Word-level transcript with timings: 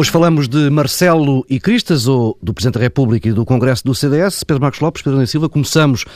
Hoje 0.00 0.10
falamos 0.10 0.48
de 0.48 0.70
Marcelo 0.70 1.44
e 1.46 1.60
Cristas, 1.60 2.06
ou 2.06 2.34
do 2.42 2.54
Presidente 2.54 2.76
da 2.76 2.80
República 2.80 3.28
e 3.28 3.32
do 3.34 3.44
Congresso 3.44 3.84
do 3.84 3.94
CDS. 3.94 4.42
Pedro 4.42 4.62
Marcos 4.62 4.80
Lopes, 4.80 5.02
Pedro 5.02 5.26
Silva, 5.26 5.46
começamos 5.46 6.06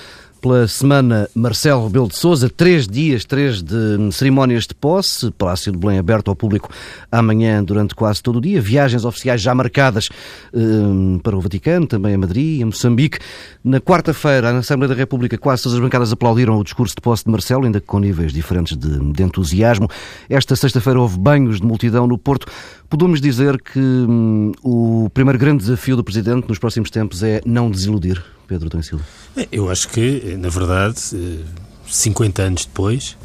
pela 0.45 0.69
semana 0.69 1.27
Marcelo 1.35 1.87
Rebelo 1.87 2.07
de 2.07 2.17
Sousa, 2.17 2.51
três 2.51 2.87
dias, 2.87 3.25
três 3.25 3.63
de 3.63 4.13
cerimónias 4.13 4.67
de 4.67 4.75
posse, 4.75 5.31
Palácio 5.31 5.73
de 5.73 5.79
Belém 5.79 5.99
aberto 5.99 6.29
ao 6.29 6.37
público 6.37 6.69
amanhã 7.11 7.65
durante 7.65 7.95
quase 7.95 8.23
todo 8.23 8.37
o 8.37 8.41
dia, 8.43 8.61
viagens 8.61 9.07
oficiais 9.07 9.41
já 9.41 9.55
marcadas 9.55 10.11
um, 10.53 11.19
para 11.19 11.35
o 11.35 11.41
Vaticano, 11.41 11.87
também 11.87 12.15
a 12.15 12.19
Madrid, 12.19 12.63
a 12.63 12.67
Moçambique. 12.67 13.19
Na 13.65 13.81
quarta-feira, 13.81 14.53
na 14.53 14.59
Assembleia 14.59 14.89
da 14.89 14.95
República, 14.95 15.39
quase 15.39 15.63
todas 15.63 15.77
as 15.79 15.83
bancadas 15.83 16.13
aplaudiram 16.13 16.59
o 16.59 16.63
discurso 16.63 16.95
de 16.95 17.01
posse 17.01 17.25
de 17.25 17.31
Marcelo, 17.31 17.65
ainda 17.65 17.81
com 17.81 17.99
níveis 17.99 18.31
diferentes 18.31 18.77
de, 18.77 18.99
de 19.13 19.23
entusiasmo. 19.23 19.89
Esta 20.29 20.55
sexta-feira 20.55 21.01
houve 21.01 21.19
banhos 21.19 21.59
de 21.59 21.67
multidão 21.67 22.07
no 22.07 22.19
Porto. 22.19 22.47
Podemos 22.95 23.21
dizer 23.21 23.61
que 23.61 23.81
hum, 23.81 24.53
o 24.63 25.11
primeiro 25.13 25.37
grande 25.37 25.65
desafio 25.65 25.97
do 25.97 26.05
Presidente 26.05 26.49
nos 26.49 26.61
próximos 26.61 26.93
tempos 26.93 27.25
é 27.25 27.41
não 27.45 27.69
desiludir, 27.69 28.23
Pedro 28.47 28.71
Tão 28.71 28.81
Silva? 28.81 29.03
Eu 29.51 29.69
acho 29.69 29.89
que, 29.89 30.37
na 30.39 30.49
verdade, 30.49 31.01
50 31.89 32.41
eh, 32.41 32.47
anos 32.47 32.65
depois, 32.65 33.17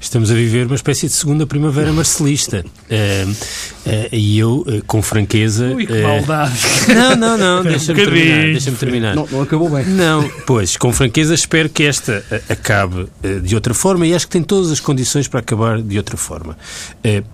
estamos 0.00 0.30
a 0.30 0.34
viver 0.34 0.66
uma 0.66 0.74
espécie 0.74 1.06
de 1.06 1.12
segunda 1.12 1.46
primavera 1.46 1.92
marcelista. 1.92 2.64
Uh, 2.90 3.30
uh, 3.30 4.08
e 4.12 4.38
eu, 4.38 4.58
uh, 4.60 4.84
com 4.86 5.02
franqueza. 5.02 5.66
Ui, 5.74 5.86
que 5.86 6.02
maldade! 6.02 6.54
Não, 6.94 7.16
não, 7.16 7.38
não, 7.38 7.62
deixa-me 7.64 8.04
terminar. 8.04 8.42
Deixa 8.42 8.72
terminar. 8.72 9.14
Não, 9.14 9.26
não, 9.30 9.42
acabou 9.42 9.68
bem. 9.68 9.84
Não, 9.86 10.28
pois, 10.46 10.76
com 10.76 10.92
franqueza, 10.92 11.34
espero 11.34 11.68
que 11.68 11.82
esta 11.82 12.24
acabe 12.48 13.08
de 13.42 13.54
outra 13.54 13.74
forma 13.74 14.06
e 14.06 14.14
acho 14.14 14.26
que 14.26 14.32
tem 14.32 14.42
todas 14.42 14.70
as 14.70 14.80
condições 14.80 15.28
para 15.28 15.40
acabar 15.40 15.80
de 15.80 15.96
outra 15.96 16.16
forma. 16.16 16.56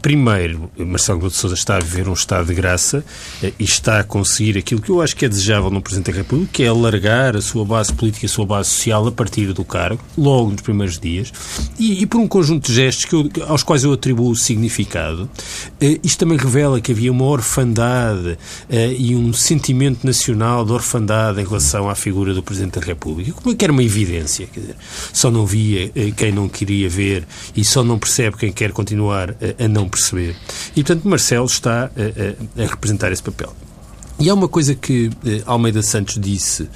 primeiro, 0.01 0.71
Marcelo 0.79 1.19
Rebelo 1.19 1.31
de 1.31 1.37
Sousa 1.37 1.55
está 1.55 1.77
a 1.77 1.81
viver 1.81 2.09
um 2.09 2.13
estado 2.13 2.47
de 2.47 2.55
graça 2.55 3.05
e 3.59 3.65
está 3.65 4.01
a 4.01 4.05
conseguir 4.05 4.59
aquilo 4.59 4.81
que 4.81 4.91
eu 4.91 5.01
acho 5.01 5.17
que 5.17 5.25
é 5.25 5.29
desejável 5.29 5.71
no 5.71 5.81
Presidente 5.81 6.11
da 6.11 6.19
República, 6.19 6.51
que 6.53 6.63
é 6.63 6.69
alargar 6.69 7.37
a 7.37 7.41
sua 7.41 7.65
base 7.65 7.93
política 7.93 8.25
e 8.25 8.29
a 8.29 8.31
sua 8.31 8.47
base 8.47 8.71
social 8.71 9.07
a 9.07 9.13
partir 9.13 9.53
do 9.53 9.65
cargo, 9.65 10.01
logo 10.17 10.51
nos 10.51 10.61
primeiros 10.61 10.99
dias, 10.99 11.33
e, 11.79 12.03
e 12.03 12.07
por 12.07 12.21
um 12.21 12.29
conjunto 12.29 12.52
de 12.59 12.75
gestos 12.75 13.05
que 13.05 13.15
eu, 13.15 13.31
aos 13.49 13.63
quais 13.63 13.85
eu 13.85 13.93
atribuo 13.93 14.35
significado. 14.35 15.25
Uh, 15.81 15.99
isto 16.03 16.19
também 16.19 16.39
revela 16.39 16.81
que 16.81 16.93
havia 16.93 17.11
uma 17.11 17.25
orfandade 17.25 18.31
uh, 18.31 18.39
e 18.99 19.15
um 19.15 19.33
sentimento 19.33 20.07
nacional 20.07 20.65
de 20.65 20.73
orfandade 20.73 21.41
em 21.41 21.45
relação 21.45 21.89
à 21.89 21.95
figura 21.95 22.35
do 22.35 22.43
Presidente 22.43 22.79
da 22.79 22.87
República, 22.87 23.33
como 23.33 23.53
é 23.53 23.57
que 23.57 23.65
era 23.65 23.73
uma 23.73 23.83
evidência. 23.83 24.47
Quer 24.47 24.61
dizer, 24.61 24.77
só 25.13 25.31
não 25.31 25.47
via 25.47 25.87
uh, 25.87 26.15
quem 26.15 26.33
não 26.33 26.49
queria 26.49 26.89
ver 26.89 27.27
e 27.57 27.65
só 27.65 27.83
não 27.83 27.99
percebe 27.99 28.37
quem 28.37 28.53
quer 28.53 28.73
continuar 28.73 29.35
a 29.59 29.69
não 29.69 29.89
perceber. 29.89 30.37
E, 30.77 30.83
portanto, 30.83 31.09
Marcelo 31.09 31.47
está 31.47 31.91
a 32.57 32.67
representar 32.67 33.13
esse 33.13 33.23
papel. 33.23 33.55
E 34.19 34.29
há 34.31 34.35
uma 34.35 34.49
coisa 34.49 34.75
que 34.75 35.11
Almeida 35.47 35.83
Santos 35.83 36.19
disse 36.19 36.69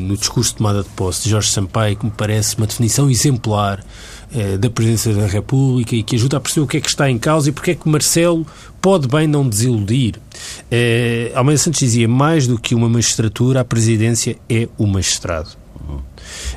no 0.00 0.16
discurso 0.16 0.50
de 0.52 0.56
tomada 0.58 0.82
de 0.82 0.88
posse 0.90 1.24
de 1.24 1.30
Jorge 1.30 1.50
Sampaio 1.50 1.96
que 1.96 2.06
me 2.06 2.12
parece 2.12 2.56
uma 2.56 2.66
definição 2.66 3.10
exemplar 3.10 3.84
da 4.58 4.68
Presidência 4.68 5.14
da 5.14 5.26
República 5.26 5.96
e 5.96 6.02
que 6.02 6.16
ajuda 6.16 6.36
a 6.36 6.40
perceber 6.40 6.64
o 6.64 6.66
que 6.66 6.76
é 6.76 6.80
que 6.80 6.88
está 6.88 7.10
em 7.10 7.18
causa 7.18 7.48
e 7.48 7.52
porque 7.52 7.70
é 7.70 7.74
que 7.74 7.88
Marcelo 7.88 8.46
pode 8.80 9.08
bem 9.08 9.26
não 9.26 9.48
desiludir. 9.48 10.16
Eh, 10.70 11.32
Almeida 11.34 11.58
Santos 11.58 11.80
dizia, 11.80 12.06
mais 12.06 12.46
do 12.46 12.58
que 12.58 12.74
uma 12.74 12.88
magistratura, 12.88 13.60
a 13.60 13.64
Presidência 13.64 14.36
é 14.48 14.68
o 14.76 14.86
magistrado. 14.86 15.50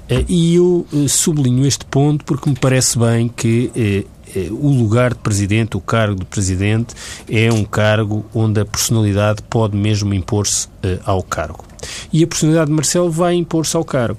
Eh, 0.10 0.26
e 0.28 0.56
eu 0.56 0.86
sublinho 1.08 1.66
este 1.66 1.86
ponto 1.86 2.26
porque 2.26 2.50
me 2.50 2.56
parece 2.56 3.00
bem 3.00 3.30
que 3.30 4.06
o 4.50 4.70
lugar 4.70 5.14
de 5.14 5.20
presidente, 5.20 5.76
o 5.76 5.82
cargo 5.82 6.20
de 6.20 6.26
presidente, 6.26 6.94
é 7.30 7.52
um 7.52 7.66
cargo 7.66 8.26
onde 8.34 8.62
a 8.62 8.66
personalidade 8.66 9.42
pode 9.50 9.76
mesmo 9.76 10.14
impor-se 10.14 10.68
ao 11.06 11.22
cargo. 11.22 11.66
E 12.14 12.24
a 12.24 12.28
personalidade 12.28 12.70
de 12.70 12.76
Marcelo 12.76 13.10
vai 13.10 13.36
impor-se 13.36 13.76
ao 13.76 13.84
cargo. 13.84 14.18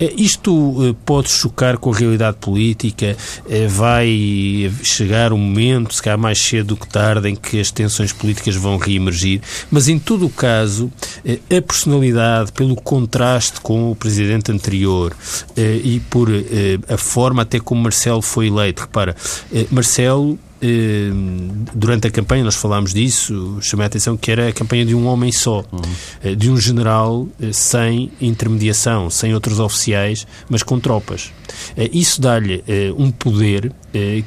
Eh, 0.00 0.14
isto 0.16 0.76
eh, 0.80 0.94
pode 1.04 1.30
chocar 1.30 1.76
com 1.76 1.92
a 1.92 1.96
realidade 1.96 2.38
política, 2.38 3.16
eh, 3.48 3.66
vai 3.66 4.72
chegar 4.82 5.32
um 5.32 5.38
momento, 5.38 5.94
se 5.94 6.02
calhar 6.02 6.18
mais 6.18 6.40
cedo 6.40 6.68
do 6.68 6.76
que 6.76 6.88
tarde, 6.88 7.28
em 7.28 7.36
que 7.36 7.60
as 7.60 7.70
tensões 7.70 8.12
políticas 8.12 8.56
vão 8.56 8.78
reemergir, 8.78 9.42
mas 9.70 9.88
em 9.88 9.98
todo 9.98 10.26
o 10.26 10.30
caso, 10.30 10.90
a 11.26 11.62
personalidade, 11.62 12.52
pelo 12.52 12.76
contraste 12.76 13.60
com 13.60 13.90
o 13.90 13.96
presidente 13.96 14.52
anterior 14.52 15.14
e 15.56 16.00
por 16.08 16.28
a 16.88 16.96
forma 16.96 17.42
até 17.42 17.58
como 17.58 17.82
Marcelo 17.82 18.22
foi 18.22 18.46
eleito, 18.46 18.82
repara, 18.82 19.16
Marcelo 19.70 20.38
durante 21.74 22.06
a 22.06 22.10
campanha, 22.10 22.44
nós 22.44 22.54
falámos 22.54 22.92
disso, 22.92 23.58
chamei 23.60 23.84
a 23.84 23.86
atenção 23.86 24.16
que 24.16 24.30
era 24.30 24.48
a 24.48 24.52
campanha 24.52 24.84
de 24.84 24.94
um 24.94 25.06
homem 25.06 25.32
só, 25.32 25.64
uhum. 25.72 25.80
Eh, 26.22 26.34
de 26.34 26.50
um 26.50 26.56
general 26.58 27.26
eh, 27.40 27.52
sem 27.52 28.10
intermediação, 28.20 29.08
sem 29.08 29.32
outros 29.34 29.58
oficiais, 29.58 30.26
mas 30.48 30.62
com 30.62 30.78
tropas. 30.78 31.32
Isso 31.92 32.20
dá-lhe 32.20 32.62
um 32.96 33.10
poder 33.10 33.72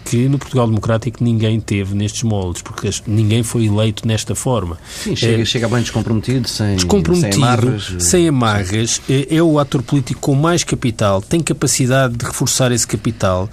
que 0.06 0.28
no 0.28 0.38
Portugal 0.38 0.68
Democrático 0.68 1.24
ninguém 1.24 1.60
teve 1.60 1.96
nestes 1.96 2.24
moldes, 2.24 2.62
porque 2.62 2.90
ninguém 3.08 3.44
foi 3.44 3.66
eleito 3.66 4.08
nesta 4.08 4.36
forma. 4.36 4.78
Sim, 5.04 5.16
chega, 5.16 5.46
chega 5.46 5.68
bem 5.68 5.82
descomprometido, 5.82 6.48
sem, 6.48 6.76
descomprometido, 6.76 7.34
sem 7.34 7.44
amarras. 7.44 7.96
Sem 8.00 8.28
amarras 8.28 9.02
é 9.30 9.42
o 9.42 9.60
ator 9.60 9.82
político 9.82 10.20
com 10.20 10.36
mais 10.36 10.64
capital, 10.64 11.22
tem 11.22 11.40
capacidade 11.42 12.16
de 12.16 12.26
reforçar 12.26 12.72
esse 12.72 12.88
capital, 12.88 13.50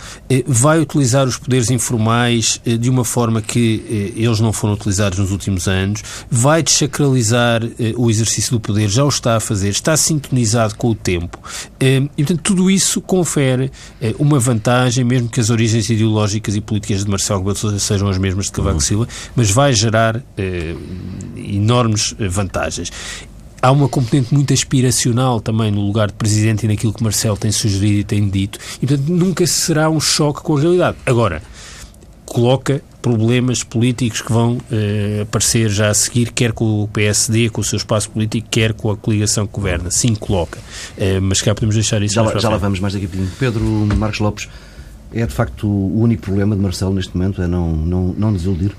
vai 0.46 0.80
utilizar 0.80 1.26
os 1.26 1.36
poderes 1.36 1.70
informais 1.70 2.60
eh, 2.64 2.76
de 2.76 2.88
uma 2.88 3.04
forma 3.04 3.42
que 3.42 4.12
eh, 4.16 4.22
eles 4.22 4.40
não 4.40 4.52
foram 4.52 4.74
utilizados 4.74 5.18
nos 5.18 5.30
últimos 5.30 5.66
anos, 5.66 6.02
vai 6.30 6.62
desacralizar 6.62 7.62
eh, 7.64 7.92
o 7.96 8.10
exercício 8.10 8.52
do 8.52 8.60
poder, 8.60 8.88
já 8.88 9.04
o 9.04 9.08
está 9.08 9.36
a 9.36 9.40
fazer, 9.40 9.68
está 9.68 9.96
sintonizado 9.96 10.74
com 10.76 10.90
o 10.90 10.94
tempo. 10.94 11.38
E, 11.80 12.24
portanto, 12.24 12.40
tudo 12.42 12.70
isso 12.70 13.00
confere 13.00 13.70
uma 14.18 14.38
vantagem, 14.38 15.04
mesmo 15.04 15.28
que 15.28 15.40
as 15.40 15.50
origens 15.50 15.88
ideológicas 16.00 16.56
e 16.56 16.60
políticas 16.60 17.04
de 17.04 17.10
Marcelo 17.10 17.40
Rebelo 17.40 17.54
de 17.54 17.60
Sousa 17.60 17.78
sejam 17.78 18.08
as 18.08 18.18
mesmas 18.18 18.46
de 18.46 18.52
Cavaco 18.52 18.74
uhum. 18.74 18.80
Silva, 18.80 19.08
mas 19.36 19.50
vai 19.50 19.72
gerar 19.72 20.22
enormes 21.36 22.14
vantagens 22.18 22.90
há 23.62 23.70
uma 23.70 23.88
componente 23.88 24.32
muito 24.32 24.52
aspiracional 24.52 25.40
também 25.40 25.70
no 25.70 25.80
lugar 25.80 26.08
de 26.08 26.14
presidente 26.14 26.64
e 26.64 26.68
naquilo 26.68 26.92
que 26.92 27.02
Marcelo 27.02 27.36
tem 27.36 27.52
sugerido 27.52 28.00
e 28.00 28.04
tem 28.04 28.28
dito, 28.28 28.58
e 28.80 28.86
portanto 28.86 29.08
nunca 29.08 29.46
será 29.46 29.90
um 29.90 30.00
choque 30.00 30.40
com 30.42 30.56
a 30.56 30.60
realidade. 30.60 30.96
Agora, 31.04 31.42
coloca 32.24 32.82
problemas 33.02 33.64
políticos 33.64 34.20
que 34.20 34.32
vão 34.32 34.54
uh, 34.56 35.22
aparecer 35.22 35.70
já 35.70 35.88
a 35.88 35.94
seguir, 35.94 36.32
quer 36.32 36.52
com 36.52 36.82
o 36.82 36.88
PSD, 36.88 37.48
com 37.48 37.60
o 37.60 37.64
seu 37.64 37.76
espaço 37.76 38.10
político, 38.10 38.46
quer 38.50 38.74
com 38.74 38.90
a 38.90 38.96
coligação 38.96 39.46
que 39.46 39.52
governa. 39.52 39.90
Sim, 39.90 40.14
coloca. 40.14 40.58
Uh, 40.58 41.20
mas 41.22 41.40
cá 41.40 41.54
podemos 41.54 41.74
deixar 41.74 42.02
isso 42.02 42.14
Já, 42.14 42.22
lá, 42.22 42.38
já 42.38 42.48
lá 42.48 42.58
vamos 42.58 42.78
mais 42.78 42.92
daqui 42.92 43.06
a 43.06 43.08
pouquinho. 43.08 43.30
Pedro 43.38 43.64
Marcos 43.96 44.20
Lopes, 44.20 44.48
é 45.12 45.26
de 45.26 45.32
facto 45.32 45.66
o 45.66 46.00
único 46.00 46.22
problema 46.22 46.54
de 46.54 46.62
Marcelo 46.62 46.94
neste 46.94 47.16
momento, 47.16 47.42
é 47.42 47.46
não, 47.46 47.74
não, 47.74 48.14
não 48.16 48.32
desiludir? 48.32 48.72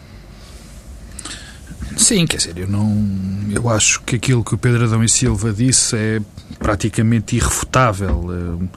Sim, 1.97 2.25
quer 2.25 2.37
dizer, 2.37 2.57
eu 2.57 2.67
não. 2.67 3.05
Eu 3.53 3.69
acho 3.69 4.01
que 4.03 4.15
aquilo 4.15 4.43
que 4.43 4.55
o 4.55 4.57
Pedro 4.57 4.85
Adão 4.85 5.03
e 5.03 5.09
Silva 5.09 5.51
disse 5.51 5.95
é 5.95 6.21
praticamente 6.57 7.35
irrefutável. 7.35 8.25
Uh, 8.25 8.69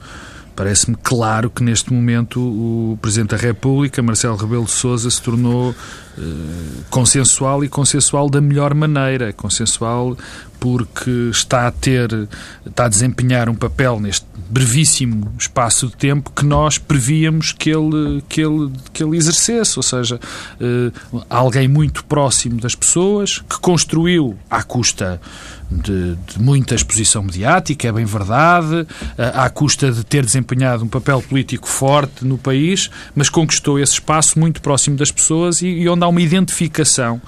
Parece-me 0.55 0.95
claro 0.95 1.49
que 1.49 1.61
neste 1.61 1.91
momento 1.91 2.39
o 2.39 2.97
Presidente 3.01 3.31
da 3.31 3.37
República, 3.37 4.01
Marcelo 4.01 4.37
Rebelo 4.37 4.63
de 4.63 4.71
Sousa, 4.71 5.09
se 5.09 5.21
tornou 5.21 5.75
consensual 6.89 7.63
e 7.63 7.69
consensual 7.69 8.29
da 8.29 8.39
melhor 8.41 8.73
maneira. 8.73 9.33
Consensual 9.33 10.17
porque 10.59 11.29
está 11.31 11.67
a 11.67 11.71
ter, 11.71 12.27
está 12.65 12.85
a 12.85 12.89
desempenhar 12.89 13.49
um 13.49 13.55
papel 13.55 13.99
neste 13.99 14.25
brevíssimo 14.49 15.31
espaço 15.37 15.87
de 15.87 15.95
tempo 15.95 16.31
que 16.31 16.45
nós 16.45 16.77
prevíamos 16.77 17.51
que 17.51 17.69
ele, 17.69 18.23
que 18.29 18.41
ele, 18.41 18.71
que 18.93 19.03
ele 19.03 19.17
exercesse, 19.17 19.77
ou 19.77 19.83
seja, 19.83 20.19
eh, 20.59 20.91
alguém 21.29 21.67
muito 21.67 22.05
próximo 22.05 22.59
das 22.59 22.75
pessoas, 22.75 23.39
que 23.39 23.59
construiu 23.59 24.37
à 24.49 24.63
custa 24.63 25.19
de, 25.69 26.15
de, 26.15 26.39
muita 26.39 26.75
exposição 26.75 27.23
mediática, 27.23 27.87
é 27.87 27.91
bem 27.91 28.05
verdade, 28.05 28.87
eh, 29.17 29.31
à 29.33 29.49
custa 29.49 29.91
de 29.91 30.03
ter 30.03 30.23
desempenhado 30.23 30.83
um 30.83 30.87
papel 30.87 31.21
político 31.21 31.67
forte 31.67 32.23
no 32.23 32.37
país, 32.37 32.89
mas 33.15 33.29
conquistou 33.29 33.79
esse 33.79 33.93
espaço 33.93 34.39
muito 34.39 34.61
próximo 34.61 34.95
das 34.95 35.11
pessoas 35.11 35.61
e, 35.61 35.67
e 35.67 35.89
onde 35.89 36.04
há 36.05 36.09
uma 36.09 36.21
identificação 36.21 37.21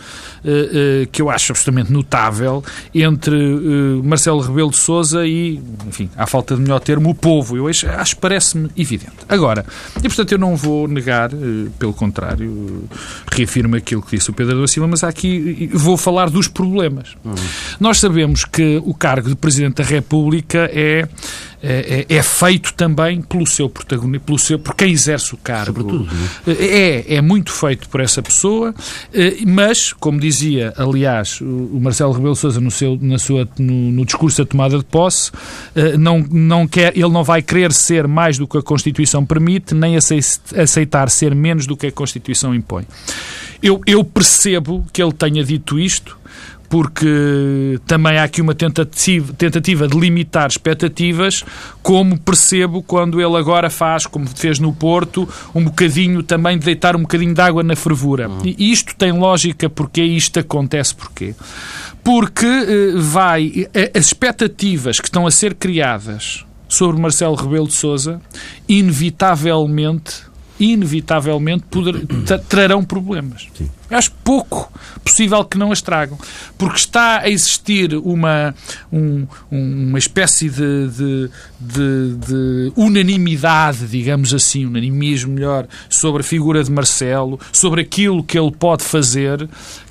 uh, 0.44 1.04
uh, 1.04 1.08
que 1.12 1.22
eu 1.22 1.30
acho 1.30 1.52
absolutamente 1.52 1.92
notável 1.92 2.64
entre 2.94 3.36
uh, 3.36 4.02
Marcelo 4.04 4.40
Rebelo 4.40 4.70
de 4.70 4.78
Sousa 4.78 5.26
e, 5.26 5.60
enfim, 5.88 6.10
à 6.16 6.26
falta 6.26 6.56
de 6.56 6.62
melhor 6.62 6.80
termo, 6.80 7.10
o 7.10 7.16
povo. 7.16 7.58
Eu 7.58 7.68
acho, 7.68 7.88
acho 7.88 8.18
parece-me 8.18 8.70
evidente. 8.78 9.14
Agora, 9.28 9.66
e 9.98 10.08
portanto 10.08 10.32
eu 10.32 10.38
não 10.38 10.56
vou 10.56 10.88
negar, 10.88 11.30
pelo 11.78 11.94
contrário, 11.94 12.84
reafirmo 13.32 13.76
aquilo 13.76 14.02
que 14.02 14.16
disse 14.16 14.30
o 14.30 14.34
Pedro 14.34 14.62
da 14.62 14.68
Silva, 14.68 14.88
mas 14.88 15.04
aqui 15.04 15.70
vou 15.74 15.98
falar 15.98 16.30
dos 16.30 16.48
problemas. 16.48 17.16
Uhum. 17.24 17.36
Nós 17.80 18.00
sabemos 18.00 18.46
que 18.46 18.82
o 18.86 18.94
cargo 18.94 19.30
de 19.30 19.36
Presidente 19.36 19.76
da 19.76 19.84
República 19.84 20.70
é 20.74 21.08
é, 21.62 22.06
é, 22.10 22.16
é 22.16 22.24
feito 22.24 22.74
também 22.74 23.22
pelo 23.22 23.46
seu 23.48 23.70
protagonista, 23.70 24.26
pelo 24.26 24.40
seu, 24.40 24.60
por 24.60 24.76
quem 24.76 24.92
exerce 24.92 25.34
o 25.34 25.38
cargo. 25.38 25.82
Sobretudo, 25.82 26.10
é, 26.48 27.16
é 27.16 27.22
muito 27.22 27.52
feito 27.52 27.90
por 27.90 28.00
essa 28.00 28.22
pessoa, 28.22 28.74
mas, 29.46 29.94
como 29.94 30.20
dizia, 30.20 30.74
aliás, 30.78 31.42
o 31.42 31.80
Marcelo 31.80 32.14
Rebelo 32.14 32.36
Sousa 32.36 32.60
no, 32.60 32.72
seu, 32.72 32.98
na 33.02 33.18
sua, 33.18 33.48
no, 33.58 33.92
no 33.92 34.06
discurso 34.06 34.44
da 34.44 34.50
tomada 34.50 34.78
de 34.78 34.86
posse, 34.86 35.32
não, 35.98 36.20
não 36.20 36.68
quer, 36.68 36.96
ele 36.98 37.10
não 37.10 37.24
vai 37.24 37.42
querer 37.42 37.72
ser 37.74 38.08
mais 38.08 38.38
do 38.38 38.48
que 38.48 38.58
a 38.58 38.62
Constituição 38.62 39.26
permite, 39.26 39.74
nem 39.74 39.96
aceitar 39.96 41.10
ser 41.10 41.34
menos 41.34 41.66
do 41.66 41.76
que 41.76 41.88
a 41.88 41.92
Constituição 41.92 42.54
impõe. 42.54 42.86
Eu, 43.62 43.82
eu 43.88 44.04
percebo 44.04 44.86
que 44.94 45.02
ele 45.02 45.12
tenha 45.12 45.44
dito 45.44 45.80
isto, 45.80 46.17
porque 46.70 47.80
também 47.86 48.18
há 48.18 48.24
aqui 48.24 48.42
uma 48.42 48.54
tentativa, 48.54 49.34
tentativa 49.34 49.88
de 49.88 49.98
limitar 49.98 50.48
expectativas, 50.48 51.44
como 51.82 52.20
percebo 52.20 52.84
quando 52.84 53.22
ele 53.22 53.38
agora 53.38 53.70
faz, 53.70 54.06
como 54.06 54.28
fez 54.28 54.60
no 54.60 54.74
Porto, 54.74 55.28
um 55.56 55.64
bocadinho 55.64 56.22
também 56.22 56.58
de 56.58 56.66
deitar 56.66 56.96
um 56.96 57.02
bocadinho 57.02 57.34
de 57.34 57.42
água 57.42 57.64
na 57.64 57.76
fervura. 57.76 58.28
Uhum. 58.30 58.42
E 58.44 58.72
isto 58.72 58.96
tem 58.96 59.12
lógica 59.12 59.70
porque 59.70 60.02
isto 60.02 60.40
acontece 60.40 60.94
porquê? 60.94 61.34
Porque 62.04 62.46
eh, 62.46 62.94
vai 62.98 63.68
eh, 63.74 63.92
as 63.96 64.08
expectativas 64.08 65.00
que 65.00 65.08
estão 65.08 65.26
a 65.26 65.32
ser 65.32 65.56
criadas 65.56 66.46
sobre 66.68 67.00
Marcelo 67.02 67.36
Rebelo 67.36 67.68
de 67.68 67.74
Sousa, 67.74 68.22
inevitavelmente 68.68 70.28
inevitavelmente 70.60 71.64
poder, 71.70 72.06
trarão 72.50 72.84
problemas. 72.84 73.48
Sim. 73.56 73.70
Acho 73.90 74.12
pouco 74.24 74.72
possível 75.04 75.44
que 75.46 75.58
não 75.58 75.72
as 75.72 75.82
tragam, 75.82 76.18
porque 76.58 76.78
está 76.78 77.20
a 77.22 77.30
existir 77.30 77.96
uma, 77.96 78.54
um, 78.92 79.26
uma 79.50 79.98
espécie 79.98 80.50
de, 80.50 80.88
de, 80.90 81.30
de, 81.60 82.16
de, 82.16 82.72
unanimidade, 82.76 83.88
digamos 83.88 84.34
assim, 84.34 84.66
unanimismo 84.66 85.34
melhor, 85.34 85.68
sobre 85.90 86.22
a 86.22 86.24
figura 86.24 86.64
de 86.64 86.72
Marcelo, 86.72 87.40
sobre 87.52 87.82
aquilo 87.82 88.24
que 88.24 88.38
ele 88.38 88.52
pode 88.52 88.84
fazer, 88.84 89.48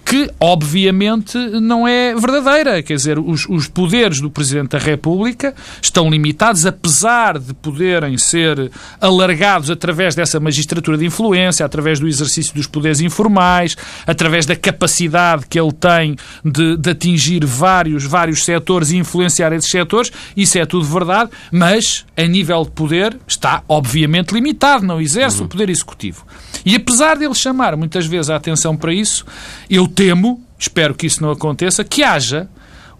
que 0.06 0.30
obviamente 0.38 1.36
não 1.36 1.86
é 1.86 2.14
verdadeira. 2.14 2.80
Quer 2.80 2.94
dizer, 2.94 3.18
os, 3.18 3.48
os, 3.48 3.66
poderes 3.66 4.20
do 4.20 4.30
Presidente 4.30 4.70
da 4.70 4.78
República 4.78 5.52
estão 5.82 6.08
limitados, 6.08 6.64
apesar 6.64 7.40
de 7.40 7.52
poderem 7.52 8.16
ser 8.16 8.70
alargados 9.00 9.68
através 9.68 10.14
dessa 10.14 10.38
magistratura 10.38 10.96
de 10.96 11.04
influência, 11.04 11.66
através 11.66 11.98
do 11.98 12.06
exercício 12.06 12.54
dos 12.54 12.68
poderes 12.68 13.00
informais, 13.00 13.76
através 14.06 14.46
da 14.46 14.56
capacidade 14.56 15.46
que 15.46 15.58
ele 15.58 15.72
tem 15.72 16.16
de, 16.44 16.76
de 16.76 16.90
atingir 16.90 17.44
vários, 17.44 18.04
vários 18.04 18.44
setores 18.44 18.90
e 18.90 18.96
influenciar 18.96 19.52
esses 19.52 19.70
setores. 19.70 20.12
Isso 20.36 20.58
é 20.58 20.66
tudo 20.66 20.84
verdade, 20.84 21.30
mas 21.50 22.04
a 22.16 22.22
nível 22.22 22.64
de 22.64 22.70
poder 22.70 23.16
está 23.26 23.62
obviamente 23.68 24.32
limitado, 24.32 24.84
não 24.84 25.00
exerce 25.00 25.40
uhum. 25.40 25.46
o 25.46 25.48
poder 25.48 25.70
executivo. 25.70 26.26
E 26.64 26.74
apesar 26.74 27.16
de 27.16 27.24
ele 27.24 27.34
chamar 27.34 27.76
muitas 27.76 28.06
vezes 28.06 28.30
a 28.30 28.36
atenção 28.36 28.76
para 28.76 28.92
isso, 28.92 29.24
eu 29.70 29.86
temo, 29.86 30.42
espero 30.58 30.94
que 30.94 31.06
isso 31.06 31.22
não 31.22 31.30
aconteça, 31.30 31.84
que 31.84 32.02
haja 32.02 32.48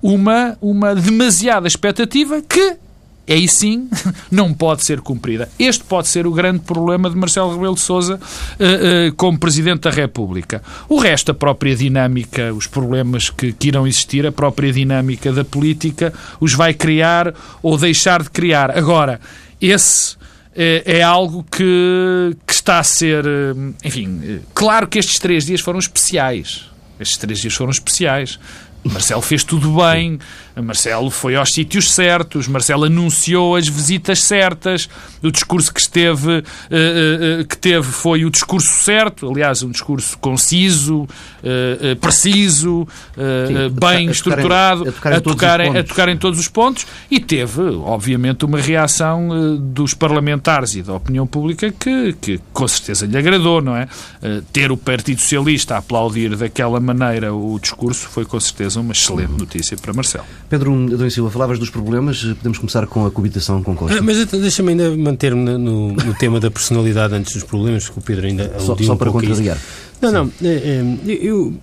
uma, 0.03 0.56
uma 0.61 0.94
demasiada 0.94 1.67
expectativa 1.67 2.41
que 2.43 2.77
aí 3.32 3.49
sim 3.49 3.88
não 4.31 4.52
pode 4.52 4.84
ser 4.84 5.00
cumprida. 5.00 5.49
Este 5.58 5.84
pode 5.84 6.08
ser 6.08 6.26
o 6.26 6.32
grande 6.32 6.61
problema 6.61 7.11
de 7.11 7.17
Marcelo 7.17 7.52
Rebelo 7.52 7.75
de 7.75 7.81
Sousa 7.81 8.14
uh, 8.14 9.08
uh, 9.08 9.14
como 9.17 9.38
Presidente 9.38 9.82
da 9.82 9.90
República. 9.90 10.62
O 10.88 10.99
resto, 10.99 11.31
a 11.32 11.34
própria 11.34 11.75
dinâmica, 11.75 12.52
os 12.52 12.67
problemas 12.67 13.31
que, 13.31 13.52
que, 13.52 13.69
irão 13.69 13.87
existir, 13.87 14.26
a 14.26 14.32
própria 14.32 14.73
dinâmica 14.73 15.32
da 15.32 15.44
política, 15.44 16.12
os 16.40 16.52
vai 16.52 16.75
criar 16.75 17.34
ou 17.62 17.76
deixar 17.76 18.23
de 18.23 18.31
criar. 18.31 18.76
Agora, 18.76 19.20
esse 19.61 20.17
é, 20.56 20.82
é 20.99 21.02
algo 21.02 21.44
que, 21.44 22.37
que 22.46 22.52
está 22.52 22.79
a 22.79 22.82
ser. 22.82 23.25
Eh, 23.26 23.55
enfim, 23.84 24.20
eh, 24.25 24.38
claro 24.55 24.88
que 24.88 24.99
estes 24.99 25.19
três 25.19 25.44
dias 25.44 25.61
foram 25.61 25.79
especiais. 25.79 26.64
Estes 26.99 27.19
três 27.19 27.40
dias 27.40 27.55
foram 27.55 27.70
especiais. 27.70 28.40
Marcelo 28.84 29.20
fez 29.20 29.43
tudo 29.43 29.76
bem, 29.76 30.19
Marcelo 30.62 31.11
foi 31.11 31.34
aos 31.34 31.52
sítios 31.52 31.93
certos, 31.93 32.46
Marcelo 32.49 32.84
anunciou 32.84 33.56
as 33.56 33.67
visitas 33.69 34.23
certas, 34.23 34.88
o 35.23 35.31
discurso 35.31 35.73
que 35.75 35.81
esteve, 35.81 36.38
uh, 36.38 37.40
uh, 37.40 37.44
que 37.46 37.58
teve 37.58 37.87
foi 37.87 38.25
o 38.25 38.31
discurso 38.31 38.84
certo, 38.84 39.31
aliás, 39.31 39.62
um 39.62 39.70
discurso 39.70 40.17
conciso, 40.19 41.06
uh, 41.46 41.96
preciso, 41.96 42.87
Sim, 43.16 43.69
bem 43.78 44.08
a 44.08 44.10
estruturado, 44.10 44.88
a 44.88 44.93
tocar, 44.93 45.12
em, 45.12 45.16
a, 45.16 45.20
tocar 45.20 45.60
em, 45.60 45.78
a 45.78 45.84
tocar 45.84 46.08
em 46.08 46.16
todos 46.16 46.38
os 46.38 46.48
pontos 46.48 46.87
e 47.10 47.20
teve, 47.20 47.62
obviamente, 47.84 48.44
uma 48.44 48.60
reação 48.60 49.56
dos 49.58 49.94
parlamentares 49.94 50.75
e 50.75 50.82
da 50.82 50.94
opinião 50.94 51.26
pública 51.26 51.72
que, 51.72 52.14
que 52.20 52.40
com 52.52 52.66
certeza 52.66 53.06
lhe 53.06 53.16
agradou, 53.16 53.60
não 53.60 53.76
é? 53.76 53.88
Ter 54.52 54.70
o 54.70 54.76
Partido 54.76 55.20
Socialista 55.20 55.75
a 55.75 55.78
aplaudir 55.78 56.37
daquela 56.37 56.81
maneira 56.81 57.34
o 57.34 57.58
discurso 57.58 58.08
foi 58.08 58.25
com 58.25 58.38
certeza 58.40 58.81
uma 58.81 58.93
excelente 58.93 59.32
notícia 59.32 59.76
para 59.76 59.93
Marcelo. 59.93 60.25
Pedro 60.48 60.94
Adão 60.94 61.08
Silva, 61.10 61.31
falavas 61.31 61.58
dos 61.58 61.70
problemas, 61.70 62.22
podemos 62.22 62.58
começar 62.58 62.87
com 62.87 63.06
a 63.06 63.10
coabitação 63.10 63.62
com 63.62 63.75
Costa. 63.75 63.98
Ah, 63.98 64.02
mas 64.02 64.19
então, 64.19 64.40
deixa-me 64.40 64.70
ainda 64.70 64.96
manter-me 64.96 65.44
no, 65.58 65.93
no, 65.93 66.14
tema 66.14 66.40
da 66.40 66.50
personalidade 66.50 67.14
antes 67.14 67.34
dos 67.34 67.44
problemas, 67.44 67.84
porque 67.84 68.00
o 68.00 68.02
Pedro 68.02 68.26
ainda 68.26 68.52
Só, 68.58 68.76
só 68.76 68.96
para 68.96 69.10
contrariar. 69.10 69.58
Não, 70.00 70.12
não, 70.12 70.32
é, 70.43 70.48
é, 70.48 70.82
eu, 71.06 71.54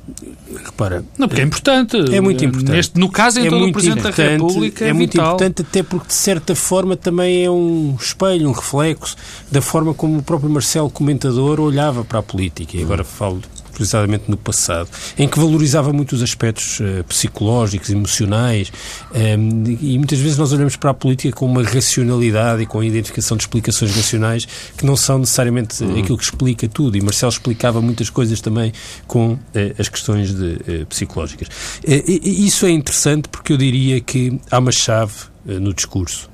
repara... 0.65 1.03
Não, 1.17 1.27
porque 1.27 1.41
é 1.41 1.45
importante. 1.45 1.97
É 2.13 2.19
muito 2.19 2.43
importante. 2.43 2.71
Neste, 2.71 2.99
no 2.99 3.09
caso, 3.09 3.39
então, 3.39 3.57
é 3.57 3.59
todo 3.59 3.69
o 3.69 3.73
Presidente 3.73 4.01
da 4.01 4.09
República 4.09 4.85
é, 4.85 4.89
é 4.89 4.93
muito 4.93 5.19
importante, 5.19 5.61
até 5.61 5.83
porque, 5.83 6.07
de 6.07 6.13
certa 6.13 6.55
forma, 6.55 6.95
também 6.95 7.43
é 7.43 7.49
um 7.49 7.95
espelho, 7.99 8.49
um 8.49 8.51
reflexo 8.51 9.15
da 9.51 9.61
forma 9.61 9.93
como 9.93 10.19
o 10.19 10.23
próprio 10.23 10.49
Marcelo, 10.49 10.89
comentador, 10.89 11.59
olhava 11.59 12.03
para 12.03 12.19
a 12.19 12.23
política. 12.23 12.77
E 12.77 12.83
agora 12.83 13.03
falo 13.03 13.41
precisamente 13.73 14.25
no 14.27 14.37
passado, 14.37 14.89
em 15.17 15.27
que 15.27 15.39
valorizava 15.39 15.91
muito 15.91 16.13
os 16.13 16.21
aspectos 16.21 16.79
uh, 16.79 17.03
psicológicos, 17.05 17.89
emocionais, 17.89 18.71
um, 19.13 19.17
ehm, 19.17 19.77
e 19.81 19.97
muitas 19.97 20.19
vezes 20.19 20.37
nós 20.37 20.51
olhamos 20.53 20.75
para 20.75 20.91
a 20.91 20.93
política 20.93 21.35
com 21.35 21.45
uma 21.45 21.63
racionalidade 21.63 22.63
e 22.63 22.65
com 22.65 22.79
a 22.79 22.85
identificação 22.85 23.37
de 23.37 23.43
explicações 23.43 23.95
racionais 23.95 24.47
que 24.77 24.85
não 24.85 24.95
são 24.95 25.19
necessariamente 25.19 25.83
uhum. 25.83 25.99
aquilo 25.99 26.17
que 26.17 26.23
explica 26.23 26.67
tudo. 26.67 26.97
E 26.97 27.01
Marcelo 27.01 27.31
explicava 27.31 27.81
muitas 27.81 28.09
coisas 28.09 28.39
também 28.41 28.71
com 29.07 29.33
uh, 29.33 29.39
as 29.77 29.89
questões 29.89 30.33
de, 30.33 30.85
psicológicas. 30.87 31.47
Isso 31.83 32.65
é 32.65 32.71
interessante 32.71 33.27
porque 33.29 33.53
eu 33.53 33.57
diria 33.57 33.99
que 33.99 34.39
há 34.49 34.59
uma 34.59 34.71
chave 34.71 35.13
no 35.45 35.73
discurso. 35.73 36.32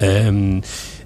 Um, 0.00 0.06
ehm, 0.06 0.60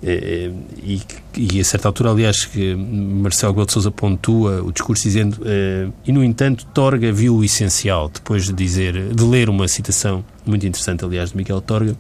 eh, 0.07 0.51
e, 0.83 1.01
e 1.37 1.61
a 1.61 1.65
certa 1.65 1.89
altura, 1.89 2.11
aliás, 2.11 2.45
que 2.45 2.75
Marcelo 2.75 3.65
de 3.65 3.73
Sousa 3.73 3.91
pontua 3.91 4.63
o 4.63 4.71
discurso 4.71 5.03
dizendo 5.03 5.41
eh, 5.47 5.89
e, 6.07 6.13
no 6.13 6.23
entanto, 6.23 6.67
Torga 6.67 7.11
viu 7.11 7.37
o 7.37 7.45
essencial, 7.45 8.11
depois 8.13 8.45
de 8.45 8.53
dizer, 8.53 9.15
de 9.15 9.25
ler 9.25 9.49
uma 9.49 9.67
citação 9.67 10.23
muito 10.45 10.67
interessante, 10.67 11.05
aliás, 11.05 11.31
de 11.31 11.37
Miguel 11.39 11.63
Torga, 11.63 11.97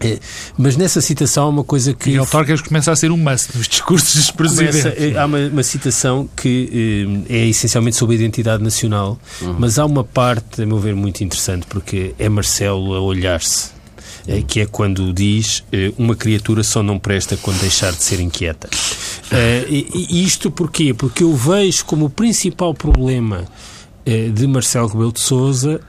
é, 0.00 0.18
mas 0.58 0.76
nessa 0.76 1.00
citação 1.00 1.44
há 1.44 1.48
uma 1.48 1.64
coisa 1.64 1.92
que. 1.94 2.08
Miguel 2.08 2.26
Torgas 2.26 2.60
começa 2.60 2.90
a 2.90 2.96
ser 2.96 3.12
um 3.12 3.16
must 3.16 3.56
nos 3.56 3.68
discursos 3.68 4.14
dos 4.16 4.30
presidentes. 4.30 4.82
Começa, 4.82 5.20
há 5.20 5.26
uma, 5.26 5.38
uma, 5.38 5.62
citação 5.62 6.28
que 6.34 7.24
é 7.28 7.46
essencialmente 7.46 7.96
sobre 7.96 8.16
a 8.16 8.18
identidade 8.18 8.62
nacional, 8.62 9.18
uhum. 9.40 9.56
mas 9.58 9.78
há 9.78 9.84
uma 9.84 10.02
parte, 10.02 10.62
a 10.62 10.66
meu 10.66 10.78
ver, 10.78 10.96
muito 10.96 11.22
interessante, 11.22 11.66
porque 11.68 12.14
é 12.18 12.28
Marcelo 12.28 12.94
a 12.94 13.00
olhar-se 13.00 13.68
eh, 13.68 13.73
que 14.46 14.60
é 14.60 14.66
quando 14.66 15.12
diz 15.12 15.62
eh, 15.72 15.92
uma 15.98 16.14
criatura 16.16 16.62
só 16.62 16.82
não 16.82 16.98
presta 16.98 17.36
quando 17.36 17.60
deixar 17.60 17.92
de 17.92 18.02
ser 18.02 18.20
inquieta. 18.20 18.68
Eh, 19.30 19.66
isto 20.10 20.50
porquê? 20.50 20.94
Porque 20.94 21.22
eu 21.22 21.34
vejo 21.34 21.84
como 21.84 22.06
o 22.06 22.10
principal 22.10 22.74
problema 22.74 23.44
de 24.04 24.46
Marcelo 24.46 24.86
Rebelo 24.86 25.12
de 25.12 25.20
Sousa 25.20 25.80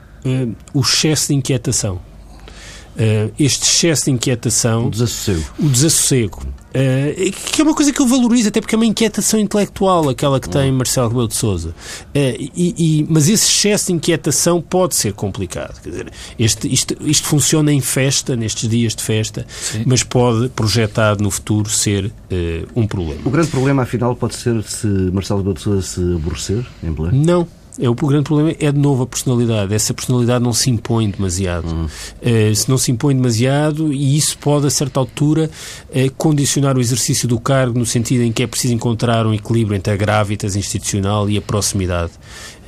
o 0.74 0.80
excesso 0.80 1.27
de 1.27 1.34
inquietação. 1.34 2.00
Este 3.38 3.64
excesso 3.64 4.06
de 4.06 4.12
inquietação. 4.12 4.88
O 4.88 4.90
desassossego. 4.90 5.44
O 5.60 5.70
desassossego. 5.70 6.42
Uh, 6.75 7.32
que 7.54 7.62
é 7.62 7.64
uma 7.64 7.74
coisa 7.74 7.94
que 7.94 8.02
eu 8.02 8.06
valorizo, 8.06 8.50
até 8.50 8.60
porque 8.60 8.75
é 8.75 8.78
uma 8.78 8.86
inquietação 8.86 9.40
intelectual 9.40 10.10
aquela 10.10 10.42
que 10.42 10.50
tem 10.50 10.70
Marcelo 10.74 11.08
Rebelo 11.08 11.30
de 11.30 11.36
Sousa. 11.36 11.70
Uh, 11.70 11.74
e, 12.14 12.75
e, 12.78 13.08
mas 13.10 13.30
esse 13.30 13.46
excesso 13.46 13.88
de 13.88 13.94
inquietação 13.94 14.62
pode 14.62 14.94
ser 14.94 15.14
complicado. 15.14 15.82
Quer 15.82 15.90
dizer, 15.90 16.12
este, 16.38 16.68
isto, 16.68 16.98
isto 17.00 17.28
funciona 17.28 17.72
em 17.72 17.80
festa, 17.80 18.36
nestes 18.36 18.68
dias 18.68 18.94
de 18.94 19.02
festa, 19.02 19.48
Sim. 19.50 19.84
mas 19.86 20.04
pode, 20.04 20.50
projetado 20.50 21.24
no 21.24 21.32
futuro, 21.32 21.70
ser 21.70 22.08
uh, 22.08 22.12
um 22.75 22.86
problema. 22.86 23.22
O 23.24 23.30
grande 23.30 23.52
problema, 23.52 23.84
afinal, 23.84 24.14
pode 24.14 24.36
ser 24.36 24.62
se 24.64 24.86
Marcelo 24.86 25.40
Rebelo 25.40 25.56
de 25.56 25.62
Sousa 25.62 25.82
se 25.82 26.02
aborrecer 26.02 26.66
em 26.84 26.92
Belém? 26.92 27.14
Não. 27.14 27.48
É, 27.79 27.89
o 27.89 27.94
grande 27.96 28.24
problema 28.24 28.55
é 28.60 28.72
de 28.72 28.79
novo 28.79 29.03
a 29.03 29.08
personalidade. 29.08 29.74
Essa 29.74 29.94
personalidade 29.94 30.44
não 30.44 30.53
se 30.53 30.70
impõe 30.70 31.10
demasiado. 31.10 31.67
Uhum. 31.67 31.86
Uh, 31.86 32.55
se 32.55 32.70
não 32.70 32.77
se 32.77 32.91
impõe 32.91 33.15
demasiado, 33.15 33.91
e 33.91 34.15
isso 34.15 34.38
pode, 34.38 34.67
a 34.67 34.70
certa 34.70 35.00
altura, 35.00 35.50
uh, 35.89 36.13
condicionar 36.17 36.77
o 36.77 36.82
exercício 36.82 37.27
do 37.27 37.39
cargo 37.39 37.77
no 37.77 37.86
sentido 37.86 38.22
em 38.22 38.32
que 38.32 38.44
é 38.44 38.48
preciso 38.48 38.74
encontrar 38.74 39.25
um 39.27 39.34
equilíbrio 39.34 39.75
entre 39.75 39.91
a 39.94 39.98
gravitas 39.98 40.55
institucional 40.55 41.29
e 41.29 41.38
a 41.38 41.41
proximidade. 41.41 42.12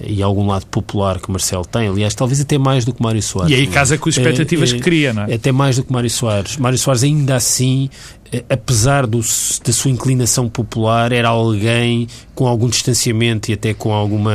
e 0.06 0.22
algum 0.22 0.46
lado 0.46 0.66
popular 0.68 1.20
que 1.20 1.32
Marcelo 1.32 1.66
tem, 1.66 1.88
aliás, 1.88 2.14
talvez 2.14 2.40
até 2.40 2.58
mais 2.58 2.86
do 2.86 2.94
que 2.94 3.02
Mário 3.02 3.22
Soares. 3.22 3.52
E 3.52 3.56
aí 3.56 3.66
casa 3.66 3.98
com 3.98 4.10
as 4.10 4.18
expectativas 4.18 4.72
é, 4.72 4.76
que 4.76 4.82
cria, 4.82 5.12
não 5.14 5.24
é? 5.24 5.34
Até 5.34 5.52
mais 5.52 5.78
do 5.78 5.84
que 5.84 5.92
Mário 5.92 6.10
Soares. 6.10 6.58
Mário 6.58 6.78
Soares 6.78 7.04
ainda 7.04 7.36
assim 7.36 7.90
eh, 8.27 8.27
apesar 8.50 9.08
do, 9.08 9.20
da 9.20 9.74
sua 9.74 9.92
inclinação 9.92 10.50
popular, 10.50 11.12
era 11.12 11.30
alguém 11.30 12.08
com 12.36 12.46
algum 12.46 12.68
distanciamento 12.68 13.50
e 13.50 13.54
até 13.54 13.74
com 13.74 13.92
alguma 13.94 14.34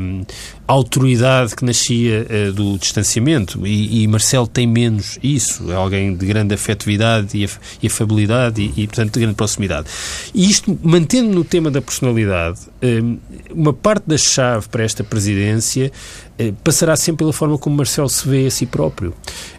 um, 0.00 0.24
autoridade 0.68 1.56
que 1.56 1.64
nascia 1.64 2.26
uh, 2.30 2.52
do 2.52 2.78
distanciamento. 2.78 3.66
E, 3.66 4.02
e, 4.02 4.06
Marcelo 4.06 4.46
tem 4.46 4.66
menos 4.66 5.18
isso. 5.22 5.70
É 5.72 5.74
alguém 5.74 6.14
de 6.14 6.26
grande 6.26 6.54
afetividade 6.54 7.36
e, 7.36 7.44
af, 7.44 7.58
e 7.82 7.86
afabilidade 7.86 8.62
e, 8.62 8.82
e, 8.82 8.86
portanto, 8.86 9.14
de 9.14 9.20
grande 9.20 9.34
proximidade. 9.34 9.88
E 10.34 10.48
isto, 10.48 10.78
mantendo 10.82 11.34
no 11.34 11.42
tema 11.42 11.70
da 11.70 11.80
personalidade, 11.80 12.60
um, 12.82 13.18
uma 13.50 13.72
parte 13.72 14.04
da 14.06 14.18
chave 14.18 14.68
para 14.68 14.84
esta 14.84 15.02
presidência 15.02 15.90
uh, 16.38 16.52
passará 16.62 16.94
sempre 16.94 17.18
pela 17.20 17.32
forma 17.32 17.58
como 17.58 17.76
Marcelo 17.76 18.08
se 18.08 18.28
vê 18.28 18.46
a 18.46 18.50
si 18.50 18.66
próprio. 18.66 19.14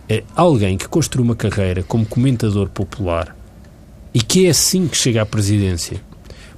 Uh, 0.10 0.24
alguém 0.36 0.78
que 0.78 0.88
construiu 0.88 1.26
uma 1.26 1.36
carreira 1.36 1.84
como 1.84 2.06
comentador 2.06 2.70
popular 2.70 3.41
e 4.14 4.22
que 4.22 4.46
é 4.46 4.50
assim 4.50 4.88
que 4.88 4.98
chega 4.98 5.22
à 5.22 5.26
presidência. 5.26 6.02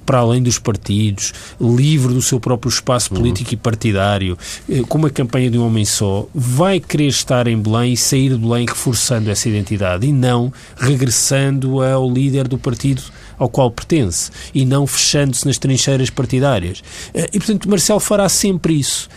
Para 0.06 0.20
além 0.20 0.44
dos 0.44 0.60
partidos, 0.60 1.34
livre 1.62 2.14
do 2.14 2.22
seu 2.22 2.38
próprio 2.38 2.70
espaço 2.70 3.14
uhum. 3.14 3.22
político 3.22 3.52
uhum. 3.52 3.54
e 3.54 3.58
partidário, 3.58 4.38
eh, 4.70 4.82
com 4.88 4.98
uma 4.98 5.10
campanha 5.10 5.50
de 5.50 5.58
um 5.58 5.66
homem 5.66 5.86
só, 5.86 6.28
vai 6.36 6.80
querer 6.80 7.08
estar 7.08 7.48
em 7.48 7.58
Belém 7.58 7.94
e 7.94 7.98
sair 7.98 8.30
de 8.30 8.38
Belém 8.38 8.66
reforçando 8.68 9.32
essa 9.32 9.48
identidade 9.48 10.06
e 10.06 10.12
não 10.12 10.52
regressando 10.76 11.82
ao 11.82 12.12
líder 12.12 12.50
do 12.50 12.58
partido 12.58 13.02
ao 13.38 13.50
qual 13.50 13.72
pertence 13.72 14.30
e 14.54 14.66
não 14.66 14.86
fechando-se 14.86 15.46
nas 15.46 15.58
trincheiras 15.58 16.10
partidárias. 16.10 16.84
Eh, 17.14 17.30
e, 17.34 17.40
portanto, 17.40 17.70
Marcelo 17.70 18.00
fará 18.00 18.28
sempre 18.28 18.74
isso. 18.74 19.10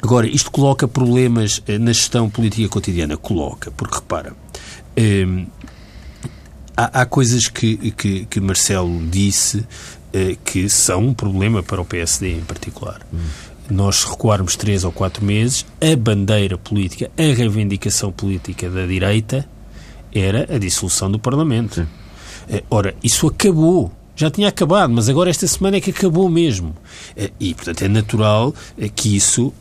Agora, 0.00 0.28
isto 0.28 0.50
coloca 0.50 0.86
problemas 0.86 1.60
eh, 1.66 1.76
na 1.76 1.92
gestão 1.92 2.30
política 2.30 2.68
cotidiana? 2.68 3.16
Coloca, 3.16 3.70
porque 3.72 3.96
repara, 3.96 4.32
há, 6.78 7.02
há 7.02 7.06
coisas 7.06 7.48
que, 7.48 7.90
que, 7.90 8.24
que, 8.26 8.40
Marcelo 8.40 9.04
disse 9.08 9.66
eh, 10.12 10.36
que 10.44 10.68
são 10.68 11.08
um 11.08 11.14
problema 11.14 11.60
para 11.60 11.80
o 11.80 11.84
PSD 11.84 12.36
em 12.36 12.40
particular. 12.42 13.00
Hum. 13.12 13.18
Nós 13.68 14.04
recuarmos 14.04 14.56
três 14.56 14.84
ou 14.84 14.92
quatro 14.92 15.24
meses, 15.24 15.66
a 15.80 15.96
bandeira 15.96 16.56
política, 16.56 17.10
a 17.18 17.34
reivindicação 17.34 18.12
política 18.12 18.70
da 18.70 18.86
direita 18.86 19.46
era 20.14 20.46
a 20.54 20.56
dissolução 20.56 21.10
do 21.10 21.18
Parlamento. 21.18 21.86
Eh, 22.48 22.62
ora, 22.70 22.94
isso 23.02 23.26
acabou 23.26 23.92
já 24.14 24.28
tinha 24.28 24.48
acabado, 24.48 24.92
mas 24.92 25.08
agora 25.08 25.30
esta 25.30 25.46
semana 25.46 25.76
é 25.76 25.80
que 25.80 25.90
acabou 25.90 26.28
mesmo. 26.28 26.74
Eh, 27.16 27.30
e, 27.38 27.54
portanto, 27.54 27.82
é 27.82 27.88
natural 27.88 28.52
que 28.96 29.14
isso 29.14 29.52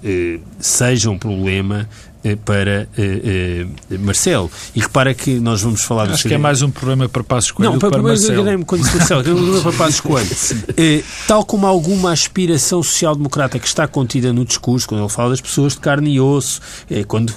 seja 0.59 1.11
um 1.11 1.17
problema 1.17 1.87
para 2.35 2.87
uh, 2.97 3.99
Marcelo. 3.99 4.49
E 4.75 4.79
repara 4.79 5.13
que 5.13 5.39
nós 5.39 5.61
vamos 5.61 5.81
falar... 5.81 6.09
Acho 6.09 6.27
que 6.27 6.33
é 6.33 6.37
mais 6.37 6.61
um 6.61 6.69
problema 6.69 7.07
para 7.07 7.23
Passos 7.23 7.51
Coelho 7.51 7.73
Não, 7.73 7.79
para, 7.79 7.91
para 7.91 8.01
Marcelo. 8.01 8.43
Não, 8.43 8.77
disse 8.77 8.97
Marcelo, 8.97 9.21
é 9.21 9.31
um 9.31 9.35
problema 9.35 9.61
para 9.61 9.71
Passos 9.73 10.01
Coelho. 10.01 10.27
tal 11.27 11.45
como 11.45 11.65
alguma 11.65 12.11
aspiração 12.11 12.81
social-democrata 12.83 13.59
que 13.59 13.67
está 13.67 13.87
contida 13.87 14.33
no 14.33 14.45
discurso, 14.45 14.87
quando 14.87 15.01
ele 15.01 15.09
fala 15.09 15.31
das 15.31 15.41
pessoas 15.41 15.73
de 15.73 15.79
carne 15.79 16.13
e 16.13 16.19
osso, 16.19 16.61
quando 17.07 17.33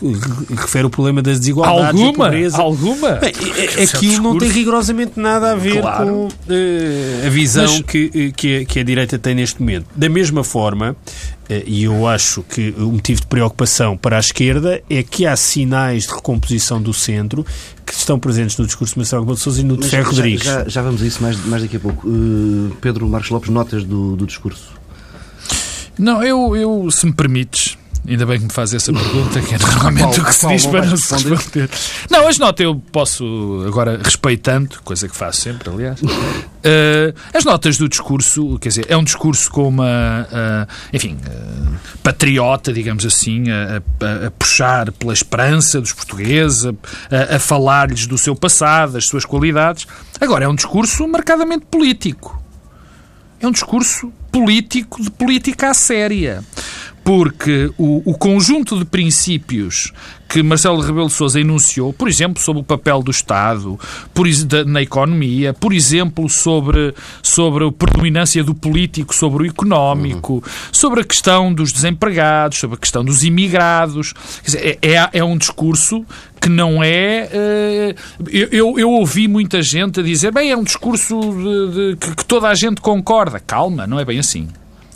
refere 0.57 0.87
o 0.87 0.91
problema 0.91 1.23
das 1.23 1.39
desigualdades 1.39 2.01
alguma? 2.01 2.25
pobreza... 2.25 2.61
Alguma? 2.61 3.13
Bem, 3.13 3.33
aquilo 3.83 4.23
não 4.23 4.39
tem 4.39 4.49
rigorosamente 4.49 5.13
nada 5.17 5.53
a 5.53 5.55
ver 5.55 5.81
claro. 5.81 6.07
com 6.07 6.29
a 7.27 7.31
visão 7.31 7.65
Mas... 7.65 7.83
que, 7.83 8.33
que, 8.33 8.57
a, 8.57 8.65
que 8.65 8.81
a 8.81 8.83
direita 8.83 9.19
tem 9.19 9.35
neste 9.35 9.61
momento. 9.61 9.87
Da 9.95 10.09
mesma 10.09 10.45
forma, 10.45 10.97
eh, 11.40 11.40
e 11.66 11.85
eu 11.85 12.07
acho 12.07 12.42
que 12.42 12.75
o 12.78 12.92
motivo 12.92 13.21
de 13.21 13.26
preocupação 13.26 13.97
para 13.97 14.16
a 14.16 14.21
esquerda 14.21 14.83
é 14.88 15.02
que 15.02 15.26
há 15.26 15.35
sinais 15.37 16.04
de 16.04 16.14
recomposição 16.14 16.80
do 16.80 16.95
centro 16.95 17.45
que 17.85 17.92
estão 17.92 18.19
presentes 18.19 18.57
no 18.57 18.66
discurso 18.66 18.95
de 18.95 19.00
Marcelo 19.00 19.23
Rebelo 19.23 19.37
de 19.37 19.42
Sousa 19.42 19.61
e 19.61 19.64
no 19.64 19.76
de 19.76 19.88
Ferro 19.88 20.11
Rodrigues. 20.11 20.45
Já, 20.45 20.69
já, 20.69 20.83
vamos 20.83 21.02
a 21.02 21.07
isso 21.07 21.23
mais, 21.23 21.45
mais 21.47 21.62
daqui 21.62 21.76
a 21.76 21.80
pouco. 21.80 22.07
Uh, 22.09 22.76
Pedro 22.80 23.09
Marcos 23.09 23.30
Lopes, 23.30 23.50
notas 23.50 23.85
do, 23.85 24.16
do 24.16 24.26
discurso? 24.26 24.73
Não, 25.99 26.23
eu, 26.23 26.57
eu, 26.57 26.90
se 26.90 27.04
me 27.04 27.12
permites, 27.12 27.76
Ainda 28.09 28.25
bem 28.25 28.38
que 28.38 28.45
me 28.45 28.52
faz 28.52 28.73
essa 28.73 28.92
pergunta, 28.92 29.40
que 29.40 29.54
é 29.54 29.59
normalmente 29.59 30.21
o 30.21 30.25
que 30.25 30.35
se 30.35 30.49
diz 30.49 30.66
para 30.66 30.87
não 30.87 30.97
se 30.97 31.14
responder. 31.14 31.71
Não, 32.11 32.26
as 32.26 32.38
notas 32.38 32.64
eu 32.64 32.75
posso, 32.90 33.64
agora, 33.66 34.00
respeitando, 34.02 34.80
coisa 34.83 35.09
que 35.09 35.14
faço 35.14 35.42
sempre, 35.42 35.69
aliás, 35.69 36.00
uh, 36.00 37.14
as 37.33 37.45
notas 37.45 37.76
do 37.76 37.88
discurso, 37.88 38.59
quer 38.59 38.71
dizer, 38.71 38.87
é 38.88 38.97
um 38.97 39.04
discurso 39.04 39.50
com 39.50 39.69
uma, 39.69 40.26
uh, 40.30 40.73
enfim, 40.92 41.19
uh, 41.26 41.78
patriota, 42.02 42.73
digamos 42.73 43.04
assim, 43.04 43.50
a, 43.50 43.83
a, 44.04 44.26
a, 44.26 44.30
puxar 44.30 44.90
pela 44.92 45.12
esperança 45.12 45.80
dos 45.80 45.92
portugueses, 45.92 46.64
a, 46.64 47.37
a 47.37 47.38
falar-lhes 47.38 48.07
do 48.07 48.16
seu 48.16 48.35
passado, 48.35 48.92
das 48.92 49.07
suas 49.07 49.26
qualidades. 49.26 49.87
Agora, 50.19 50.47
é 50.47 50.49
um 50.49 50.54
discurso 50.54 51.07
marcadamente 51.07 51.66
político. 51.71 52.42
É 53.40 53.47
um 53.47 53.52
discurso 53.52 54.12
político 54.33 55.02
de 55.02 55.11
política 55.11 55.71
à 55.71 55.75
séria 55.75 56.42
porque 57.11 57.73
o, 57.76 58.09
o, 58.09 58.14
conjunto 58.17 58.79
de 58.79 58.85
princípios 58.85 59.93
que 60.29 60.45
Marcelo 60.45 60.81
Rebelo 60.81 61.09
de 61.09 61.12
Sousa 61.12 61.40
enunciou, 61.40 61.93
por 61.93 62.07
exemplo, 62.09 62.40
sobre 62.40 62.62
o 62.62 62.64
papel 62.64 63.02
do 63.02 63.11
Estado 63.11 63.76
por, 64.14 64.29
na 64.64 64.81
economia, 64.81 65.52
por 65.52 65.73
exemplo, 65.73 66.29
sobre, 66.29 66.95
sobre 67.21 67.67
a 67.67 67.73
predominância 67.73 68.45
do 68.45 68.55
político 68.55 69.12
sobre 69.12 69.43
o 69.43 69.47
económico, 69.50 70.35
uhum. 70.35 70.43
sobre 70.71 71.00
a 71.00 71.05
questão 71.05 71.52
dos 71.52 71.73
desempregados, 71.73 72.59
sobre 72.61 72.76
a 72.76 72.79
questão 72.79 73.05
dos 73.05 73.25
imigrados. 73.25 74.14
Dizer, 74.45 74.79
é, 74.81 74.93
é, 74.93 75.09
é, 75.14 75.25
um 75.25 75.37
discurso 75.37 76.07
que 76.40 76.49
não 76.49 76.81
é. 76.81 77.29
Uh, 78.21 78.29
eu, 78.31 78.79
eu 78.79 78.88
ouvi 78.88 79.26
muita 79.26 79.61
gente 79.62 79.99
a 79.99 80.02
dizer, 80.05 80.33
bem, 80.33 80.52
é 80.52 80.57
um 80.57 80.62
discurso 80.62 81.19
de, 81.19 81.75
de, 81.75 81.97
que, 81.97 82.14
que 82.14 82.25
toda 82.25 82.47
a 82.47 82.55
gente 82.55 82.81
concorda. 82.81 83.40
Calma, 83.40 83.85
não 83.85 83.99
é 83.99 84.05
bem 84.05 84.21
assim. 84.21 84.49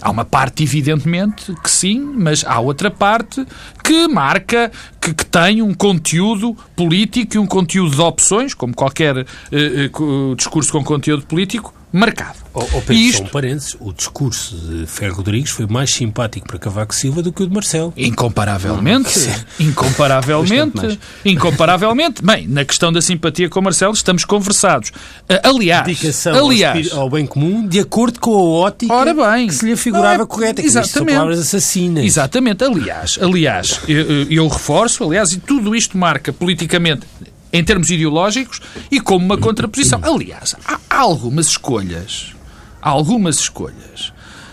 Há 0.05 0.11
uma 0.11 0.25
parte, 0.27 0.63
evidentemente, 0.63 1.55
que 1.63 1.71
sim, 1.71 1.99
mas 1.99 2.45
há 2.45 2.61
outra 2.61 2.91
parte 2.91 3.47
que 3.83 4.07
marca, 4.07 4.71
que, 5.01 5.15
que 5.15 5.25
tem 5.25 5.63
um 5.63 5.73
conteúdo 5.73 6.55
político 6.77 7.37
e 7.37 7.39
um 7.39 7.47
conteúdo 7.47 7.97
de 7.97 8.03
opções, 8.03 8.53
como 8.53 8.75
qualquer 8.75 9.17
uh, 9.17 10.03
uh, 10.03 10.37
discurso 10.37 10.71
com 10.71 10.85
conteúdo 10.85 11.25
político, 11.25 11.73
marcado. 11.99 12.39
Oh, 12.53 12.61
oh 12.61 12.81
Pedro, 12.81 12.95
e 12.95 13.09
isto... 13.09 13.23
um 13.23 13.27
parênteses, 13.27 13.77
o 13.79 13.93
discurso 13.93 14.57
de 14.57 14.87
Ferro 14.87 15.17
Rodrigues 15.17 15.51
foi 15.51 15.67
mais 15.67 15.93
simpático 15.93 16.47
para 16.47 16.59
Cavaco 16.59 16.95
Silva 16.95 17.23
do 17.23 17.33
que 17.33 17.43
o 17.43 17.47
de 17.47 17.55
Marcelo. 17.55 17.93
Incomparavelmente. 17.97 19.31
incomparavelmente. 19.61 20.99
incomparavelmente. 21.25 22.23
Bem, 22.23 22.49
na 22.49 22.65
questão 22.65 22.93
da 22.93 23.01
simpatia 23.01 23.49
com 23.49 23.61
Marcelo 23.61 23.93
estamos 23.93 24.25
conversados. 24.25 24.91
Uh, 24.91 25.49
aliás, 25.49 25.87
Dedicação 25.87 26.47
aliás, 26.47 26.93
ao, 26.93 27.09
bem 27.09 27.27
comum 27.27 27.67
de 27.67 27.79
acordo 27.79 28.19
com 28.19 28.33
a 28.33 28.43
ótica 28.43 28.93
ora 28.93 29.15
bem, 29.15 29.47
que 29.47 29.55
se 29.55 29.67
lhe 29.67 29.77
figurava 29.77 30.25
é, 30.25 30.27
correta. 30.27 30.61
Que 30.61 30.69
exatamente. 30.69 30.93
São 30.93 31.07
palavras 31.07 31.39
assassinas. 31.39 32.05
Exatamente. 32.05 32.65
Aliás, 32.65 33.19
aliás 33.21 33.81
eu, 33.87 34.25
eu 34.31 34.49
reforço, 34.49 35.05
aliás, 35.05 35.33
e 35.33 35.39
tudo 35.39 35.75
isto 35.75 35.97
marca 35.97 36.33
politicamente 36.33 37.07
em 37.55 37.65
termos 37.65 37.89
ideológicos 37.91 38.61
e 38.91 39.01
como 39.01 39.25
uma 39.25 39.39
contraposição. 39.39 40.01
Aliás, 40.03 40.55
há 40.91 40.99
algumas 40.99 41.47
escolhas 41.47 42.35
há 42.85 42.91
algumas 42.91 43.39
escolhas 43.39 44.13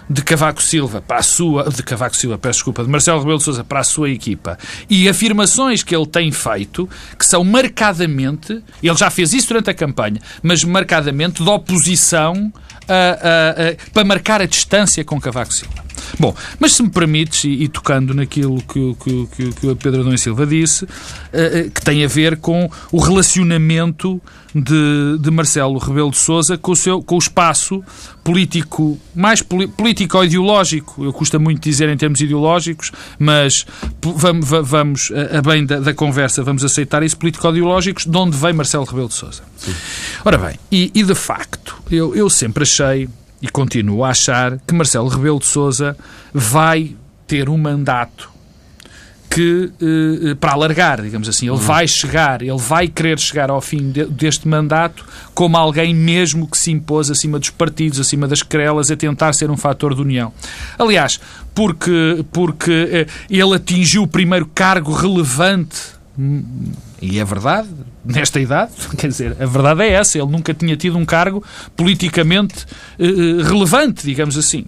de 0.09 0.21
Cavaco 0.21 0.61
Silva 0.63 1.01
para 1.01 1.17
a 1.17 1.23
sua, 1.23 1.69
de 1.69 1.83
Cavaco 1.83 2.15
Silva, 2.15 2.37
peço 2.37 2.59
desculpa, 2.59 2.83
de 2.83 2.89
Marcelo 2.89 3.19
Rebelo 3.19 3.37
de 3.37 3.43
Sousa 3.43 3.63
para 3.63 3.79
a 3.79 3.83
sua 3.83 4.09
equipa 4.09 4.57
e 4.89 5.07
afirmações 5.07 5.83
que 5.83 5.95
ele 5.95 6.05
tem 6.05 6.31
feito 6.31 6.89
que 7.17 7.25
são 7.25 7.43
marcadamente, 7.43 8.61
ele 8.81 8.95
já 8.95 9.09
fez 9.09 9.33
isso 9.33 9.49
durante 9.49 9.69
a 9.69 9.73
campanha, 9.73 10.19
mas 10.41 10.63
marcadamente 10.63 11.43
de 11.43 11.49
oposição 11.49 12.51
a, 12.87 13.91
para 13.93 14.03
marcar 14.03 14.41
a 14.41 14.45
distância 14.45 15.03
com 15.03 15.19
Cavaco 15.19 15.53
Silva. 15.53 15.81
Bom, 16.19 16.35
mas 16.59 16.73
se 16.73 16.83
me 16.83 16.89
permites, 16.89 17.43
e, 17.43 17.63
e 17.63 17.67
tocando 17.67 18.13
naquilo 18.13 18.61
que, 18.61 18.95
que, 18.95 19.27
que, 19.35 19.51
que 19.53 19.67
o 19.67 19.75
Pedro 19.75 20.01
Adão 20.01 20.13
e 20.13 20.17
Silva 20.17 20.45
disse, 20.45 20.85
uh, 20.85 21.71
que 21.73 21.81
tem 21.81 22.03
a 22.03 22.07
ver 22.07 22.37
com 22.37 22.69
o 22.91 22.99
relacionamento 22.99 24.21
de, 24.53 25.17
de 25.19 25.31
Marcelo 25.31 25.77
Rebelo 25.77 26.11
de 26.11 26.17
Sousa 26.17 26.57
com 26.57 26.73
o, 26.73 26.75
seu, 26.75 27.01
com 27.01 27.15
o 27.15 27.19
espaço 27.19 27.83
político, 28.23 28.99
mais 29.15 29.41
político-ideológico, 29.41 31.05
eu 31.05 31.13
custa 31.13 31.39
muito 31.39 31.61
dizer 31.61 31.87
em 31.89 31.97
termos 31.97 32.19
ideológicos, 32.19 32.91
mas 33.17 33.65
vamos, 34.01 34.47
vamos 34.63 35.11
a 35.35 35.41
bem 35.41 35.65
da, 35.65 35.79
da 35.79 35.93
conversa, 35.93 36.43
vamos 36.43 36.63
aceitar 36.63 37.01
isso, 37.01 37.17
político-ideológicos, 37.17 38.05
de 38.05 38.17
onde 38.17 38.35
vem 38.37 38.53
Marcelo 38.53 38.83
Rebelo 38.83 39.07
de 39.07 39.15
Sousa. 39.15 39.41
Ora 40.25 40.37
bem, 40.37 40.59
e, 40.71 40.91
e 40.93 41.03
de 41.03 41.15
facto, 41.15 41.60
eu, 41.91 42.15
eu 42.15 42.29
sempre 42.29 42.63
achei 42.63 43.07
e 43.41 43.49
continuo 43.49 44.03
a 44.03 44.09
achar 44.09 44.59
que 44.67 44.73
Marcelo 44.73 45.07
Rebelo 45.07 45.39
de 45.39 45.45
Sousa 45.45 45.97
vai 46.33 46.95
ter 47.27 47.49
um 47.49 47.57
mandato 47.57 48.31
que 49.31 49.71
eh, 49.81 50.35
para 50.35 50.51
alargar, 50.51 51.01
digamos 51.01 51.29
assim, 51.29 51.47
ele 51.47 51.57
vai 51.57 51.87
chegar, 51.87 52.41
ele 52.41 52.57
vai 52.57 52.89
querer 52.89 53.17
chegar 53.17 53.49
ao 53.49 53.61
fim 53.61 53.89
de, 53.89 54.03
deste 54.05 54.45
mandato 54.45 55.05
como 55.33 55.55
alguém 55.55 55.95
mesmo 55.95 56.45
que 56.45 56.57
se 56.57 56.69
impôs 56.69 57.09
acima 57.09 57.39
dos 57.39 57.49
partidos, 57.49 57.97
acima 57.97 58.27
das 58.27 58.43
querelas, 58.43 58.91
a 58.91 58.97
tentar 58.97 59.31
ser 59.31 59.49
um 59.49 59.55
fator 59.55 59.95
de 59.95 60.01
união. 60.01 60.33
Aliás, 60.77 61.17
porque, 61.55 62.25
porque 62.33 62.89
eh, 62.91 63.07
ele 63.29 63.55
atingiu 63.55 64.03
o 64.03 64.07
primeiro 64.07 64.45
cargo 64.53 64.91
relevante 64.91 66.00
e 67.01 67.19
é 67.19 67.25
verdade, 67.25 67.69
nesta 68.03 68.39
idade, 68.39 68.71
quer 68.97 69.07
dizer, 69.07 69.37
a 69.39 69.45
verdade 69.45 69.83
é 69.83 69.91
essa, 69.91 70.17
ele 70.17 70.27
nunca 70.27 70.53
tinha 70.53 70.75
tido 70.75 70.97
um 70.97 71.05
cargo 71.05 71.43
politicamente 71.75 72.65
eh, 72.99 73.43
relevante, 73.43 74.05
digamos 74.05 74.37
assim. 74.37 74.65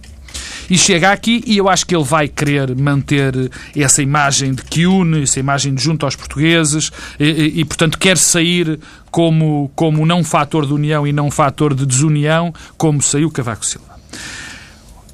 E 0.68 0.78
chega 0.78 1.12
aqui 1.12 1.42
e 1.46 1.58
eu 1.58 1.68
acho 1.68 1.86
que 1.86 1.94
ele 1.94 2.04
vai 2.04 2.26
querer 2.26 2.74
manter 2.74 3.34
essa 3.76 4.02
imagem 4.02 4.54
de 4.54 4.62
que 4.62 4.86
une, 4.86 5.22
essa 5.22 5.38
imagem 5.38 5.74
de 5.74 5.82
junto 5.82 6.06
aos 6.06 6.16
portugueses 6.16 6.90
e, 7.20 7.24
e, 7.24 7.60
e 7.60 7.64
portanto, 7.64 7.98
quer 7.98 8.16
sair 8.16 8.80
como, 9.10 9.70
como 9.74 10.06
não 10.06 10.24
fator 10.24 10.66
de 10.66 10.72
união 10.72 11.06
e 11.06 11.12
não 11.12 11.30
fator 11.30 11.74
de 11.74 11.84
desunião, 11.84 12.52
como 12.78 13.02
saiu 13.02 13.30
Cavaco 13.30 13.64
Silva. 13.64 13.94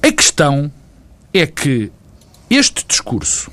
A 0.02 0.12
questão 0.12 0.70
é 1.34 1.46
que 1.46 1.90
este 2.48 2.84
discurso, 2.86 3.50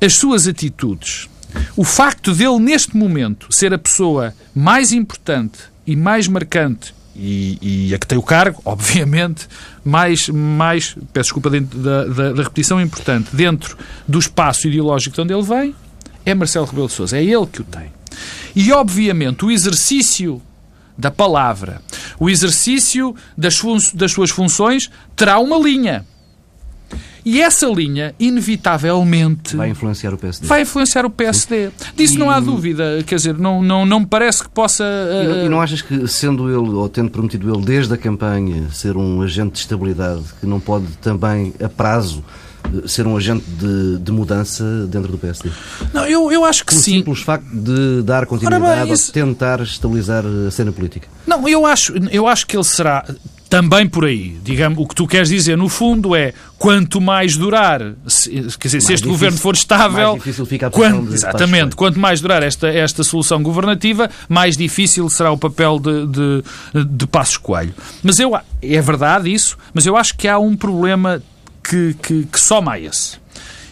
as 0.00 0.14
suas 0.14 0.46
atitudes, 0.48 1.28
o 1.76 1.84
facto 1.84 2.34
dele, 2.34 2.58
neste 2.58 2.96
momento, 2.96 3.48
ser 3.50 3.72
a 3.72 3.78
pessoa 3.78 4.34
mais 4.54 4.92
importante 4.92 5.58
e 5.86 5.96
mais 5.96 6.28
marcante 6.28 6.94
e, 7.18 7.88
e, 7.90 7.94
a 7.94 7.98
que 7.98 8.06
tem 8.06 8.16
o 8.16 8.22
cargo, 8.22 8.62
obviamente, 8.64 9.48
mais, 9.84 10.28
mais 10.28 10.96
peço 11.12 11.34
desculpa 11.34 11.50
da, 11.50 11.58
da, 11.58 12.32
da, 12.32 12.42
repetição 12.42 12.80
importante, 12.80 13.34
dentro 13.34 13.76
do 14.06 14.18
espaço 14.18 14.68
ideológico 14.68 15.16
de 15.16 15.22
onde 15.22 15.34
ele 15.34 15.42
vem, 15.42 15.74
é 16.24 16.34
Marcelo 16.34 16.66
Rebelo 16.66 16.86
de 16.86 16.92
Sousa. 16.92 17.18
É 17.18 17.24
ele 17.24 17.46
que 17.46 17.60
o 17.60 17.64
tem. 17.64 17.90
E, 18.54 18.72
obviamente, 18.72 19.44
o 19.44 19.50
exercício 19.50 20.40
da 20.96 21.10
palavra, 21.10 21.80
o 22.18 22.28
exercício 22.28 23.14
das, 23.36 23.60
das 23.94 24.12
suas 24.12 24.30
funções 24.30 24.90
terá 25.16 25.38
uma 25.38 25.56
linha. 25.56 26.04
E 27.24 27.40
essa 27.40 27.66
linha, 27.66 28.14
inevitavelmente. 28.18 29.56
Vai 29.56 29.70
influenciar 29.70 30.14
o 30.14 30.18
PSD. 30.18 30.46
Vai 30.46 30.62
influenciar 30.62 31.04
o 31.04 31.10
PSD. 31.10 31.70
Sim. 31.70 31.86
Disso 31.96 32.14
e... 32.14 32.18
não 32.18 32.30
há 32.30 32.40
dúvida. 32.40 33.02
Quer 33.06 33.16
dizer, 33.16 33.38
não, 33.38 33.62
não, 33.62 33.84
não 33.84 34.00
me 34.00 34.06
parece 34.06 34.42
que 34.42 34.50
possa. 34.50 34.84
Uh... 34.84 35.22
E, 35.22 35.26
não, 35.26 35.46
e 35.46 35.48
não 35.48 35.60
achas 35.60 35.82
que, 35.82 36.06
sendo 36.08 36.48
ele, 36.48 36.70
ou 36.70 36.88
tendo 36.88 37.10
prometido 37.10 37.52
ele 37.54 37.64
desde 37.64 37.92
a 37.94 37.96
campanha 37.96 38.68
ser 38.70 38.96
um 38.96 39.22
agente 39.22 39.52
de 39.52 39.58
estabilidade, 39.58 40.22
que 40.40 40.46
não 40.46 40.60
pode 40.60 40.86
também, 41.00 41.54
a 41.62 41.68
prazo, 41.68 42.24
eh, 42.64 42.88
ser 42.88 43.06
um 43.06 43.16
agente 43.16 43.44
de, 43.48 43.98
de, 43.98 44.12
mudança 44.12 44.64
dentro 44.86 45.10
do 45.10 45.18
PSD? 45.18 45.50
Não, 45.92 46.06
eu, 46.06 46.30
eu 46.30 46.44
acho 46.44 46.64
que 46.64 46.72
Pelo 46.72 46.82
sim. 46.82 46.92
simples 46.98 47.20
facto 47.20 47.46
de 47.46 48.02
dar 48.02 48.26
continuidade 48.26 48.84
bem, 48.84 48.92
isso... 48.92 49.08
ou 49.08 49.12
tentar 49.12 49.60
estabilizar 49.60 50.24
a 50.24 50.50
cena 50.50 50.72
política. 50.72 51.08
Não, 51.26 51.48
eu 51.48 51.66
acho, 51.66 51.94
eu 52.10 52.26
acho 52.26 52.46
que 52.46 52.56
ele 52.56 52.64
será 52.64 53.04
também 53.48 53.88
por 53.88 54.04
aí. 54.04 54.38
Digamos, 54.42 54.78
o 54.78 54.86
que 54.86 54.94
tu 54.94 55.06
queres 55.06 55.28
dizer, 55.28 55.56
no 55.56 55.68
fundo, 55.68 56.14
é 56.14 56.32
quanto 56.58 57.00
mais 57.00 57.36
durar, 57.36 57.80
se, 58.06 58.30
quer 58.30 58.36
dizer, 58.36 58.52
mais 58.52 58.60
se 58.60 58.76
este 58.76 58.86
difícil, 58.86 59.08
governo 59.08 59.38
for 59.38 59.54
estável. 59.54 60.18
Quando, 60.70 61.14
Exatamente. 61.14 61.76
Quanto 61.76 61.98
mais 61.98 62.20
durar 62.20 62.42
esta, 62.42 62.68
esta 62.68 63.02
solução 63.02 63.42
governativa, 63.42 64.10
mais 64.28 64.56
difícil 64.56 65.08
será 65.08 65.30
o 65.32 65.38
papel 65.38 65.78
de, 65.78 66.06
de, 66.06 66.44
de 66.84 67.06
Passos 67.06 67.38
Coelho. 67.38 67.74
Mas 68.02 68.18
eu, 68.18 68.36
é 68.36 68.80
verdade 68.80 69.32
isso, 69.32 69.56
mas 69.72 69.86
eu 69.86 69.96
acho 69.96 70.16
que 70.16 70.28
há 70.28 70.38
um 70.38 70.56
problema 70.56 71.22
que, 71.62 71.94
que, 72.02 72.24
que 72.24 72.40
soma 72.40 72.72
a 72.72 72.80
esse. 72.80 73.18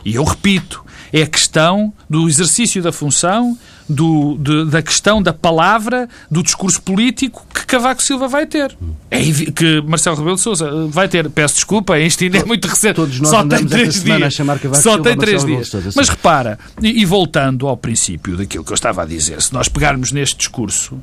E 0.04 0.14
eu 0.14 0.24
repito, 0.24 0.84
é 1.12 1.22
a 1.22 1.26
questão 1.26 1.92
do 2.08 2.28
exercício 2.28 2.82
da 2.82 2.92
função, 2.92 3.56
do, 3.88 4.36
de, 4.38 4.64
da 4.66 4.82
questão 4.82 5.22
da 5.22 5.32
palavra, 5.32 6.08
do 6.30 6.42
discurso 6.42 6.80
político 6.82 7.46
que 7.52 7.64
Cavaco 7.66 8.02
Silva 8.02 8.28
vai 8.28 8.46
ter. 8.46 8.76
É 9.10 9.20
que 9.22 9.80
Marcelo 9.82 10.16
Rebelo 10.16 10.36
de 10.36 10.42
Sousa 10.42 10.86
vai 10.88 11.08
ter. 11.08 11.28
Peço 11.30 11.54
desculpa, 11.56 11.98
isto 12.00 12.24
ainda 12.24 12.38
é 12.38 12.44
muito 12.44 12.66
recente. 12.66 12.96
Todos 12.96 13.20
nós 13.20 13.30
Só 13.30 13.44
tem 13.46 13.66
três 13.66 14.02
dias. 14.02 14.34
Só 14.34 14.94
Silva, 14.94 15.02
tem 15.02 15.16
três 15.16 15.44
dias. 15.44 15.68
Sousa, 15.68 15.90
Mas 15.94 16.08
repara, 16.08 16.58
e, 16.82 17.02
e 17.02 17.04
voltando 17.04 17.68
ao 17.68 17.76
princípio 17.76 18.36
daquilo 18.36 18.64
que 18.64 18.72
eu 18.72 18.74
estava 18.74 19.02
a 19.02 19.06
dizer, 19.06 19.40
se 19.40 19.52
nós 19.52 19.68
pegarmos 19.68 20.12
neste 20.12 20.36
discurso, 20.36 20.98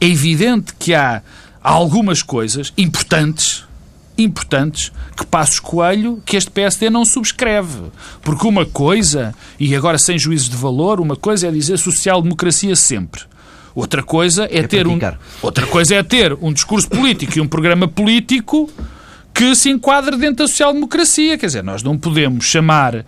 é 0.00 0.06
evidente 0.06 0.72
que 0.78 0.94
há 0.94 1.22
algumas 1.62 2.22
coisas 2.22 2.72
importantes 2.76 3.64
importantes 4.22 4.92
que 5.16 5.26
Passos 5.26 5.60
Coelho, 5.60 6.22
que 6.24 6.36
este 6.36 6.50
PSD 6.50 6.90
não 6.90 7.04
subscreve. 7.04 7.82
Porque 8.22 8.46
uma 8.46 8.64
coisa, 8.64 9.34
e 9.58 9.74
agora 9.74 9.98
sem 9.98 10.18
juízos 10.18 10.48
de 10.48 10.56
valor, 10.56 11.00
uma 11.00 11.16
coisa 11.16 11.48
é 11.48 11.50
dizer 11.50 11.78
social-democracia 11.78 12.76
sempre. 12.76 13.22
Outra 13.74 14.02
coisa 14.02 14.46
é, 14.46 14.58
é 14.58 14.66
ter 14.66 14.86
um, 14.86 14.98
outra 15.42 15.66
coisa 15.66 15.94
é 15.94 16.02
ter 16.02 16.36
um 16.40 16.52
discurso 16.52 16.88
político 16.88 17.38
e 17.38 17.40
um 17.40 17.46
programa 17.46 17.86
político 17.86 18.68
que 19.32 19.54
se 19.54 19.70
enquadre 19.70 20.16
dentro 20.16 20.44
da 20.44 20.48
social-democracia. 20.48 21.38
Quer 21.38 21.46
dizer, 21.46 21.64
nós 21.64 21.82
não 21.82 21.96
podemos 21.96 22.44
chamar 22.44 22.96
uh, 22.96 23.04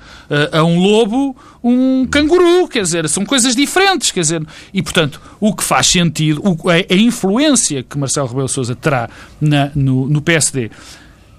a 0.53 0.65
um 0.65 0.79
lobo 0.79 1.37
um 1.63 2.07
canguru, 2.07 2.67
quer 2.67 2.83
dizer, 2.83 3.09
são 3.09 3.25
coisas 3.25 3.55
diferentes, 3.55 4.11
quer 4.11 4.21
dizer, 4.21 4.45
e 4.75 4.83
portanto, 4.83 5.21
o 5.39 5.55
que 5.55 5.63
faz 5.63 5.87
sentido, 5.87 6.43
o, 6.43 6.69
a, 6.69 6.75
a, 6.75 6.97
influência 6.97 7.85
que 7.85 7.97
Marcelo 7.97 8.27
Rebelo 8.27 8.49
Sousa 8.49 8.75
terá 8.75 9.09
na, 9.41 9.71
no, 9.75 10.09
no 10.09 10.21
PSD 10.21 10.71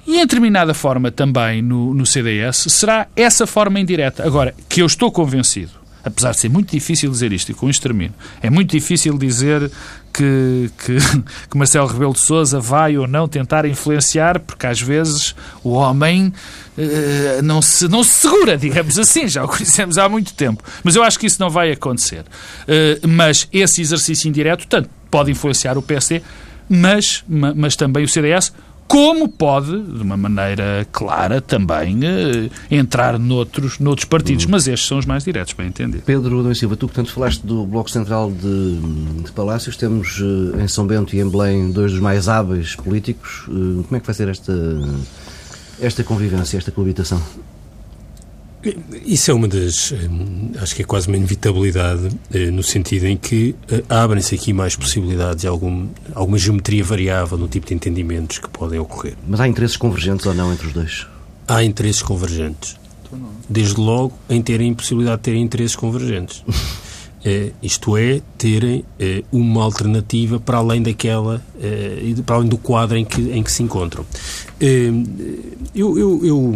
e, 0.06 0.18
em 0.18 0.22
determinada 0.22 0.74
forma, 0.74 1.12
também 1.12 1.62
no, 1.62 1.94
no 1.94 2.06
CDS, 2.06 2.66
será 2.70 3.08
essa 3.16 3.48
forma 3.48 3.80
indireta. 3.80 4.26
Agora, 4.26 4.54
que 4.68 4.82
eu 4.82 4.86
estou 4.86 5.12
convencido, 5.12 5.72
apesar 6.04 6.32
de 6.32 6.40
ser 6.40 6.50
muito 6.50 6.72
difícil 6.72 7.10
dizer 7.10 7.32
isto, 7.32 7.52
e 7.52 7.54
com 7.54 7.70
isto 7.70 7.82
termino, 7.82 8.14
é 8.42 8.50
muito 8.50 8.72
difícil 8.72 9.18
dizer 9.18 9.72
que, 10.14 10.70
que, 10.78 10.98
que, 11.50 11.58
Marcelo 11.58 11.88
Rebelo 11.88 12.14
de 12.14 12.20
Sousa 12.20 12.60
vai 12.60 12.98
ou 12.98 13.08
não 13.08 13.28
tentar 13.28 13.66
influenciar, 13.66 14.40
porque 14.40 14.68
às 14.68 14.82
vezes 14.82 15.34
o 15.64 15.72
homem 15.72 16.34
uh, 16.78 17.42
não, 17.42 17.62
se, 17.62 17.88
não 17.88 18.04
se 18.04 18.12
segura, 18.14 18.58
digamos 18.58 19.00
assim, 19.00 19.28
já 19.28 19.46
o 19.46 19.48
conhecemos 19.48 19.98
há 19.98 20.10
muito 20.10 20.34
tempo. 20.34 20.62
Mas 20.84 20.96
eu 20.96 21.04
acho 21.04 21.18
que 21.18 21.26
isso 21.26 21.40
não 21.40 21.50
vai 21.50 21.72
acontecer. 21.72 22.22
Uh, 22.22 23.08
mas 23.08 23.48
esse 23.54 23.82
exercício 23.82 24.28
indireto, 24.28 24.68
tanto 24.68 24.90
pode 25.10 25.32
influenciar 25.32 25.78
o 25.78 25.82
PSD, 25.82 26.22
mas, 26.70 27.24
mas 27.28 27.76
também 27.76 28.04
o 28.04 28.08
CDS, 28.08 28.52
como 28.88 29.28
pode, 29.28 29.82
de 29.82 30.02
uma 30.02 30.16
maneira 30.18 30.88
clara, 30.92 31.42
também 31.42 32.00
eh, 32.04 32.50
entrar 32.70 33.18
noutros, 33.18 33.80
noutros 33.80 34.06
partidos. 34.06 34.46
Uhum. 34.46 34.52
Mas 34.52 34.68
estes 34.68 34.88
são 34.88 34.98
os 34.98 35.06
mais 35.06 35.24
diretos, 35.24 35.54
para 35.54 35.66
entender. 35.66 36.02
Pedro 36.06 36.40
Adão 36.40 36.54
Silva, 36.54 36.76
tu, 36.76 36.88
portanto, 36.88 37.12
falaste 37.12 37.42
do 37.46 37.66
Bloco 37.66 37.90
Central 37.90 38.32
de, 38.32 38.78
de 39.24 39.32
Palácios. 39.32 39.78
Temos 39.78 40.20
eh, 40.22 40.64
em 40.64 40.68
São 40.68 40.86
Bento 40.86 41.16
e 41.16 41.20
em 41.20 41.30
Belém 41.30 41.72
dois 41.72 41.92
dos 41.92 42.00
mais 42.00 42.28
hábeis 42.28 42.76
políticos. 42.76 43.46
Eh, 43.48 43.84
como 43.84 43.96
é 43.96 44.00
que 44.00 44.06
vai 44.06 44.14
ser 44.14 44.28
esta, 44.28 44.54
esta 45.80 46.04
convivência, 46.04 46.58
esta 46.58 46.72
coabitação? 46.72 47.22
Isso 49.06 49.30
é 49.30 49.34
uma 49.34 49.48
das. 49.48 49.92
Eh, 49.92 50.60
acho 50.60 50.76
que 50.76 50.84
é 50.84 50.86
quase 50.86 51.08
uma 51.08 51.18
inevitabilidade, 51.18 52.10
eh, 52.34 52.50
no 52.50 52.64
sentido 52.64 53.06
em 53.06 53.18
que 53.18 53.56
eh, 53.70 53.84
abrem-se 53.90 54.34
aqui 54.36 54.54
mais 54.54 54.76
possibilidades 54.76 55.44
e 55.44 55.48
algum, 55.48 55.88
alguma 56.16 56.38
geometria 56.38 56.84
variável 56.84 57.38
no 57.38 57.48
tipo 57.48 57.68
de 57.68 57.74
entendimentos 57.74 58.40
que 58.40 58.50
podem 58.50 58.80
ocorrer. 58.80 59.16
Mas 59.28 59.42
há 59.42 59.48
interesses 59.48 59.76
convergentes 59.76 60.26
ou 60.26 60.34
não 60.34 60.54
entre 60.54 60.68
os 60.68 60.74
dois? 60.74 61.08
Há 61.48 61.64
interesses 61.64 62.02
convergentes. 62.02 62.78
Desde 63.50 63.80
logo 63.80 64.18
em 64.30 64.42
terem 64.42 64.74
possibilidade 64.74 65.18
de 65.18 65.24
terem 65.24 65.42
interesses 65.42 65.76
convergentes. 65.76 66.44
é, 67.24 67.52
isto 67.62 67.96
é, 67.96 68.22
terem 68.38 68.84
é, 69.00 69.24
uma 69.32 69.64
alternativa 69.64 70.40
para 70.40 70.58
além 70.58 70.82
daquela, 70.82 71.42
é, 71.60 72.14
para 72.26 72.36
além 72.36 72.50
do 72.50 72.58
quadro 72.58 72.98
em 72.98 73.06
que, 73.06 73.22
em 73.22 73.42
que 73.42 73.52
se 73.52 73.64
encontram. 73.64 74.06
Eu, 75.76 75.98
eu, 75.98 76.26
eu, 76.26 76.56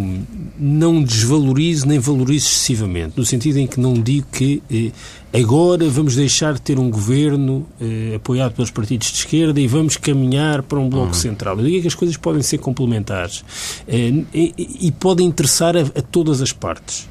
não 0.60 1.03
desvalorizo 1.03 1.88
nem 1.88 1.99
valorizo 1.99 2.47
excessivamente, 2.47 3.13
no 3.15 3.25
sentido 3.25 3.60
em 3.60 3.67
que 3.67 3.80
não 3.80 3.93
digo 3.93 4.27
que 4.32 4.62
eh, 4.71 4.91
agora 5.38 5.88
vamos 5.89 6.15
deixar 6.15 6.53
de 6.53 6.62
ter 6.62 6.80
um 6.80 6.89
governo 6.89 7.65
eh, 7.80 8.15
apoiado 8.15 8.53
pelos 8.53 8.71
partidos 8.71 9.08
de 9.12 9.17
esquerda 9.19 9.60
e 9.60 9.67
vamos 9.67 9.97
caminhar 9.97 10.63
para 10.63 10.80
um 10.80 10.89
bloco 10.89 11.08
uhum. 11.08 11.13
central. 11.13 11.58
Eu 11.60 11.65
digo 11.65 11.82
que 11.82 11.88
as 11.88 11.95
coisas 11.95 12.17
podem 12.17 12.41
ser 12.41 12.58
complementares 12.58 13.43
eh, 13.88 14.23
e, 14.34 14.88
e, 14.88 14.91
podem 14.91 15.27
interessar 15.27 15.77
a, 15.77 15.82
a 15.82 16.01
todas 16.01 16.41
as 16.41 16.51
partes. 16.51 17.08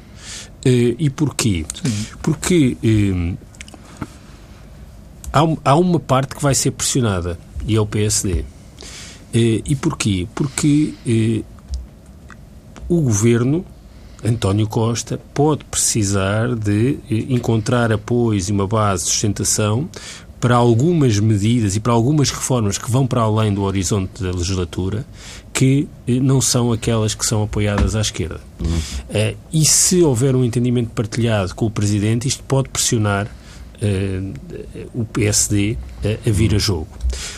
E 0.65 1.09
porquê? 1.09 1.65
Sim. 1.73 2.05
Porque 2.21 2.77
há, 5.31 5.41
há 5.63 5.75
uma 5.75 5.99
parte 5.99 6.35
que 6.35 6.41
vai 6.41 6.53
ser 6.53 6.71
pressionada 6.71 7.39
e 7.65 7.75
é 7.75 7.79
o 7.79 7.85
PSD. 7.85 8.43
e 9.33 9.75
porquê? 9.75 10.27
Porque 10.35 10.93
o 12.89 13.01
governo, 13.01 13.65
António 14.23 14.67
Costa, 14.67 15.19
pode 15.33 15.65
precisar 15.65 16.55
de 16.55 16.97
eh, 17.09 17.25
encontrar 17.29 17.91
apoios 17.91 18.49
e 18.49 18.51
uma 18.51 18.67
base 18.67 19.05
de 19.05 19.11
sustentação 19.11 19.89
para 20.39 20.55
algumas 20.55 21.19
medidas 21.19 21.75
e 21.75 21.79
para 21.79 21.93
algumas 21.93 22.29
reformas 22.29 22.77
que 22.77 22.89
vão 22.89 23.05
para 23.07 23.21
além 23.21 23.53
do 23.53 23.63
horizonte 23.63 24.21
da 24.21 24.31
legislatura, 24.31 25.05
que 25.57 25.87
não 26.05 26.39
são 26.39 26.71
aquelas 26.71 27.15
que 27.15 27.25
são 27.25 27.41
apoiadas 27.41 27.95
à 27.95 28.01
esquerda. 28.01 28.39
Uhum. 28.63 29.35
E 29.51 29.65
se 29.65 30.03
houver 30.03 30.35
um 30.35 30.45
entendimento 30.45 30.91
partilhado 30.91 31.55
com 31.55 31.65
o 31.65 31.71
Presidente, 31.71 32.27
isto 32.27 32.43
pode 32.43 32.69
pressionar 32.69 33.27
Uh, 33.79 34.33
o 34.91 35.05
PSD 35.05 35.77
uh, 36.03 36.27
a 36.27 36.31
vir 36.31 36.55
a 36.55 36.57
jogo. 36.57 36.87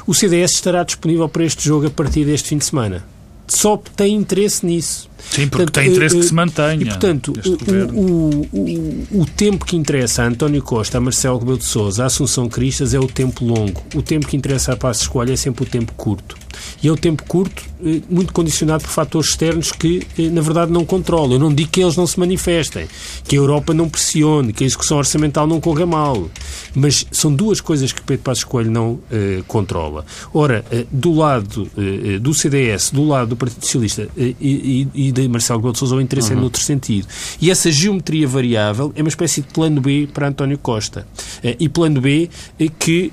O 0.07 0.13
CDS 0.13 0.53
estará 0.53 0.85
disponível 0.85 1.27
para 1.27 1.43
este 1.43 1.65
jogo 1.65 1.87
a 1.87 1.89
partir 1.89 2.23
deste 2.23 2.47
fim 2.47 2.57
de 2.57 2.63
semana. 2.63 3.05
Só 3.45 3.75
tem 3.75 4.15
interesse 4.15 4.65
nisso. 4.65 5.08
Sim, 5.29 5.47
porque 5.47 5.63
portanto, 5.63 5.73
tem 5.73 5.91
interesse 5.91 6.17
que 6.17 6.23
se 6.23 6.33
mantenha. 6.33 6.81
E, 6.81 6.85
portanto, 6.85 7.33
o, 7.45 7.99
o, 7.99 8.47
o, 8.51 9.21
o, 9.21 9.25
tempo 9.25 9.65
que 9.65 9.75
interessa 9.75 10.23
a 10.23 10.27
António 10.27 10.61
Costa, 10.61 10.97
a 10.97 11.01
Marcelo 11.01 11.37
Rebelo 11.37 11.57
de 11.57 11.65
Sousa, 11.65 12.03
a 12.03 12.05
Assunção 12.07 12.47
Cristas 12.47 12.93
é 12.93 12.99
o 12.99 13.07
tempo 13.07 13.45
longo. 13.45 13.83
O 13.95 14.01
tempo 14.01 14.27
que 14.27 14.35
interessa 14.35 14.73
a 14.73 14.77
Passo 14.77 15.01
Escolha 15.01 15.33
é 15.33 15.35
sempre 15.35 15.63
o 15.63 15.65
tempo 15.65 15.93
curto. 15.93 16.37
E 16.81 16.87
é 16.87 16.91
o 16.91 16.97
tempo 16.97 17.23
curto, 17.23 17.63
eh, 17.85 18.01
muito 18.09 18.33
condicionado 18.33 18.83
por 18.83 18.89
fatores 18.89 19.29
externos 19.29 19.71
que, 19.71 20.05
eh, 20.17 20.29
na 20.29 20.41
verdade, 20.41 20.71
não 20.71 20.85
controlam. 20.85 21.33
Eu 21.33 21.39
não 21.39 21.53
digo 21.53 21.69
que 21.69 21.81
eles 21.81 21.95
não 21.95 22.07
se 22.07 22.19
manifestem, 22.19 22.87
que 23.25 23.35
a 23.35 23.39
Europa 23.39 23.73
não 23.73 23.89
pressione, 23.89 24.51
que 24.53 24.63
a 24.63 24.67
execução 24.67 24.97
orçamental 24.97 25.47
não 25.47 25.59
corra 25.61 25.85
mal. 25.85 26.29
Mas 26.75 27.05
são 27.11 27.33
duas 27.33 27.61
coisas 27.61 27.91
que 27.91 28.01
Pedro 28.01 28.23
Passos 28.23 28.43
Coelho 28.43 28.71
não 28.71 28.99
eh, 29.11 29.41
controla. 29.47 30.05
Ora, 30.33 30.65
eh, 30.71 30.85
do 30.91 31.13
lado 31.13 31.69
eh, 31.77 32.19
do 32.19 32.33
CDS, 32.33 32.91
do 32.91 33.05
lado 33.05 33.29
do 33.29 33.35
Partido 33.35 33.63
Socialista 33.63 34.09
eh, 34.17 34.33
e, 34.39 35.08
e, 35.09 35.11
de 35.11 35.27
Marcelo 35.27 35.59
Rebelo 35.59 35.73
de 35.73 35.79
Sousa, 35.79 35.95
o 35.95 36.01
interesse 36.01 36.31
é 36.31 36.33
uhum. 36.33 36.39
é 36.39 36.41
noutro 36.41 36.61
sentido. 36.61 37.07
E 37.41 37.51
essa 37.51 37.71
geometria 37.71 38.27
variável 38.27 38.91
é 38.95 39.01
uma 39.01 39.09
espécie 39.09 39.41
de 39.41 39.47
plano 39.47 39.81
B 39.81 40.07
para 40.13 40.27
António 40.27 40.57
Costa. 40.57 41.07
e 41.43 41.67
plano 41.69 42.01
B 42.01 42.29
que, 42.77 43.11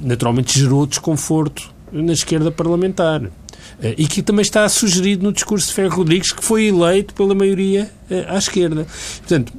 naturalmente, 0.00 0.58
gerou 0.58 0.86
desconforto 0.86 1.72
na 1.92 2.12
esquerda 2.12 2.50
parlamentar. 2.50 3.22
Eh, 3.82 3.94
e 3.98 4.06
que 4.06 4.22
também 4.22 4.42
está 4.42 4.68
sugerido 4.68 5.24
no 5.24 5.32
discurso 5.32 5.68
de 5.68 5.74
Ferro 5.74 5.96
Rodrigues, 5.96 6.32
que 6.32 6.44
foi 6.44 6.66
eleito 6.66 7.14
pela 7.14 7.34
maioria 7.34 7.90
eh, 8.10 8.26
à 8.28 8.38
esquerda. 8.38 8.86
Portanto, 9.18 9.52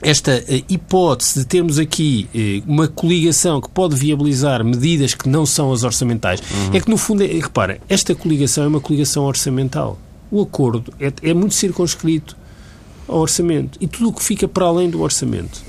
esta 0.00 0.32
eh, 0.32 0.62
hipótese 0.68 1.40
de 1.40 1.46
termos 1.46 1.78
aqui 1.78 2.62
uma 2.66 2.88
coligação 2.88 3.60
que 3.60 3.68
pode 3.68 3.94
viabilizar 3.94 4.64
medidas 4.64 5.14
que 5.14 5.28
não 5.28 5.46
são 5.46 5.72
as 5.72 5.84
orçamentais, 5.84 6.40
uhum. 6.40 6.76
é 6.76 6.80
que 6.80 6.90
no 6.90 6.96
fundo, 6.96 7.22
é, 7.22 7.26
repara, 7.26 7.78
esta 7.88 8.14
coligação 8.14 8.64
é 8.64 8.66
uma 8.66 8.80
coligação 8.80 9.24
orçamental. 9.24 9.98
O 10.32 10.40
acordo 10.40 10.92
é, 10.98 11.12
é 11.22 11.34
muito 11.34 11.54
circunscrito 11.54 12.34
ao 13.06 13.18
orçamento 13.18 13.78
e 13.80 13.86
tudo 13.86 14.08
o 14.08 14.12
que 14.12 14.24
fica 14.24 14.48
para 14.48 14.64
além 14.64 14.88
do 14.88 15.02
orçamento 15.02 15.62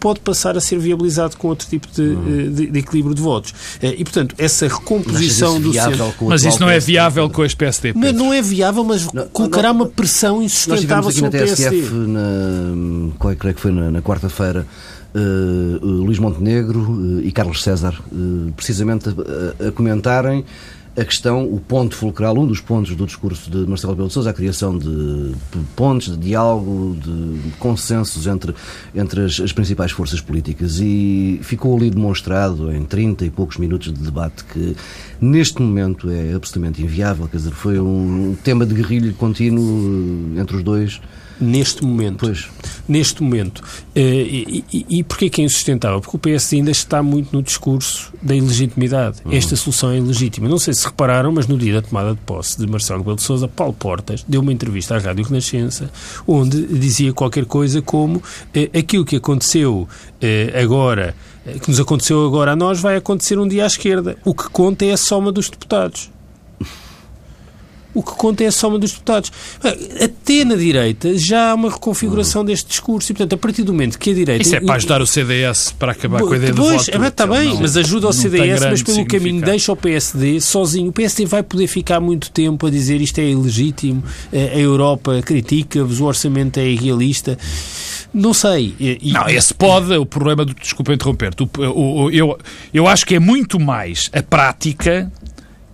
pode 0.00 0.20
passar 0.20 0.56
a 0.56 0.60
ser 0.60 0.78
viabilizado 0.78 1.36
com 1.36 1.48
outro 1.48 1.68
tipo 1.68 1.86
de, 1.88 2.02
hum. 2.02 2.52
de, 2.52 2.66
de 2.66 2.78
equilíbrio 2.78 3.14
de 3.14 3.20
votos. 3.20 3.52
Eh, 3.82 3.96
e, 3.98 4.04
portanto, 4.04 4.34
essa 4.38 4.68
recomposição 4.68 5.60
do 5.60 5.72
centro... 5.72 6.14
Mas 6.22 6.44
isso 6.44 6.60
não 6.60 6.70
é 6.70 6.78
viável 6.78 7.28
com 7.28 7.44
este 7.44 7.56
PSD? 7.56 7.92
Não, 7.94 8.12
não 8.12 8.32
é 8.32 8.40
viável, 8.40 8.84
mas 8.84 9.10
não, 9.12 9.26
colocará 9.28 9.68
não, 9.68 9.80
uma 9.80 9.86
pressão 9.86 10.42
insustentável 10.42 11.10
sobre 11.10 11.28
o 11.28 11.32
PSD. 11.32 11.82
Na, 11.90 13.12
qual 13.18 13.32
é, 13.32 13.36
creio 13.36 13.54
que 13.54 13.60
foi 13.60 13.72
na, 13.72 13.90
na 13.90 14.02
quarta-feira, 14.02 14.66
uh, 15.14 15.84
Luís 15.84 16.18
Montenegro 16.18 16.80
uh, 16.80 17.20
e 17.22 17.32
Carlos 17.32 17.62
César, 17.62 18.00
uh, 18.12 18.52
precisamente 18.52 19.08
a, 19.08 19.68
a 19.68 19.72
comentarem 19.72 20.44
a 20.96 21.04
questão, 21.04 21.44
o 21.44 21.60
ponto 21.60 21.94
fulcral, 21.94 22.38
um 22.38 22.46
dos 22.46 22.60
pontos 22.60 22.96
do 22.96 23.04
discurso 23.04 23.50
de 23.50 23.58
Marcelo 23.68 23.92
Rebelo 23.92 24.08
de 24.08 24.14
Sousa, 24.14 24.30
a 24.30 24.32
criação 24.32 24.78
de 24.78 25.34
pontos 25.74 26.08
de 26.08 26.16
diálogo, 26.16 26.96
de 26.96 27.50
consensos 27.58 28.26
entre, 28.26 28.54
entre 28.94 29.24
as, 29.24 29.38
as, 29.38 29.52
principais 29.52 29.92
forças 29.92 30.20
políticas. 30.20 30.80
E 30.80 31.38
ficou 31.42 31.76
ali 31.76 31.90
demonstrado, 31.90 32.72
em 32.72 32.82
30 32.82 33.26
e 33.26 33.30
poucos 33.30 33.58
minutos 33.58 33.92
de 33.92 34.00
debate, 34.00 34.44
que 34.44 34.74
neste 35.20 35.60
momento 35.60 36.10
é 36.10 36.32
absolutamente 36.32 36.82
inviável. 36.82 37.28
Quer 37.28 37.36
dizer, 37.36 37.52
foi 37.52 37.78
um 37.78 38.34
tema 38.42 38.64
de 38.64 38.74
guerrilha 38.74 39.12
contínuo 39.12 40.38
entre 40.38 40.56
os 40.56 40.62
dois 40.62 41.00
neste 41.40 41.84
momento. 41.84 42.18
Pois. 42.20 42.48
Neste 42.88 43.22
momento. 43.22 43.58
Uh, 43.58 43.98
e, 43.98 44.64
e, 44.72 44.86
e 44.98 45.04
porquê 45.04 45.28
que 45.28 45.42
é 45.42 45.44
insustentável? 45.44 46.00
Porque 46.00 46.16
o 46.16 46.18
PS 46.18 46.52
ainda 46.54 46.70
está 46.70 47.02
muito 47.02 47.34
no 47.34 47.42
discurso 47.42 48.12
da 48.22 48.34
ilegitimidade. 48.34 49.18
Uhum. 49.24 49.32
Esta 49.32 49.56
solução 49.56 49.90
é 49.90 49.98
ilegítima. 49.98 50.48
Não 50.48 50.58
sei 50.58 50.74
se 50.74 50.86
repararam, 50.86 51.32
mas 51.32 51.46
no 51.46 51.58
dia 51.58 51.74
da 51.74 51.82
tomada 51.82 52.14
de 52.14 52.20
posse 52.20 52.58
de 52.58 52.66
Marcelo 52.66 53.00
Rebelo 53.00 53.16
de 53.16 53.22
Sousa, 53.22 53.48
Paulo 53.48 53.72
Portas 53.72 54.24
deu 54.28 54.40
uma 54.40 54.52
entrevista 54.52 54.96
à 54.96 54.98
Rádio 54.98 55.24
Renascença, 55.24 55.90
onde 56.26 56.66
dizia 56.78 57.12
qualquer 57.12 57.44
coisa 57.44 57.82
como 57.82 58.18
uh, 58.18 58.78
aquilo 58.78 59.04
que 59.04 59.16
aconteceu 59.16 59.88
uh, 59.88 60.62
agora 60.62 61.14
que 61.62 61.70
nos 61.70 61.78
aconteceu 61.78 62.26
agora 62.26 62.52
a 62.52 62.56
nós 62.56 62.80
vai 62.80 62.96
acontecer 62.96 63.38
um 63.38 63.46
dia 63.46 63.62
à 63.62 63.66
esquerda. 63.68 64.16
O 64.24 64.34
que 64.34 64.48
conta 64.50 64.84
é 64.84 64.90
a 64.90 64.96
soma 64.96 65.30
dos 65.30 65.48
deputados 65.48 66.10
o 67.96 68.02
que 68.02 68.12
conta 68.12 68.44
é 68.44 68.48
a 68.48 68.52
soma 68.52 68.78
dos 68.78 68.92
deputados. 68.92 69.32
Até 69.98 70.44
na 70.44 70.54
direita 70.54 71.16
já 71.16 71.50
há 71.50 71.54
uma 71.54 71.70
reconfiguração 71.70 72.42
hum. 72.42 72.44
deste 72.44 72.68
discurso 72.68 73.10
e, 73.10 73.14
portanto, 73.14 73.32
a 73.32 73.38
partir 73.38 73.62
do 73.62 73.72
momento 73.72 73.98
que 73.98 74.10
a 74.10 74.14
direita... 74.14 74.42
Isso 74.42 74.54
é 74.54 74.60
para 74.60 74.74
ajudar 74.74 75.00
o 75.00 75.06
CDS 75.06 75.74
para 75.78 75.92
acabar 75.92 76.20
com 76.20 76.34
a 76.34 76.36
ideia 76.36 76.52
pois, 76.54 76.86
do 76.86 76.92
voto. 76.92 77.06
Está 77.06 77.26
bem, 77.26 77.48
não, 77.48 77.60
mas 77.62 77.74
ajuda 77.76 78.08
o 78.08 78.12
CDS, 78.12 78.60
mas 78.60 78.82
pelo 78.82 79.06
caminho 79.06 79.40
deixa 79.40 79.72
o 79.72 79.76
PSD 79.76 80.40
sozinho. 80.42 80.90
O 80.90 80.92
PSD 80.92 81.24
vai 81.24 81.42
poder 81.42 81.66
ficar 81.66 81.98
muito 81.98 82.30
tempo 82.30 82.66
a 82.66 82.70
dizer 82.70 83.00
isto 83.00 83.18
é 83.18 83.30
ilegítimo, 83.30 84.04
a 84.30 84.58
Europa 84.58 85.22
critica-vos, 85.22 85.98
o 85.98 86.04
orçamento 86.04 86.60
é 86.60 86.68
irrealista. 86.68 87.38
Não 88.12 88.34
sei. 88.34 88.74
E, 88.78 89.12
não, 89.12 89.28
esse 89.28 89.54
pode, 89.54 89.94
o 89.94 90.06
problema 90.06 90.44
do. 90.44 90.54
Desculpa 90.54 90.92
interromper-te. 90.92 91.48
Eu, 91.58 92.38
eu 92.72 92.86
acho 92.86 93.06
que 93.06 93.14
é 93.14 93.18
muito 93.18 93.58
mais 93.58 94.10
a 94.12 94.22
prática 94.22 95.10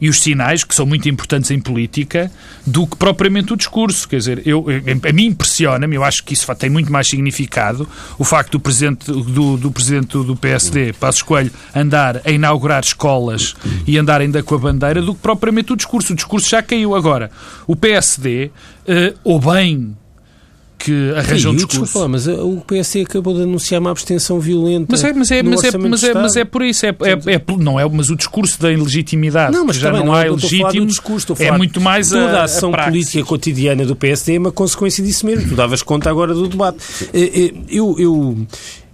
e 0.02 0.08
os 0.08 0.20
sinais, 0.20 0.64
que 0.64 0.74
são 0.74 0.84
muito 0.84 1.08
importantes 1.08 1.52
em 1.52 1.60
política, 1.60 2.28
do 2.66 2.88
que 2.88 2.96
propriamente 2.96 3.52
o 3.52 3.56
discurso. 3.56 4.08
Quer 4.08 4.16
dizer, 4.16 4.42
eu, 4.44 4.66
a 5.08 5.12
mim 5.12 5.26
impressiona-me, 5.26 5.94
eu 5.94 6.02
acho 6.02 6.24
que 6.24 6.34
isso 6.34 6.52
tem 6.56 6.68
muito 6.68 6.90
mais 6.90 7.06
significado, 7.08 7.88
o 8.18 8.24
facto 8.24 8.50
do 8.50 8.60
presidente 8.60 9.06
do, 9.06 9.56
do, 9.56 9.70
presidente 9.70 10.08
do 10.08 10.34
PSD, 10.34 10.92
Passos 10.94 11.22
Coelho, 11.22 11.52
andar 11.72 12.20
a 12.24 12.32
inaugurar 12.32 12.82
escolas 12.82 13.54
e 13.86 13.96
andar 13.96 14.20
ainda 14.20 14.42
com 14.42 14.56
a 14.56 14.58
bandeira, 14.58 15.00
do 15.00 15.14
que 15.14 15.20
propriamente 15.20 15.72
o 15.72 15.76
discurso. 15.76 16.12
O 16.12 16.16
discurso 16.16 16.50
já 16.50 16.60
caiu. 16.60 16.96
Agora, 16.96 17.30
o 17.64 17.76
PSD, 17.76 18.50
eh, 18.88 19.14
ou 19.22 19.38
bem 19.38 19.96
que 20.82 21.12
arranjam 21.16 21.54
discurso. 21.54 21.84
Desculpa, 21.84 22.08
mas 22.08 22.26
o 22.26 22.60
PS 22.66 22.96
acabou 22.96 23.34
de 23.34 23.42
anunciar 23.42 23.80
uma 23.80 23.90
abstenção 23.90 24.40
violenta. 24.40 24.86
Mas 24.90 25.04
é, 25.04 25.12
mas 25.12 25.30
é, 25.30 25.42
mas 25.42 25.64
é, 25.64 25.78
mas 25.78 26.02
é, 26.02 26.14
mas 26.14 26.36
é 26.36 26.44
por 26.44 26.62
isso. 26.62 26.84
É, 26.84 26.88
é, 26.88 27.34
é, 27.34 27.42
não 27.58 27.78
é, 27.78 27.88
mas 27.88 28.10
o 28.10 28.16
discurso 28.16 28.60
da 28.60 28.72
ilegitimidade, 28.72 29.52
não, 29.52 29.64
mas 29.64 29.76
já 29.76 29.92
não, 29.92 30.06
não 30.06 30.18
é 30.18 30.28
legítimo, 30.28 30.86
discurso, 30.86 31.36
é 31.38 31.52
muito 31.52 31.80
mais 31.80 32.10
toda 32.10 32.38
a, 32.38 32.40
a 32.40 32.44
ação 32.44 32.74
a 32.74 32.84
política 32.84 33.24
cotidiana 33.24 33.86
do 33.86 33.94
PSD 33.94 34.34
é 34.34 34.38
uma 34.38 34.52
consequência 34.52 35.04
disso 35.04 35.24
mesmo. 35.24 35.48
Tu 35.48 35.54
davas 35.54 35.82
conta 35.82 36.10
agora 36.10 36.34
do 36.34 36.48
debate. 36.48 36.78
Eh, 37.14 37.30
eh, 37.34 37.52
eu, 37.68 37.94
eu, 37.98 38.46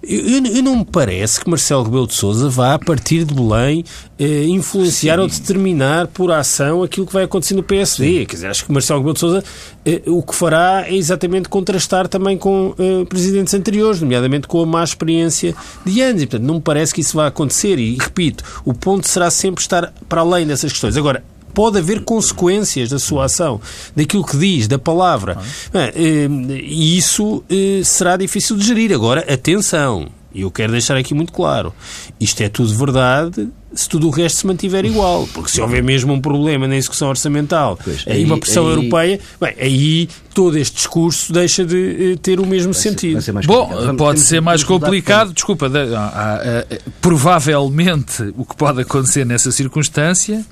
eu, 0.09 0.57
eu, 0.57 0.63
não 0.63 0.77
me 0.77 0.85
parece 0.85 1.41
que 1.41 1.51
Marcelo 1.51 1.85
Rebelo 1.85 2.07
de 2.07 2.15
Sousa 2.15 2.49
vá, 2.49 2.75
a 2.75 2.79
partir 2.79 3.25
de 3.25 3.35
Belém, 3.35 3.85
eh, 4.19 4.47
influenciar 4.47 5.17
Sim. 5.17 5.21
ou 5.21 5.29
determinar 5.29 6.07
por 6.07 6.33
ação 6.33 6.83
aquilo 6.83 7.07
que 7.07 7.13
vai 7.13 7.25
acontecer 7.25 7.55
no 7.55 7.63
PSD. 7.63 8.21
Sim. 8.21 8.27
Quer 8.27 8.35
dizer, 8.35 8.47
acho 8.49 8.65
que 8.65 8.73
Marcelo 8.73 9.01
Rebelo 9.01 9.15
de 9.15 9.21
Sousa 9.21 9.45
eh, 9.85 10.03
o 10.07 10.23
que 10.23 10.35
fará 10.35 10.87
é 10.89 10.95
exatamente 10.95 11.51
contrastar 11.51 12.09
também 12.09 12.39
com 12.39 12.75
eh, 12.79 13.05
presidentes 13.05 13.53
anteriores, 13.53 14.01
nomeadamente 14.01 14.49
com 14.49 14.63
a 14.63 14.67
má 14.67 14.83
experiência 14.83 15.55
de 15.85 16.01
anos. 16.01 16.23
E, 16.23 16.27
portanto, 16.27 16.47
não 16.47 16.55
me 16.55 16.61
parece 16.63 16.95
que 16.95 17.03
isso 17.03 17.15
vá 17.15 17.27
acontecer. 17.27 17.79
E, 17.79 17.97
repito, 17.97 18.43
o 18.65 18.73
ponto 18.73 19.07
será 19.07 19.31
sempre 19.31 19.61
estar 19.61 19.93
para 20.09 20.23
além 20.23 20.47
dessas 20.47 20.73
questões. 20.73 20.97
Agora, 20.97 21.23
pode 21.59 21.77
haver 21.77 22.05
consequências 22.05 22.91
da 22.91 23.01
sua 23.01 23.25
ação, 23.25 23.61
daquilo 23.97 24.25
que 24.25 24.37
diz, 24.37 24.69
da 24.69 24.79
palavra. 24.79 25.37
Eh, 25.75 26.29
e 26.63 26.97
isso 26.97 27.43
eh, 27.51 27.81
será 27.83 28.17
difícil 28.17 28.57
de 28.57 28.65
gerir. 28.65 28.93
Agora, 28.93 29.23
atenção, 29.23 30.07
eu 30.33 30.53
quero 30.53 30.71
deixar 30.71 30.97
aqui 30.97 31.13
muito 31.15 31.33
claro: 31.33 31.75
isto 32.21 32.41
é 32.45 32.49
tudo 32.49 32.73
verdade 32.77 33.49
se 33.73 33.89
tudo 33.89 34.09
o 34.09 34.11
resto 34.11 34.41
se 34.41 34.47
mantiver 34.47 34.85
igual. 34.85 35.29
Porque 35.33 35.51
se 35.51 35.61
houver 35.61 35.83
mesmo 35.83 36.13
um 36.13 36.21
problema 36.21 36.67
na 36.67 36.77
execução 36.77 37.09
orçamental 37.09 37.79
pois, 37.83 38.05
e 38.07 38.25
uma 38.25 38.39
pressão 38.39 38.67
aí, 38.67 38.71
europeia, 38.71 39.21
bem, 39.41 39.55
aí 39.59 40.09
todo 40.35 40.57
este 40.57 40.77
discurso 40.77 41.33
deixa 41.33 41.65
de 41.65 42.15
uh, 42.15 42.17
ter 42.19 42.39
o 42.39 42.47
mesmo 42.47 42.73
sentido. 42.73 43.21
Ser, 43.21 43.33
Bom, 43.45 43.69
Vamos, 43.69 43.97
pode 43.97 44.21
ser 44.21 44.41
mais 44.41 44.63
complicado. 44.63 45.33
Desculpa, 45.33 45.69
de, 45.69 45.79
ah, 45.95 46.13
ah, 46.15 46.77
provavelmente 47.01 48.33
o 48.37 48.45
que 48.45 48.55
pode 48.55 48.83
acontecer 48.83 49.27
nessa 49.27 49.51
circunstância, 49.51 50.45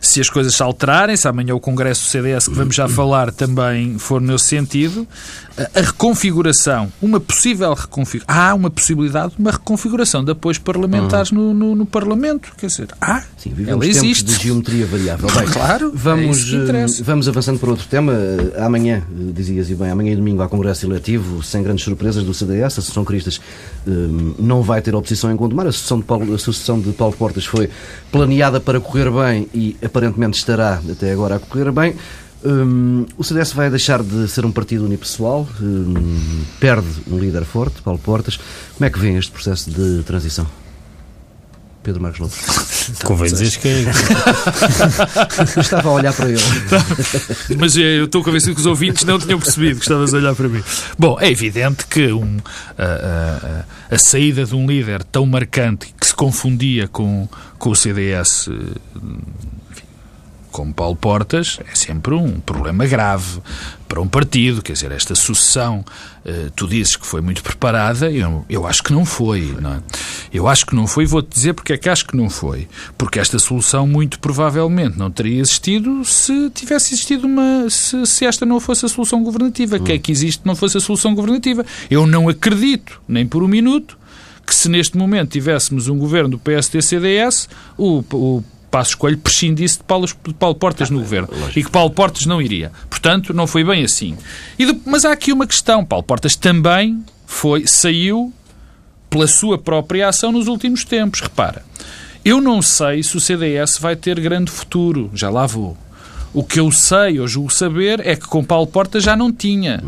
se 0.00 0.20
as 0.20 0.30
coisas 0.30 0.54
se 0.54 0.62
alterarem, 0.62 1.16
se 1.16 1.26
amanhã 1.26 1.54
o 1.54 1.60
Congresso 1.60 2.04
do 2.04 2.08
CDS, 2.08 2.46
que 2.46 2.54
vamos 2.54 2.74
já 2.74 2.86
falar, 2.88 3.32
também 3.32 3.98
for 3.98 4.20
nesse 4.20 4.44
sentido, 4.44 5.06
a 5.74 5.80
reconfiguração, 5.80 6.92
uma 7.02 7.18
possível 7.18 7.74
reconfiguração, 7.74 8.42
há 8.42 8.54
uma 8.54 8.70
possibilidade 8.70 9.34
de 9.34 9.40
uma 9.40 9.50
reconfiguração 9.50 10.24
de 10.24 10.30
apoios 10.30 10.58
parlamentares 10.58 11.30
uhum. 11.32 11.52
no, 11.52 11.54
no, 11.54 11.74
no 11.74 11.86
Parlamento 11.86 12.52
Quer 12.62 12.68
dizer, 12.68 12.88
ah, 13.00 13.20
Sim, 13.36 13.50
vivemos 13.52 13.84
ela 13.84 13.90
existe. 13.90 14.22
de 14.22 14.40
geometria 14.40 14.86
variável. 14.86 15.28
Bem, 15.36 15.48
claro, 15.48 15.90
vamos, 15.92 16.54
é 16.54 17.02
vamos 17.02 17.26
avançando 17.26 17.58
para 17.58 17.70
outro 17.70 17.88
tema. 17.88 18.12
Amanhã, 18.56 19.02
dizias 19.34 19.68
e 19.68 19.74
bem, 19.74 19.90
amanhã 19.90 20.12
e 20.12 20.14
domingo 20.14 20.42
há 20.42 20.48
Congresso 20.48 20.86
Eletivo, 20.86 21.42
sem 21.42 21.60
grandes 21.60 21.84
surpresas 21.84 22.22
do 22.22 22.32
CDS. 22.32 22.62
A 22.62 22.66
Associação 22.68 23.04
Cristas 23.04 23.40
um, 23.84 24.34
não 24.38 24.62
vai 24.62 24.80
ter 24.80 24.94
oposição 24.94 25.32
em 25.32 25.34
Gondomar. 25.34 25.66
A 25.66 25.72
sucessão, 25.72 25.98
de 25.98 26.04
Paulo, 26.04 26.32
a 26.32 26.38
sucessão 26.38 26.78
de 26.78 26.92
Paulo 26.92 27.16
Portas 27.16 27.44
foi 27.44 27.68
planeada 28.12 28.60
para 28.60 28.78
correr 28.78 29.10
bem 29.10 29.48
e 29.52 29.76
aparentemente 29.84 30.38
estará 30.38 30.80
até 30.88 31.10
agora 31.10 31.34
a 31.34 31.38
correr 31.40 31.72
bem. 31.72 31.96
Hum, 32.44 33.06
o 33.18 33.24
CDS 33.24 33.54
vai 33.54 33.70
deixar 33.70 34.04
de 34.04 34.28
ser 34.28 34.46
um 34.46 34.52
partido 34.52 34.84
unipessoal, 34.84 35.48
hum, 35.60 36.44
perde 36.60 36.86
um 37.10 37.18
líder 37.18 37.44
forte, 37.44 37.82
Paulo 37.82 37.98
Portas. 37.98 38.38
Como 38.76 38.86
é 38.86 38.90
que 38.90 39.00
vem 39.00 39.16
este 39.16 39.32
processo 39.32 39.68
de 39.68 40.04
transição? 40.04 40.61
Pedro 41.82 42.00
Marcos 42.00 42.20
Lopes. 42.20 43.02
Convém 43.04 43.32
dizer 43.32 43.58
que 43.58 43.68
é. 43.68 43.84
Estava 45.60 45.88
a 45.88 45.92
olhar 45.92 46.12
para 46.12 46.28
ele. 46.28 46.40
Mas 47.58 47.76
eh, 47.76 47.98
eu 47.98 48.04
estou 48.04 48.22
convencido 48.22 48.54
que 48.54 48.60
os 48.60 48.66
ouvintes 48.66 49.04
não 49.04 49.18
tinham 49.18 49.38
percebido 49.38 49.76
que 49.76 49.84
estavas 49.84 50.14
a 50.14 50.16
olhar 50.16 50.34
para 50.34 50.48
mim. 50.48 50.62
Bom, 50.98 51.18
é 51.20 51.30
evidente 51.30 51.86
que 51.86 52.12
um, 52.12 52.38
a, 52.78 52.84
a, 53.90 53.94
a, 53.94 53.98
saída 53.98 54.44
de 54.44 54.54
um 54.54 54.66
líder 54.66 55.02
tão 55.04 55.26
marcante 55.26 55.92
que 55.98 56.06
se 56.06 56.14
confundia 56.14 56.86
com, 56.86 57.28
com 57.58 57.70
o 57.70 57.76
CDS 57.76 58.48
como 60.52 60.72
Paulo 60.72 60.94
Portas, 60.94 61.58
é 61.66 61.74
sempre 61.74 62.14
um 62.14 62.38
problema 62.38 62.86
grave 62.86 63.40
para 63.88 64.00
um 64.00 64.06
partido. 64.06 64.62
Quer 64.62 64.74
dizer, 64.74 64.92
esta 64.92 65.14
sucessão, 65.14 65.84
eh, 66.24 66.50
tu 66.54 66.68
dizes 66.68 66.94
que 66.94 67.06
foi 67.06 67.20
muito 67.20 67.42
preparada, 67.42 68.10
eu, 68.10 68.44
eu 68.48 68.66
acho 68.66 68.82
que 68.82 68.92
não 68.92 69.04
foi. 69.04 69.56
Não 69.60 69.74
é? 69.74 69.82
Eu 70.32 70.46
acho 70.46 70.64
que 70.66 70.74
não 70.74 70.86
foi, 70.86 71.06
vou-te 71.06 71.34
dizer 71.34 71.54
porque 71.54 71.72
é 71.72 71.78
que 71.78 71.88
acho 71.88 72.06
que 72.06 72.16
não 72.16 72.30
foi. 72.30 72.68
Porque 72.96 73.18
esta 73.18 73.38
solução, 73.38 73.86
muito 73.86 74.18
provavelmente, 74.20 74.98
não 74.98 75.10
teria 75.10 75.40
existido 75.40 76.04
se 76.04 76.50
tivesse 76.50 76.94
existido 76.94 77.26
uma. 77.26 77.68
se, 77.68 78.06
se 78.06 78.26
esta 78.26 78.46
não 78.46 78.60
fosse 78.60 78.86
a 78.86 78.88
solução 78.88 79.22
governativa. 79.24 79.76
Hum. 79.76 79.84
Que 79.84 79.92
é 79.92 79.98
que 79.98 80.12
existe 80.12 80.42
não 80.44 80.54
fosse 80.54 80.76
a 80.76 80.80
solução 80.80 81.14
governativa? 81.14 81.64
Eu 81.90 82.06
não 82.06 82.28
acredito, 82.28 83.00
nem 83.08 83.26
por 83.26 83.42
um 83.42 83.48
minuto, 83.48 83.98
que 84.46 84.54
se 84.54 84.68
neste 84.68 84.96
momento 84.96 85.30
tivéssemos 85.30 85.88
um 85.88 85.96
governo 85.96 86.30
do 86.30 86.38
PSD-CDS, 86.38 87.48
o, 87.78 88.04
o 88.12 88.44
Passos 88.72 88.94
Coelho 88.94 89.18
prescindisse 89.18 89.76
de 89.76 89.84
Paulo, 89.84 90.06
de 90.06 90.32
Paulo 90.32 90.54
Portas 90.54 90.90
ah, 90.90 90.94
no 90.94 91.00
governo 91.00 91.28
lógico. 91.30 91.58
e 91.58 91.62
que 91.62 91.70
Paulo 91.70 91.90
Portas 91.90 92.24
não 92.24 92.40
iria. 92.40 92.72
Portanto, 92.88 93.34
não 93.34 93.46
foi 93.46 93.62
bem 93.62 93.84
assim. 93.84 94.16
De, 94.58 94.80
mas 94.86 95.04
há 95.04 95.12
aqui 95.12 95.30
uma 95.30 95.46
questão. 95.46 95.84
Paulo 95.84 96.02
Portas 96.02 96.34
também 96.34 97.04
foi, 97.26 97.66
saiu 97.66 98.32
pela 99.10 99.26
sua 99.26 99.58
própria 99.58 100.08
ação 100.08 100.32
nos 100.32 100.48
últimos 100.48 100.86
tempos. 100.86 101.20
Repara, 101.20 101.62
eu 102.24 102.40
não 102.40 102.62
sei 102.62 103.02
se 103.02 103.14
o 103.14 103.20
CDS 103.20 103.76
vai 103.76 103.94
ter 103.94 104.18
grande 104.18 104.50
futuro. 104.50 105.10
Já 105.12 105.28
lá 105.28 105.46
vou. 105.46 105.76
O 106.32 106.42
que 106.42 106.58
eu 106.58 106.72
sei, 106.72 107.20
ou 107.20 107.28
julgo 107.28 107.52
saber, 107.52 108.00
é 108.06 108.16
que 108.16 108.26
com 108.26 108.42
Paulo 108.42 108.66
Portas 108.66 109.04
já 109.04 109.14
não 109.14 109.30
tinha. 109.30 109.84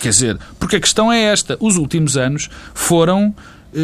Quer 0.00 0.10
dizer, 0.10 0.38
porque 0.60 0.76
a 0.76 0.80
questão 0.80 1.12
é 1.12 1.20
esta. 1.20 1.56
Os 1.58 1.76
últimos 1.76 2.16
anos 2.16 2.48
foram 2.72 3.34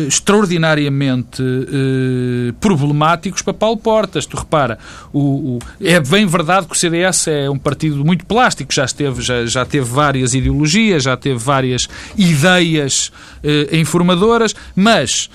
extraordinariamente 0.07 1.43
eh, 1.43 2.53
problemáticos 2.61 3.43
para 3.43 3.55
Paulo 3.55 3.77
Portas. 3.77 4.27
Tu 4.27 4.37
repara, 4.37 4.79
o, 5.13 5.19
o, 5.19 5.59
é 5.81 6.01
bem 6.01 6.27
verdade 6.27 6.67
que 6.67 6.75
o 6.75 6.79
CDS 6.79 7.29
é 7.29 7.51
um 7.51 7.59
partido 7.59 8.05
muito 8.05 8.25
plástico, 8.27 8.73
já, 8.73 8.85
esteve, 8.85 9.21
já, 9.23 9.45
já 9.47 9.65
teve 9.65 9.87
várias 9.87 10.35
ideologias, 10.35 11.03
já 11.03 11.17
teve 11.17 11.39
várias 11.39 11.89
ideias 12.17 13.13
eh, 13.45 13.77
informadoras, 13.79 14.55
mas, 14.75 15.29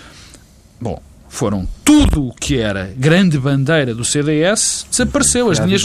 bom, 0.81 1.01
foram 1.29 1.67
tudo 1.83 2.27
o 2.27 2.33
que 2.33 2.57
era 2.57 2.91
grande 2.97 3.37
bandeira 3.37 3.93
do 3.93 4.03
CDS 4.03 4.87
desapareceu. 4.89 5.51
As 5.51 5.59
linhas 5.59 5.83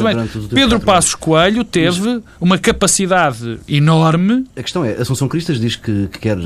Pedro 0.49 0.81
Passos 0.81 1.15
Coelho 1.15 1.65
teve 1.65 2.23
uma 2.41 2.59
capacidade 2.59 3.59
enorme. 3.69 4.47
A 4.57 4.63
questão 4.63 4.85
é, 4.85 4.93
Assunção 4.93 5.29
Cristas 5.29 5.61
diz 5.61 5.77
que, 5.77 6.09
que 6.09 6.19
quer 6.19 6.39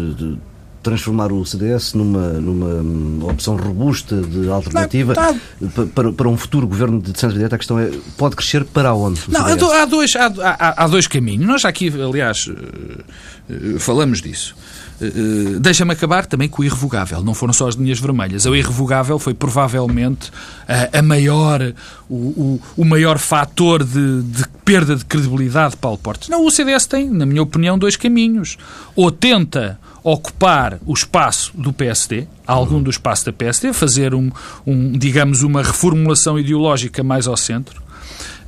transformar 0.87 1.33
o 1.33 1.45
CDS 1.45 1.95
numa, 1.95 2.29
numa 2.35 3.33
opção 3.33 3.57
robusta 3.57 4.21
de 4.21 4.49
alternativa 4.49 5.15
não, 5.61 5.69
tá. 5.69 5.87
para, 5.93 6.13
para 6.13 6.29
um 6.29 6.37
futuro 6.37 6.65
governo 6.65 7.03
de 7.03 7.09
centro-direita, 7.09 7.57
a 7.57 7.59
questão 7.59 7.77
é, 7.77 7.91
pode 8.17 8.37
crescer 8.37 8.65
para 8.65 8.95
onde? 8.95 9.21
Não, 9.29 9.45
há 9.45 9.85
dois, 9.85 10.15
há, 10.15 10.27
há, 10.27 10.85
há 10.85 10.87
dois 10.87 11.09
caminhos. 11.09 11.45
Nós 11.45 11.63
já 11.63 11.69
aqui, 11.69 11.89
aliás, 11.89 12.49
eh, 12.49 13.03
eh, 13.51 13.79
falamos 13.81 14.23
disso. 14.23 14.55
Uh, 15.01 15.59
Deixa-me 15.59 15.93
acabar 15.93 16.25
também 16.25 16.49
com 16.49 16.63
o 16.63 16.65
irrevogável. 16.65 17.23
Não 17.23 17.35
foram 17.35 17.53
só 17.53 17.67
as 17.67 17.75
linhas 17.75 17.99
vermelhas. 17.99 18.47
O 18.47 18.55
irrevogável 18.55 19.19
foi 19.19 19.35
provavelmente 19.35 20.31
a, 20.69 21.01
a 21.01 21.03
maior, 21.03 21.75
o, 22.09 22.15
o, 22.15 22.61
o, 22.77 22.85
maior 22.85 23.19
fator 23.19 23.85
de, 23.85 24.23
de, 24.23 24.45
perda 24.65 24.95
de 24.95 25.05
credibilidade 25.05 25.73
de 25.73 25.77
Paulo 25.79 25.99
Portes. 25.99 26.29
Não, 26.29 26.47
o 26.47 26.51
CDS 26.51 26.87
tem, 26.87 27.11
na 27.11 27.27
minha 27.27 27.43
opinião, 27.43 27.77
dois 27.77 27.97
caminhos. 27.97 28.57
Ou 28.95 29.11
tenta 29.11 29.79
ocupar 30.07 30.79
o 30.87 30.93
espaço 30.93 31.51
do 31.57 31.73
PSD, 31.73 32.29
algum 32.47 32.81
do 32.81 32.89
espaço 32.89 33.27
da 33.27 33.33
PSD, 33.33 33.73
fazer 33.73 34.15
um, 34.15 34.31
um 34.65 34.93
digamos, 34.93 35.43
uma 35.43 35.65
reformulação 35.65 36.39
ideológica 36.39 37.03
mais 37.03 37.27
ao 37.27 37.37
centro, 37.37 37.83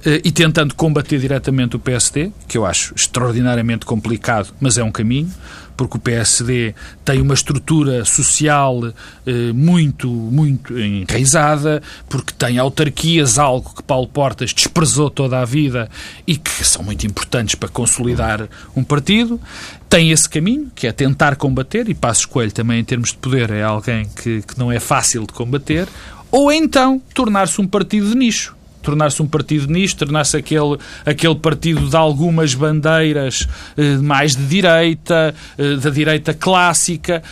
eh, 0.07 0.21
e 0.25 0.31
tentando 0.31 0.73
combater 0.77 1.19
diretamente 1.19 1.75
o 1.75 1.81
PSD, 1.81 2.31
que 2.47 2.57
eu 2.57 2.65
acho 2.65 2.95
extraordinariamente 2.95 3.85
complicado, 3.85 4.55
mas 4.61 4.79
é 4.79 4.85
um 4.85 4.93
caminho, 4.93 5.33
porque 5.79 5.97
o 5.97 6.01
PSD 6.01 6.75
tem 7.05 7.23
uma 7.23 7.35
estrutura 7.35 8.05
social 8.05 8.93
eh, 9.25 9.53
muito, 9.55 10.09
muito 10.09 10.77
enraizada, 10.77 11.81
porque 12.09 12.33
tem 12.37 12.59
autarquias, 12.59 13.39
algo 13.39 13.73
que 13.77 13.83
Paulo 13.85 14.09
Portas 14.09 14.53
desprezou 14.53 15.09
toda 15.09 15.39
a 15.39 15.45
vida 15.45 15.89
e 16.27 16.37
que 16.37 16.65
são 16.65 16.83
muito 16.83 17.07
importantes 17.07 17.55
para 17.55 17.69
consolidar 17.69 18.49
um 18.75 18.83
partido. 18.83 19.41
Tem 19.89 20.11
esse 20.11 20.29
caminho, 20.29 20.69
que 20.75 20.89
é 20.89 20.93
tentar 20.93 21.37
combater, 21.37 21.89
e 21.89 21.95
Passos 21.95 22.27
Coelho 22.27 22.53
também, 22.53 22.81
em 22.81 22.85
termos 22.85 23.11
de 23.11 23.19
poder, 23.19 23.49
é 23.53 23.63
alguém 23.63 24.07
que, 24.21 24.43
que 24.43 24.59
não 24.59 24.73
é 24.73 24.81
fácil 24.81 25.29
de 25.29 25.33
combater, 25.33 25.87
ou 26.29 26.51
então 26.51 27.01
tornar-se 27.15 27.61
um 27.61 27.69
partido 27.69 28.11
de 28.11 28.17
nicho 28.17 28.58
tornar-se 28.89 29.23
um 29.23 29.27
partido 29.27 29.71
nisto, 29.71 29.99
tornar-se 29.99 30.37
aquele, 30.37 30.79
aquele 31.05 31.35
partido 31.35 31.89
de 31.89 31.97
algumas 31.97 32.55
bandeiras 32.55 33.47
eh, 33.77 33.99
mais 33.99 34.35
de 34.35 34.47
direita, 34.47 35.35
eh, 35.59 35.77
da 35.77 35.91
direita 35.91 36.33
clássica. 36.33 37.23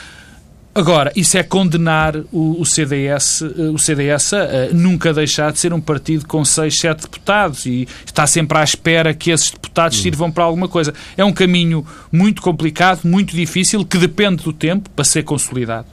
Agora, 0.74 1.10
isso 1.16 1.38
é 1.38 1.42
condenar 1.42 2.14
o, 2.30 2.60
o 2.60 2.66
CDS, 2.66 3.40
eh, 3.40 3.70
o 3.72 3.78
CDS 3.78 4.34
a, 4.34 4.42
a 4.42 4.74
nunca 4.74 5.14
deixar 5.14 5.50
de 5.50 5.58
ser 5.58 5.72
um 5.72 5.80
partido 5.80 6.26
com 6.26 6.44
6, 6.44 6.78
7 6.78 7.02
deputados 7.04 7.64
e 7.64 7.88
está 8.04 8.26
sempre 8.26 8.58
à 8.58 8.62
espera 8.62 9.14
que 9.14 9.30
esses 9.30 9.50
deputados 9.50 9.98
sirvam 9.98 10.30
para 10.30 10.44
alguma 10.44 10.68
coisa. 10.68 10.92
É 11.16 11.24
um 11.24 11.32
caminho 11.32 11.86
muito 12.12 12.42
complicado, 12.42 13.00
muito 13.04 13.34
difícil, 13.34 13.82
que 13.82 13.96
depende 13.96 14.44
do 14.44 14.52
tempo 14.52 14.90
para 14.90 15.06
ser 15.06 15.22
consolidado 15.22 15.86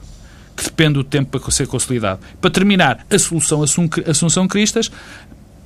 que 0.56 0.64
depende 0.64 0.94
do 0.94 1.04
tempo 1.04 1.38
para 1.38 1.50
ser 1.50 1.66
consolidado. 1.66 2.20
Para 2.40 2.50
terminar, 2.50 3.04
a 3.10 3.18
solução 3.18 3.62
Assunção 4.06 4.46
Cristas 4.46 4.90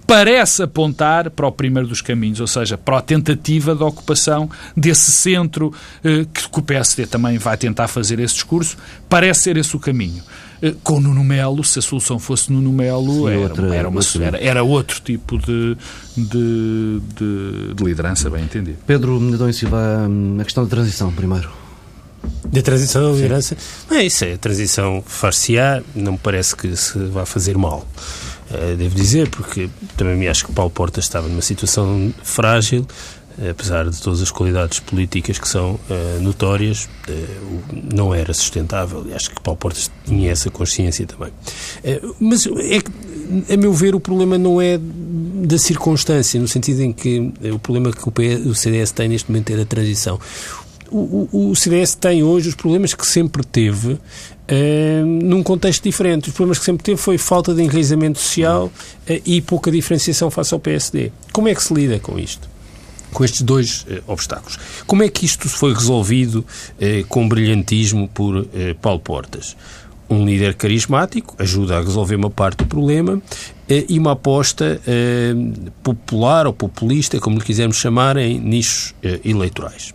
parece 0.08 0.62
apontar 0.62 1.28
para 1.28 1.46
o 1.46 1.52
primeiro 1.52 1.86
dos 1.86 2.00
caminhos, 2.00 2.40
ou 2.40 2.46
seja, 2.46 2.78
para 2.78 2.96
a 2.96 3.02
tentativa 3.02 3.74
de 3.74 3.82
ocupação 3.82 4.48
desse 4.74 5.12
centro 5.12 5.70
eh, 6.02 6.24
que 6.32 6.58
o 6.58 6.62
PSD 6.62 7.06
também 7.06 7.36
vai 7.36 7.58
tentar 7.58 7.88
fazer 7.88 8.18
esse 8.18 8.32
discurso, 8.32 8.78
parece 9.06 9.42
ser 9.42 9.58
esse 9.58 9.76
o 9.76 9.78
caminho. 9.78 10.22
Eh, 10.62 10.74
com 10.82 10.98
Nuno 10.98 11.22
Melo, 11.22 11.62
se 11.62 11.78
a 11.78 11.82
solução 11.82 12.18
fosse 12.18 12.50
Nuno 12.50 12.72
Melo, 12.72 13.28
Sim, 13.28 13.28
era, 13.28 13.38
outra, 13.38 13.76
era, 13.76 13.88
uma, 13.90 14.00
era, 14.22 14.38
era, 14.38 14.62
outro 14.62 14.98
tipo 15.02 15.36
de, 15.36 15.76
de, 16.16 17.00
de, 17.14 17.74
de 17.74 17.84
liderança, 17.84 18.30
bem 18.30 18.44
entendido. 18.44 18.78
Pedro 18.86 19.20
Medão 19.20 19.46
e 19.46 19.52
Silva, 19.52 20.08
a 20.40 20.44
questão 20.44 20.64
da 20.64 20.70
transição, 20.70 21.12
primeiro. 21.12 21.50
Da 22.50 22.62
transição 22.62 23.10
da 23.10 23.14
liderança? 23.14 23.58
É 23.90 24.02
isso, 24.02 24.24
é 24.24 24.32
a 24.32 24.38
transição 24.38 25.04
far-se-á, 25.06 25.82
não 25.94 26.12
me 26.12 26.18
parece 26.18 26.56
que 26.56 26.74
se 26.74 26.98
vá 26.98 27.26
fazer 27.26 27.58
mal. 27.58 27.86
Eh, 28.50 28.76
devo 28.76 28.94
dizer, 28.94 29.28
porque 29.28 29.68
também 29.96 30.16
me 30.16 30.28
acho 30.28 30.46
que 30.46 30.52
Paulo 30.52 30.70
Portas 30.70 31.04
estava 31.04 31.28
numa 31.28 31.42
situação 31.42 32.12
frágil, 32.22 32.86
eh, 33.40 33.50
apesar 33.50 33.88
de 33.88 34.00
todas 34.00 34.22
as 34.22 34.30
qualidades 34.30 34.80
políticas 34.80 35.38
que 35.38 35.46
são 35.46 35.72
uh, 35.74 36.20
notórias, 36.20 36.88
uh, 37.08 37.88
não 37.92 38.14
era 38.14 38.32
sustentável. 38.32 39.04
E 39.06 39.12
acho 39.12 39.30
que 39.30 39.40
Paulo 39.40 39.58
Portas 39.58 39.90
tinha 40.06 40.30
essa 40.30 40.50
consciência 40.50 41.06
também. 41.06 41.28
Uh, 41.28 42.16
mas, 42.18 42.46
é 42.46 42.80
que, 42.80 43.52
a 43.52 43.56
meu 43.56 43.72
ver, 43.72 43.94
o 43.94 44.00
problema 44.00 44.38
não 44.38 44.60
é 44.60 44.78
da 44.78 45.58
circunstância, 45.58 46.40
no 46.40 46.48
sentido 46.48 46.80
em 46.80 46.92
que 46.92 47.32
o 47.52 47.58
problema 47.58 47.92
que 47.92 48.08
o, 48.08 48.10
PS, 48.10 48.46
o 48.46 48.54
CDS 48.54 48.92
tem 48.92 49.08
neste 49.08 49.30
momento 49.30 49.50
é 49.50 49.56
da 49.56 49.66
transição. 49.66 50.18
O, 50.90 51.28
o, 51.30 51.50
o, 51.50 51.56
CDS 51.56 51.94
tem 51.94 52.22
hoje 52.22 52.48
os 52.48 52.54
problemas 52.54 52.94
que 52.94 53.06
sempre 53.06 53.44
teve 53.44 53.98
Num 55.04 55.42
contexto 55.42 55.82
diferente. 55.82 56.28
Os 56.28 56.34
problemas 56.34 56.58
que 56.58 56.64
sempre 56.64 56.82
teve 56.82 56.96
foi 56.96 57.18
falta 57.18 57.54
de 57.54 57.62
enraizamento 57.62 58.18
social 58.18 58.66
uh, 58.66 58.72
e 59.26 59.42
pouca 59.42 59.70
diferenciação 59.70 60.30
face 60.30 60.54
ao 60.54 60.60
PSD. 60.60 61.12
Como 61.32 61.48
é 61.48 61.54
que 61.54 61.62
se 61.62 61.74
lida 61.74 61.98
com 61.98 62.18
isto? 62.18 62.48
Com 63.12 63.24
estes 63.24 63.42
dois 63.42 63.82
uh, 63.82 64.02
obstáculos. 64.06 64.58
Como 64.86 65.02
é 65.02 65.08
que 65.08 65.26
isto 65.26 65.48
foi 65.48 65.74
resolvido 65.74 66.44
com 67.08 67.28
brilhantismo 67.28 68.08
por 68.08 68.46
Paulo 68.80 69.00
Portas? 69.00 69.56
Um 70.08 70.24
líder 70.24 70.54
carismático 70.54 71.34
ajuda 71.38 71.76
a 71.76 71.80
resolver 71.82 72.14
uma 72.16 72.30
parte 72.30 72.58
do 72.58 72.66
problema 72.66 73.20
e 73.68 73.98
uma 73.98 74.12
aposta 74.12 74.80
popular 75.82 76.46
ou 76.46 76.52
populista, 76.54 77.20
como 77.20 77.38
lhe 77.38 77.44
quisermos 77.44 77.76
chamar, 77.76 78.16
em 78.16 78.40
nichos 78.40 78.94
eleitorais. 79.22 79.92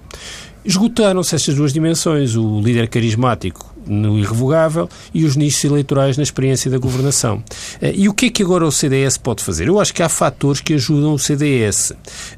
Esgotaram-se 0.63 1.35
estas 1.35 1.55
duas 1.55 1.73
dimensões. 1.73 2.35
O 2.35 2.61
líder 2.61 2.87
carismático 2.87 3.72
no 3.85 4.17
irrevogável 4.17 4.89
e 5.13 5.25
os 5.25 5.35
nichos 5.35 5.63
eleitorais 5.63 6.17
na 6.17 6.23
experiência 6.23 6.69
da 6.69 6.77
governação. 6.77 7.43
Eh, 7.81 7.93
e 7.95 8.09
o 8.09 8.13
que 8.13 8.27
é 8.27 8.29
que 8.29 8.43
agora 8.43 8.65
o 8.65 8.71
CDS 8.71 9.17
pode 9.17 9.43
fazer? 9.43 9.67
Eu 9.67 9.79
acho 9.79 9.93
que 9.93 10.03
há 10.03 10.09
fatores 10.09 10.61
que 10.61 10.73
ajudam 10.73 11.13
o 11.13 11.19
CDS. 11.19 11.93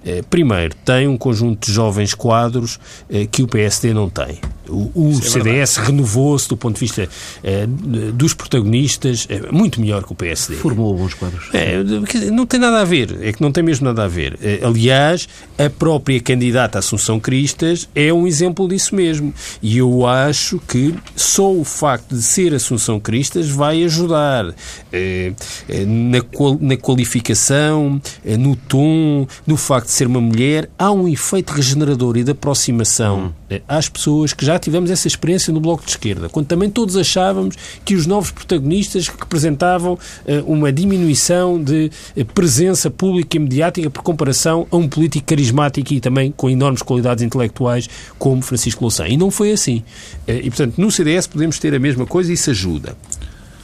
Eh, 0.05 0.23
primeiro, 0.29 0.75
tem 0.83 1.07
um 1.07 1.17
conjunto 1.17 1.65
de 1.65 1.73
jovens 1.73 2.13
quadros 2.13 2.79
eh, 3.09 3.27
que 3.29 3.43
o 3.43 3.47
PSD 3.47 3.93
não 3.93 4.09
tem. 4.09 4.39
O, 4.69 4.91
o 4.93 5.11
é 5.11 5.21
CDS 5.21 5.77
renovou-se 5.77 6.47
do 6.47 6.57
ponto 6.57 6.75
de 6.75 6.81
vista 6.81 7.09
eh, 7.43 7.67
dos 8.13 8.33
protagonistas, 8.33 9.27
é 9.29 9.51
muito 9.51 9.79
melhor 9.79 10.03
que 10.03 10.11
o 10.11 10.15
PSD. 10.15 10.55
Formou 10.55 10.95
bons 10.95 11.13
quadros. 11.13 11.49
É, 11.53 11.83
não 12.31 12.45
tem 12.45 12.59
nada 12.59 12.81
a 12.81 12.85
ver, 12.85 13.17
é 13.21 13.31
que 13.31 13.41
não 13.41 13.51
tem 13.51 13.63
mesmo 13.63 13.85
nada 13.85 14.03
a 14.03 14.07
ver. 14.07 14.37
aliás, 14.63 15.27
a 15.57 15.69
própria 15.69 16.19
candidata 16.19 16.79
Assunção 16.79 17.19
Cristas 17.19 17.87
é 17.95 18.13
um 18.13 18.27
exemplo 18.27 18.67
disso 18.67 18.95
mesmo. 18.95 19.33
E 19.61 19.77
eu 19.77 20.05
acho 20.05 20.59
que 20.67 20.93
só 21.15 21.51
o 21.51 21.63
facto 21.63 22.15
de 22.15 22.21
ser 22.21 22.53
Assunção 22.53 22.99
Cristas 22.99 23.49
vai 23.49 23.83
ajudar 23.83 24.53
eh, 24.91 25.33
eh, 25.67 25.85
na, 25.85 26.21
qual, 26.21 26.57
na 26.59 26.77
qualificação, 26.77 28.01
eh, 28.23 28.37
no 28.37 28.55
tom, 28.55 29.27
no 29.45 29.57
facto 29.57 29.87
de 29.87 29.93
ser 29.93 30.07
uma 30.07 30.21
mulher. 30.21 30.69
Há 30.77 30.91
um 30.91 31.07
efeito 31.07 31.51
regenerador 31.51 32.17
e 32.17 32.23
de 32.23 32.31
aproximação 32.31 33.33
hum. 33.51 33.59
às 33.67 33.89
pessoas 33.89 34.33
que 34.33 34.45
já 34.45 34.54
tivemos 34.59 34.89
essa 34.89 35.07
experiência 35.07 35.53
no 35.53 35.59
Bloco 35.59 35.83
de 35.83 35.91
Esquerda, 35.91 36.29
quando 36.29 36.47
também 36.47 36.69
todos 36.69 36.95
achávamos 36.97 37.55
que 37.83 37.95
os 37.95 38.05
novos 38.05 38.31
protagonistas 38.31 39.07
representavam 39.07 39.97
uma 40.45 40.71
diminuição 40.71 41.61
de 41.61 41.91
presença 42.33 42.89
pública 42.89 43.37
e 43.37 43.39
mediática 43.39 43.89
por 43.89 44.01
comparação 44.01 44.67
a 44.71 44.77
um 44.77 44.87
político 44.87 45.25
carismático 45.25 45.93
e 45.93 45.99
também 45.99 46.31
com 46.31 46.49
enormes 46.49 46.81
qualidades 46.81 47.23
intelectuais 47.23 47.89
como 48.17 48.41
Francisco 48.41 48.83
Louçã. 48.83 49.07
E 49.07 49.17
não 49.17 49.31
foi 49.31 49.51
assim. 49.51 49.83
E, 50.27 50.49
portanto, 50.49 50.75
no 50.77 50.91
CDS 50.91 51.27
podemos 51.27 51.59
ter 51.59 51.73
a 51.73 51.79
mesma 51.79 52.05
coisa 52.05 52.31
e 52.31 52.33
isso 52.33 52.49
ajuda. 52.49 52.95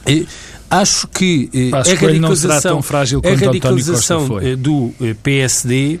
E, 0.06 0.26
acho 0.72 1.06
que 1.08 1.50
eh, 1.52 1.76
a 1.76 1.82
radicalização, 1.82 2.80
a 2.80 3.46
radicalização 3.46 4.40
eh, 4.40 4.56
do 4.56 4.90
eh, 5.00 5.14
PSD 5.22 5.94
eh, 5.94 5.98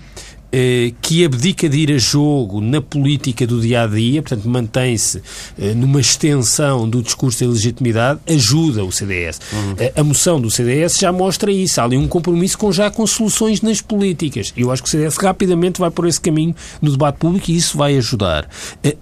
que 1.00 1.24
abdica 1.24 1.68
de 1.68 1.78
ir 1.78 1.92
a 1.92 1.98
jogo 1.98 2.60
na 2.60 2.80
política 2.80 3.46
do 3.46 3.60
dia 3.60 3.82
a 3.82 3.86
dia, 3.86 4.22
portanto, 4.22 4.48
mantém-se 4.48 5.22
eh, 5.58 5.74
numa 5.74 6.00
extensão 6.00 6.88
do 6.88 7.02
discurso 7.02 7.38
de 7.38 7.46
legitimidade, 7.46 8.20
ajuda 8.26 8.84
o 8.84 8.92
CDS. 8.92 9.40
Uhum. 9.52 9.74
Eh, 9.78 9.92
a 9.96 10.04
moção 10.04 10.40
do 10.40 10.50
CDS 10.50 10.98
já 10.98 11.10
mostra 11.10 11.50
isso. 11.50 11.80
Há 11.80 11.84
ali 11.84 11.96
um 11.96 12.06
compromisso 12.06 12.58
com, 12.58 12.70
já 12.70 12.90
com 12.90 13.06
soluções 13.06 13.62
nas 13.62 13.80
políticas. 13.80 14.52
Eu 14.56 14.70
acho 14.70 14.82
que 14.82 14.88
o 14.88 14.90
CDS 14.90 15.16
rapidamente 15.16 15.80
vai 15.80 15.90
por 15.90 16.06
esse 16.06 16.20
caminho 16.20 16.54
no 16.80 16.90
debate 16.90 17.18
público 17.18 17.50
e 17.50 17.56
isso 17.56 17.78
vai 17.78 17.96
ajudar. 17.96 18.48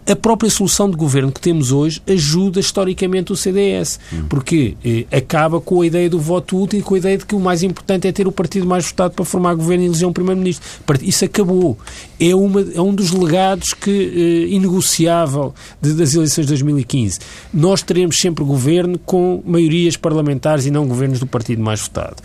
A 0.07 0.17
própria 0.17 0.51
solução 0.51 0.89
de 0.91 0.97
governo 0.97 1.33
que 1.33 1.41
temos 1.41 1.73
hoje 1.73 2.01
ajuda 2.07 2.61
historicamente 2.61 3.33
o 3.33 3.37
CDS, 3.37 3.99
uhum. 4.13 4.27
porque 4.29 4.77
acaba 5.11 5.61
com 5.61 5.81
a 5.81 5.87
ideia 5.87 6.09
do 6.09 6.21
voto 6.21 6.61
útil 6.63 6.79
e 6.79 6.83
com 6.83 6.95
a 6.95 6.99
ideia 6.99 7.19
de 7.19 7.27
que 7.27 7.35
o 7.35 7.41
mais 7.41 7.63
importante 7.63 8.07
é 8.07 8.13
ter 8.13 8.27
o 8.27 8.33
partido 8.33 8.67
mais 8.67 8.87
votado 8.87 9.15
para 9.15 9.25
formar 9.25 9.55
governo 9.55 9.85
e 9.85 9.87
eleger 9.87 10.07
um 10.07 10.13
primeiro-ministro. 10.13 10.65
Isso 11.03 11.25
acaba 11.25 11.40
acabou. 11.41 11.79
É, 12.19 12.35
uma, 12.35 12.61
é 12.61 12.81
um 12.81 12.95
dos 12.95 13.11
legados 13.11 13.73
que 13.75 13.91
eh, 13.91 14.55
inegociável 14.55 15.55
de, 15.81 15.95
das 15.95 16.15
eleições 16.15 16.45
de 16.45 16.49
2015. 16.49 17.19
Nós 17.53 17.83
teremos 17.83 18.19
sempre 18.19 18.45
governo 18.45 18.99
com 18.99 19.43
maiorias 19.45 19.97
parlamentares 19.97 20.67
e 20.67 20.71
não 20.71 20.87
governos 20.87 21.19
do 21.19 21.27
partido 21.27 21.63
mais 21.63 21.81
votado. 21.81 22.17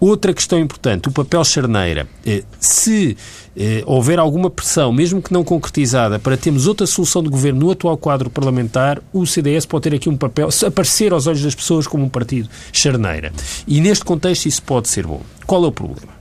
Outra 0.00 0.32
questão 0.32 0.60
importante, 0.60 1.08
o 1.08 1.12
papel 1.12 1.42
charneira. 1.44 2.06
Eh, 2.24 2.44
se 2.60 3.16
eh, 3.56 3.82
houver 3.84 4.20
alguma 4.20 4.48
pressão, 4.48 4.92
mesmo 4.92 5.20
que 5.20 5.32
não 5.32 5.42
concretizada, 5.42 6.20
para 6.20 6.36
termos 6.36 6.68
outra 6.68 6.86
solução 6.86 7.20
de 7.20 7.28
governo 7.28 7.60
no 7.60 7.70
atual 7.72 7.96
quadro 7.96 8.30
parlamentar, 8.30 9.02
o 9.12 9.26
CDS 9.26 9.66
pode 9.66 9.90
ter 9.90 9.96
aqui 9.96 10.08
um 10.08 10.16
papel, 10.16 10.50
aparecer 10.64 11.12
aos 11.12 11.26
olhos 11.26 11.42
das 11.42 11.54
pessoas 11.54 11.86
como 11.86 12.04
um 12.04 12.08
partido 12.08 12.48
charneira. 12.72 13.32
E 13.66 13.80
neste 13.80 14.04
contexto 14.04 14.46
isso 14.46 14.62
pode 14.62 14.88
ser 14.88 15.04
bom. 15.04 15.22
Qual 15.44 15.64
é 15.64 15.66
o 15.66 15.72
problema? 15.72 16.17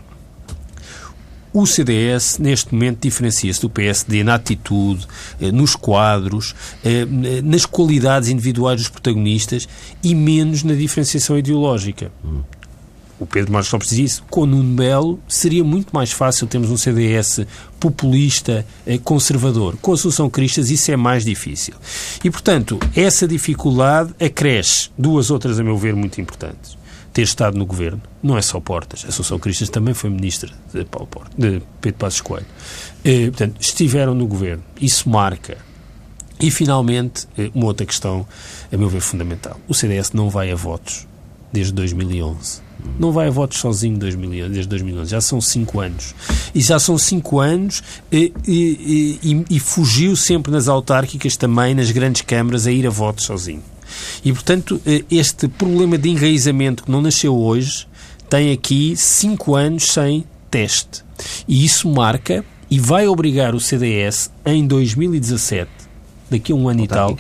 O 1.57 1.65
CDS, 1.65 2.37
neste 2.37 2.71
momento, 2.71 2.99
diferencia-se 3.01 3.59
do 3.59 3.67
PSD 3.67 4.23
na 4.23 4.35
atitude, 4.35 5.07
eh, 5.41 5.51
nos 5.51 5.75
quadros, 5.75 6.53
eh, 6.85 7.03
nas 7.43 7.65
qualidades 7.65 8.29
individuais 8.29 8.79
dos 8.79 8.89
protagonistas 8.89 9.67
e 10.03 10.13
menos 10.13 10.61
na 10.61 10.75
diferenciação 10.75 11.35
ideológica. 11.35 12.11
O 13.19 13.25
Pedro 13.25 13.51
Marcos 13.51 13.71
Lopes 13.71 13.89
diz 13.89 14.11
isso. 14.11 14.23
Com 14.29 14.45
Nuno 14.45 14.75
Belo 14.75 15.19
seria 15.27 15.63
muito 15.63 15.89
mais 15.91 16.11
fácil 16.11 16.45
termos 16.45 16.69
um 16.69 16.77
CDS 16.77 17.47
populista, 17.79 18.63
eh, 18.85 18.99
conservador. 18.99 19.77
Com 19.81 19.93
a 19.93 19.97
Solução 19.97 20.29
Cristas 20.29 20.69
isso 20.69 20.91
é 20.91 20.95
mais 20.95 21.25
difícil. 21.25 21.73
E, 22.23 22.29
portanto, 22.29 22.77
essa 22.95 23.27
dificuldade 23.27 24.13
acresce 24.23 24.91
duas 24.95 25.31
outras, 25.31 25.59
a 25.59 25.63
meu 25.63 25.75
ver, 25.75 25.95
muito 25.95 26.21
importantes 26.21 26.76
ter 27.17 27.23
estado 27.23 27.57
no 27.57 27.65
governo. 27.65 27.99
Não 28.21 28.37
é 28.37 28.43
só 28.43 28.59
Portas. 28.59 29.03
A 29.03 29.07
Assunção 29.07 29.39
Cristas 29.39 29.69
também 29.69 29.95
foi 29.95 30.07
ministra 30.07 30.51
de, 30.71 30.85
Paulo 30.85 31.07
Portas, 31.07 31.33
de 31.35 31.63
Pedro 31.81 31.97
Passos 31.97 32.21
Coelho. 32.21 32.45
Eh, 33.03 33.31
portanto, 33.31 33.55
estiveram 33.59 34.13
no 34.13 34.27
governo. 34.27 34.63
Isso 34.79 35.09
marca. 35.09 35.57
E, 36.39 36.51
finalmente, 36.51 37.27
eh, 37.35 37.49
uma 37.55 37.65
outra 37.65 37.87
questão, 37.87 38.27
a 38.71 38.77
meu 38.77 38.87
ver, 38.87 39.01
fundamental. 39.01 39.59
O 39.67 39.73
CDS 39.73 40.11
não 40.11 40.29
vai 40.29 40.51
a 40.51 40.55
votos 40.55 41.07
desde 41.51 41.73
2011. 41.73 42.61
Não 42.99 43.11
vai 43.11 43.27
a 43.27 43.31
votos 43.31 43.59
sozinho 43.59 43.97
2011, 43.97 44.49
desde 44.51 44.69
2011. 44.69 45.11
Já 45.11 45.21
são 45.21 45.41
cinco 45.41 45.79
anos. 45.79 46.15
E 46.53 46.61
já 46.61 46.79
são 46.79 46.97
cinco 46.97 47.39
anos 47.39 47.83
e, 48.11 48.33
e, 48.47 49.19
e, 49.23 49.45
e 49.49 49.59
fugiu 49.59 50.15
sempre 50.15 50.51
nas 50.51 50.67
autárquicas 50.67 51.37
também, 51.37 51.75
nas 51.75 51.91
grandes 51.91 52.21
câmaras, 52.21 52.67
a 52.67 52.71
ir 52.71 52.87
a 52.87 52.89
votos 52.89 53.25
sozinho. 53.25 53.63
E, 54.23 54.31
portanto, 54.33 54.81
eh, 54.85 55.03
este 55.09 55.47
problema 55.47 55.97
de 55.97 56.09
enraizamento 56.09 56.83
que 56.83 56.91
não 56.91 57.01
nasceu 57.01 57.35
hoje 57.35 57.87
tem 58.29 58.51
aqui 58.51 58.95
cinco 58.95 59.55
anos 59.55 59.85
sem 59.85 60.25
teste. 60.51 61.03
E 61.47 61.63
isso 61.63 61.89
marca 61.89 62.43
e 62.69 62.79
vai 62.79 63.07
obrigar 63.07 63.55
o 63.55 63.59
CDS 63.59 64.29
em 64.45 64.65
2017 64.67 65.76
daqui 66.29 66.51
a 66.51 66.55
um 66.55 66.69
ano 66.69 66.83
e 66.83 66.87
tal, 66.87 67.17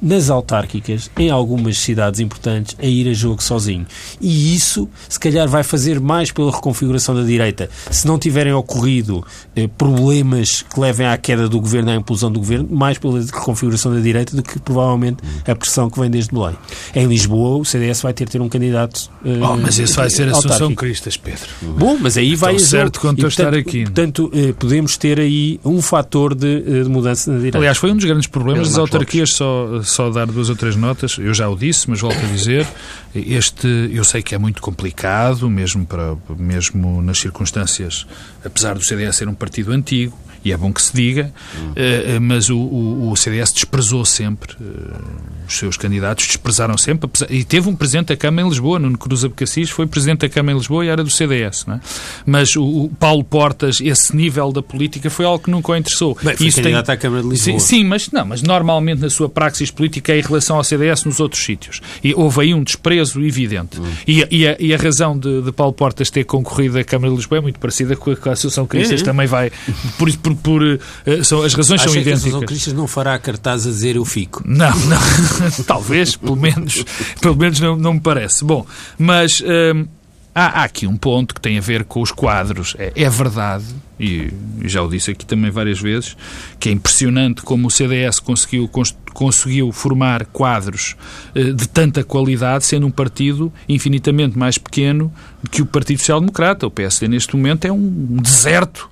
nas 0.00 0.30
autárquicas, 0.30 1.10
em 1.18 1.30
algumas 1.30 1.78
cidades 1.78 2.20
importantes, 2.20 2.76
a 2.80 2.86
ir 2.86 3.08
a 3.08 3.12
jogo 3.12 3.42
sozinho. 3.42 3.86
E 4.20 4.54
isso, 4.54 4.88
se 5.08 5.18
calhar, 5.18 5.48
vai 5.48 5.62
fazer 5.62 6.00
mais 6.00 6.30
pela 6.30 6.50
reconfiguração 6.50 7.14
da 7.14 7.22
direita. 7.22 7.68
Se 7.90 8.06
não 8.06 8.18
tiverem 8.18 8.52
ocorrido 8.52 9.24
eh, 9.56 9.68
problemas 9.68 10.62
que 10.62 10.78
levem 10.78 11.06
à 11.06 11.16
queda 11.16 11.48
do 11.48 11.60
governo, 11.60 11.90
à 11.90 11.94
implosão 11.94 12.30
do 12.30 12.38
governo, 12.38 12.68
mais 12.70 12.98
pela 12.98 13.20
reconfiguração 13.20 13.92
da 13.92 14.00
direita 14.00 14.36
do 14.36 14.42
que 14.42 14.58
provavelmente 14.58 15.18
a 15.46 15.54
pressão 15.54 15.90
que 15.90 15.98
vem 15.98 16.10
desde 16.10 16.32
Belém. 16.32 16.56
Em 16.94 17.06
Lisboa, 17.06 17.58
o 17.58 17.64
CDS 17.64 18.02
vai 18.02 18.12
ter 18.12 18.24
de 18.24 18.32
ter 18.32 18.40
um 18.40 18.48
candidato. 18.48 19.10
Eh, 19.24 19.38
oh, 19.42 19.56
mas 19.56 19.78
esse 19.78 19.96
vai 19.96 20.08
ser 20.10 20.28
a 20.28 20.32
Assunção 20.32 20.74
Cristas, 20.74 21.16
Pedro. 21.16 21.48
Bom, 21.62 21.98
mas 22.00 22.16
aí 22.16 22.34
vai. 22.34 22.54
Estou 22.54 22.68
certo 22.68 23.00
quanto 23.00 23.26
estar 23.26 23.54
aqui. 23.54 23.84
Portanto, 23.84 24.30
eh, 24.34 24.52
podemos 24.52 24.96
ter 24.96 25.18
aí 25.18 25.60
um 25.64 25.82
fator 25.82 26.34
de, 26.34 26.64
eh, 26.66 26.82
de 26.82 26.88
mudança 26.88 27.30
na 27.30 27.38
direita. 27.38 27.58
Aliás, 27.58 27.78
foi 27.78 27.90
um 27.90 27.96
dos 27.96 28.04
grandes 28.04 28.26
problemas 28.26 28.47
problemas 28.48 28.68
das 28.68 28.78
autarquias, 28.78 29.30
só, 29.30 29.82
só 29.82 30.10
dar 30.10 30.26
duas 30.26 30.48
ou 30.48 30.56
três 30.56 30.76
notas, 30.76 31.16
eu 31.18 31.34
já 31.34 31.48
o 31.48 31.56
disse, 31.56 31.88
mas 31.88 32.00
volto 32.00 32.18
a 32.18 32.28
dizer, 32.28 32.66
este, 33.14 33.66
eu 33.92 34.04
sei 34.04 34.22
que 34.22 34.34
é 34.34 34.38
muito 34.38 34.62
complicado, 34.62 35.48
mesmo, 35.50 35.84
para, 35.86 36.16
mesmo 36.36 37.02
nas 37.02 37.18
circunstâncias, 37.18 38.06
apesar 38.44 38.74
do 38.74 38.84
CDS 38.84 39.16
ser 39.16 39.28
um 39.28 39.34
partido 39.34 39.72
antigo, 39.72 40.16
e 40.48 40.52
é 40.52 40.56
bom 40.56 40.72
que 40.72 40.80
se 40.80 40.94
diga, 40.94 41.32
uh, 41.54 42.20
mas 42.20 42.48
o, 42.48 42.56
o, 42.56 43.10
o, 43.10 43.16
CDS 43.16 43.52
desprezou 43.52 44.04
sempre, 44.04 44.54
uh, 44.54 45.46
os 45.46 45.56
seus 45.56 45.76
candidatos 45.76 46.26
desprezaram 46.26 46.76
sempre, 46.78 47.10
e 47.28 47.44
teve 47.44 47.68
um 47.68 47.76
presidente 47.76 48.08
da 48.08 48.16
Câmara 48.16 48.46
em 48.46 48.50
Lisboa, 48.50 48.78
Nuno 48.78 48.96
Cruz 48.96 49.24
Abcacis 49.24 49.70
foi 49.70 49.86
presidente 49.86 50.20
da 50.20 50.28
Câmara 50.28 50.54
em 50.54 50.58
Lisboa 50.58 50.84
e 50.84 50.88
era 50.88 51.04
do 51.04 51.10
CDS, 51.10 51.66
é? 51.68 51.80
mas 52.24 52.56
o, 52.56 52.64
o, 52.64 52.88
Paulo 52.88 53.22
Portas, 53.22 53.80
esse 53.80 54.16
nível 54.16 54.50
da 54.52 54.62
política 54.62 55.10
foi 55.10 55.26
algo 55.26 55.44
que 55.44 55.50
nunca 55.50 55.72
o 55.72 55.76
interessou. 55.76 56.16
Bem, 56.22 56.36
foi 56.36 56.46
Isso 56.46 56.62
candidato 56.62 56.86
tem... 56.86 56.94
à 56.94 56.98
Câmara 56.98 57.22
de 57.22 57.28
Lisboa. 57.28 57.60
Sim, 57.60 57.66
sim, 57.66 57.84
mas, 57.84 58.10
não, 58.10 58.24
mas 58.24 58.42
normalmente 58.42 59.00
na 59.02 59.10
sua 59.10 59.28
praxis 59.28 59.70
política 59.70 60.12
é 60.12 60.18
em 60.18 60.22
relação 60.22 60.56
ao 60.56 60.64
CDS 60.64 61.04
nos 61.04 61.20
outros 61.20 61.44
sítios. 61.44 61.80
E 62.02 62.14
houve 62.14 62.40
aí 62.40 62.54
um 62.54 62.62
desprezo 62.62 63.20
evidente. 63.22 63.78
Hum. 63.78 63.86
E, 64.06 64.26
e, 64.30 64.46
a, 64.46 64.56
e, 64.58 64.74
a, 64.74 64.76
razão 64.76 65.18
de, 65.18 65.42
de, 65.42 65.52
Paulo 65.52 65.72
Portas 65.72 66.10
ter 66.10 66.24
concorrido 66.24 66.78
à 66.78 66.84
Câmara 66.84 67.10
de 67.10 67.16
Lisboa 67.16 67.38
é 67.38 67.40
muito 67.42 67.58
parecida 67.58 67.94
com 67.96 68.10
a, 68.10 68.16
com 68.16 68.30
a 68.30 68.32
Associação 68.32 68.66
Cristas, 68.66 69.02
é. 69.02 69.04
também 69.04 69.26
vai, 69.26 69.50
por, 69.98 70.10
por, 70.18 70.34
por 70.38 70.62
uh, 70.62 70.78
são, 71.24 71.42
as 71.42 71.54
razões 71.54 71.80
Acha 71.80 71.90
são 71.90 72.00
idênticas. 72.00 72.32
Que 72.32 72.44
a 72.44 72.46
Cristas 72.46 72.72
não 72.72 72.86
fará 72.86 73.18
cartaz 73.18 73.66
a 73.66 73.70
dizer 73.70 73.96
eu 73.96 74.04
fico? 74.04 74.42
Não, 74.46 74.70
não. 74.70 75.00
Talvez, 75.66 76.16
pelo 76.16 76.36
menos, 76.36 76.84
pelo 77.20 77.36
menos 77.36 77.60
não, 77.60 77.76
não 77.76 77.94
me 77.94 78.00
parece. 78.00 78.44
Bom, 78.44 78.66
mas 78.98 79.42
hum, 79.42 79.86
há, 80.34 80.60
há, 80.60 80.64
aqui 80.64 80.86
um 80.86 80.96
ponto 80.96 81.34
que 81.34 81.40
tem 81.40 81.58
a 81.58 81.60
ver 81.60 81.84
com 81.84 82.00
os 82.00 82.12
quadros. 82.12 82.74
É, 82.78 82.92
é 82.94 83.10
verdade, 83.10 83.64
e 83.98 84.32
já 84.62 84.82
o 84.82 84.88
disse 84.88 85.10
aqui 85.10 85.26
também 85.26 85.50
várias 85.50 85.80
vezes, 85.80 86.16
que 86.60 86.68
é 86.68 86.72
impressionante 86.72 87.42
como 87.42 87.66
o 87.66 87.70
CDS 87.70 88.20
conseguiu, 88.20 88.70
conseguiu 89.12 89.72
formar 89.72 90.26
quadros 90.26 90.96
uh, 91.34 91.52
de 91.52 91.68
tanta 91.68 92.04
qualidade, 92.04 92.64
sendo 92.64 92.86
um 92.86 92.90
partido 92.90 93.52
infinitamente 93.68 94.38
mais 94.38 94.58
pequeno 94.58 95.12
que 95.50 95.62
o 95.62 95.66
Partido 95.66 95.98
Social 95.98 96.20
Democrata. 96.20 96.66
O 96.66 96.70
PSD, 96.70 97.08
neste 97.08 97.34
momento, 97.34 97.64
é 97.64 97.72
um 97.72 98.16
deserto 98.22 98.88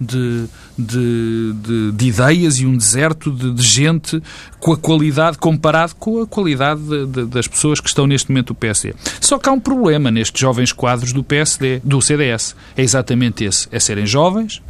de, 0.00 0.46
de, 0.78 1.52
de, 1.54 1.92
de 1.92 2.06
ideias 2.06 2.58
e 2.58 2.66
um 2.66 2.76
deserto 2.76 3.30
de, 3.30 3.52
de, 3.52 3.62
gente 3.62 4.22
com 4.60 4.72
a 4.72 4.76
qualidade, 4.76 5.38
comparado 5.38 5.94
com 5.96 6.22
a 6.22 6.26
qualidade 6.26 6.80
das 7.26 7.46
pessoas 7.46 7.80
que 7.80 7.88
estão 7.88 8.06
neste 8.06 8.30
momento 8.30 8.48
do 8.48 8.54
PSD. 8.54 8.94
Só 9.20 9.38
que 9.38 9.48
há 9.48 9.52
um 9.52 9.60
problema 9.60 10.10
nestes 10.10 10.40
jovens 10.40 10.72
quadros 10.72 11.12
do 11.12 11.22
PSD, 11.22 11.80
do 11.84 12.00
CDS. 12.00 12.54
É 12.76 12.82
exatamente 12.82 13.44
esse. 13.44 13.68
É 13.72 13.80
serem 13.80 14.06
jovens, 14.06 14.62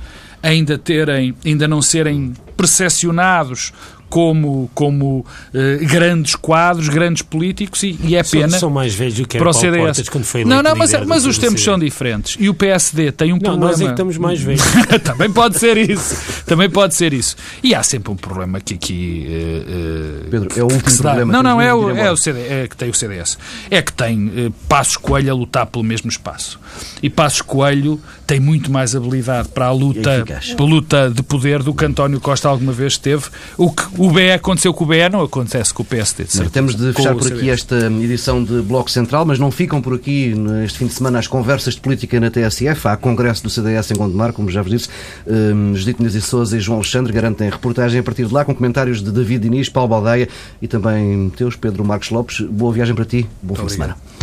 ainda 0.42 0.78
terem, 0.78 1.34
ainda 1.44 1.68
não 1.68 1.82
serem 1.82 2.34
percepcionados 2.56 3.72
como, 4.08 4.70
como 4.74 5.18
uh, 5.18 5.86
grandes 5.86 6.34
quadros, 6.34 6.88
grandes 6.88 7.22
políticos 7.22 7.82
e, 7.82 7.98
e 8.02 8.16
é 8.16 8.22
pena. 8.22 8.50
São, 8.50 8.60
são 8.60 8.70
mais 8.70 8.94
velhos 8.94 9.14
do 9.14 9.28
que 9.28 9.38
para 9.38 9.50
o 9.50 9.52
CDS. 9.52 9.82
Portas 9.82 10.08
quando 10.08 10.24
foi 10.24 10.44
Não, 10.44 10.62
não, 10.62 10.74
mas, 10.74 10.92
mas 11.06 11.26
os 11.26 11.38
tempos 11.38 11.62
são 11.62 11.78
diferentes 11.78 12.36
e 12.38 12.48
o 12.48 12.54
PSD 12.54 13.12
tem 13.12 13.32
um 13.32 13.36
não, 13.36 13.40
problema. 13.40 13.70
Nós 13.70 13.80
é 13.80 13.84
que 13.84 13.90
estamos 13.90 14.16
mais 14.16 14.40
velhos. 14.40 14.62
Também 15.04 15.30
pode 15.30 15.58
ser 15.58 15.76
isso. 15.76 16.44
Também 16.46 16.70
pode 16.70 16.94
ser 16.94 17.12
isso. 17.12 17.36
E 17.62 17.74
há 17.74 17.82
sempre 17.82 18.10
um 18.10 18.16
problema 18.16 18.60
que 18.60 18.74
aqui. 18.74 19.26
Uh, 19.28 20.30
Pedro, 20.30 20.48
é 20.56 20.62
o 20.62 20.72
último 20.72 20.96
problema. 20.96 21.32
Não, 21.32 21.42
não, 21.42 21.60
é 21.60 21.74
o, 21.74 21.90
é 21.90 22.10
o 22.10 22.16
CD, 22.16 22.40
é 22.40 22.68
que 22.68 22.76
tem 22.76 22.88
o 22.88 22.94
CDS. 22.94 23.38
É 23.70 23.82
que 23.82 23.92
tem 23.92 24.26
uh, 24.26 24.50
Passos 24.68 24.96
Coelho 24.96 25.30
a 25.30 25.34
lutar 25.34 25.66
pelo 25.66 25.84
mesmo 25.84 26.08
espaço. 26.08 26.58
E 27.02 27.10
Passos 27.10 27.42
Coelho 27.42 28.00
tem 28.28 28.38
muito 28.38 28.70
mais 28.70 28.94
habilidade 28.94 29.48
para 29.48 29.66
a 29.66 29.72
luta, 29.72 30.22
para 30.54 30.64
a 30.64 30.68
luta 30.68 31.10
de 31.10 31.22
poder 31.22 31.62
do 31.62 31.72
que 31.72 31.82
António 31.86 32.20
Costa 32.20 32.46
alguma 32.46 32.72
vez 32.72 32.98
teve. 32.98 33.24
O 33.56 33.72
que 33.72 33.82
o 33.96 34.10
BE 34.10 34.32
aconteceu 34.32 34.74
com 34.74 34.84
o 34.84 34.86
BE, 34.86 35.08
não 35.10 35.22
acontece 35.22 35.72
com 35.72 35.82
o 35.82 35.86
PSD. 35.86 36.24
De 36.24 36.50
temos 36.50 36.74
de 36.74 36.92
fechar 36.92 37.14
por 37.14 37.26
aqui 37.26 37.48
esta 37.48 37.86
edição 37.86 38.44
de 38.44 38.60
Bloco 38.60 38.90
Central, 38.90 39.24
mas 39.24 39.38
não 39.38 39.50
ficam 39.50 39.80
por 39.80 39.94
aqui 39.94 40.34
neste 40.34 40.78
fim 40.78 40.86
de 40.86 40.92
semana 40.92 41.18
as 41.18 41.26
conversas 41.26 41.74
de 41.74 41.80
política 41.80 42.20
na 42.20 42.30
TSF. 42.30 42.86
Há 42.88 42.98
congresso 42.98 43.42
do 43.42 43.48
CDS 43.48 43.92
em 43.92 43.96
Gondomar, 43.96 44.34
como 44.34 44.50
já 44.50 44.60
vos 44.60 44.70
disse. 44.70 44.90
Um, 45.26 45.74
Judito 45.74 46.02
Inês 46.02 46.14
e 46.14 46.20
Souza 46.20 46.54
e 46.54 46.60
João 46.60 46.80
Alexandre 46.80 47.10
garantem 47.10 47.48
reportagem 47.48 47.98
a 48.00 48.02
partir 48.02 48.26
de 48.26 48.34
lá, 48.34 48.44
com 48.44 48.54
comentários 48.54 49.02
de 49.02 49.10
David 49.10 49.44
Diniz, 49.44 49.70
Paulo 49.70 49.88
Baldeia 49.88 50.28
e 50.60 50.68
também 50.68 51.30
teus, 51.30 51.56
Pedro 51.56 51.82
Marcos 51.82 52.10
Lopes. 52.10 52.42
Boa 52.42 52.74
viagem 52.74 52.94
para 52.94 53.06
ti, 53.06 53.26
bom 53.42 53.54
Muito 53.54 53.70
fim 53.70 53.74
obrigado. 53.74 53.96
de 53.96 54.02
semana. 54.02 54.17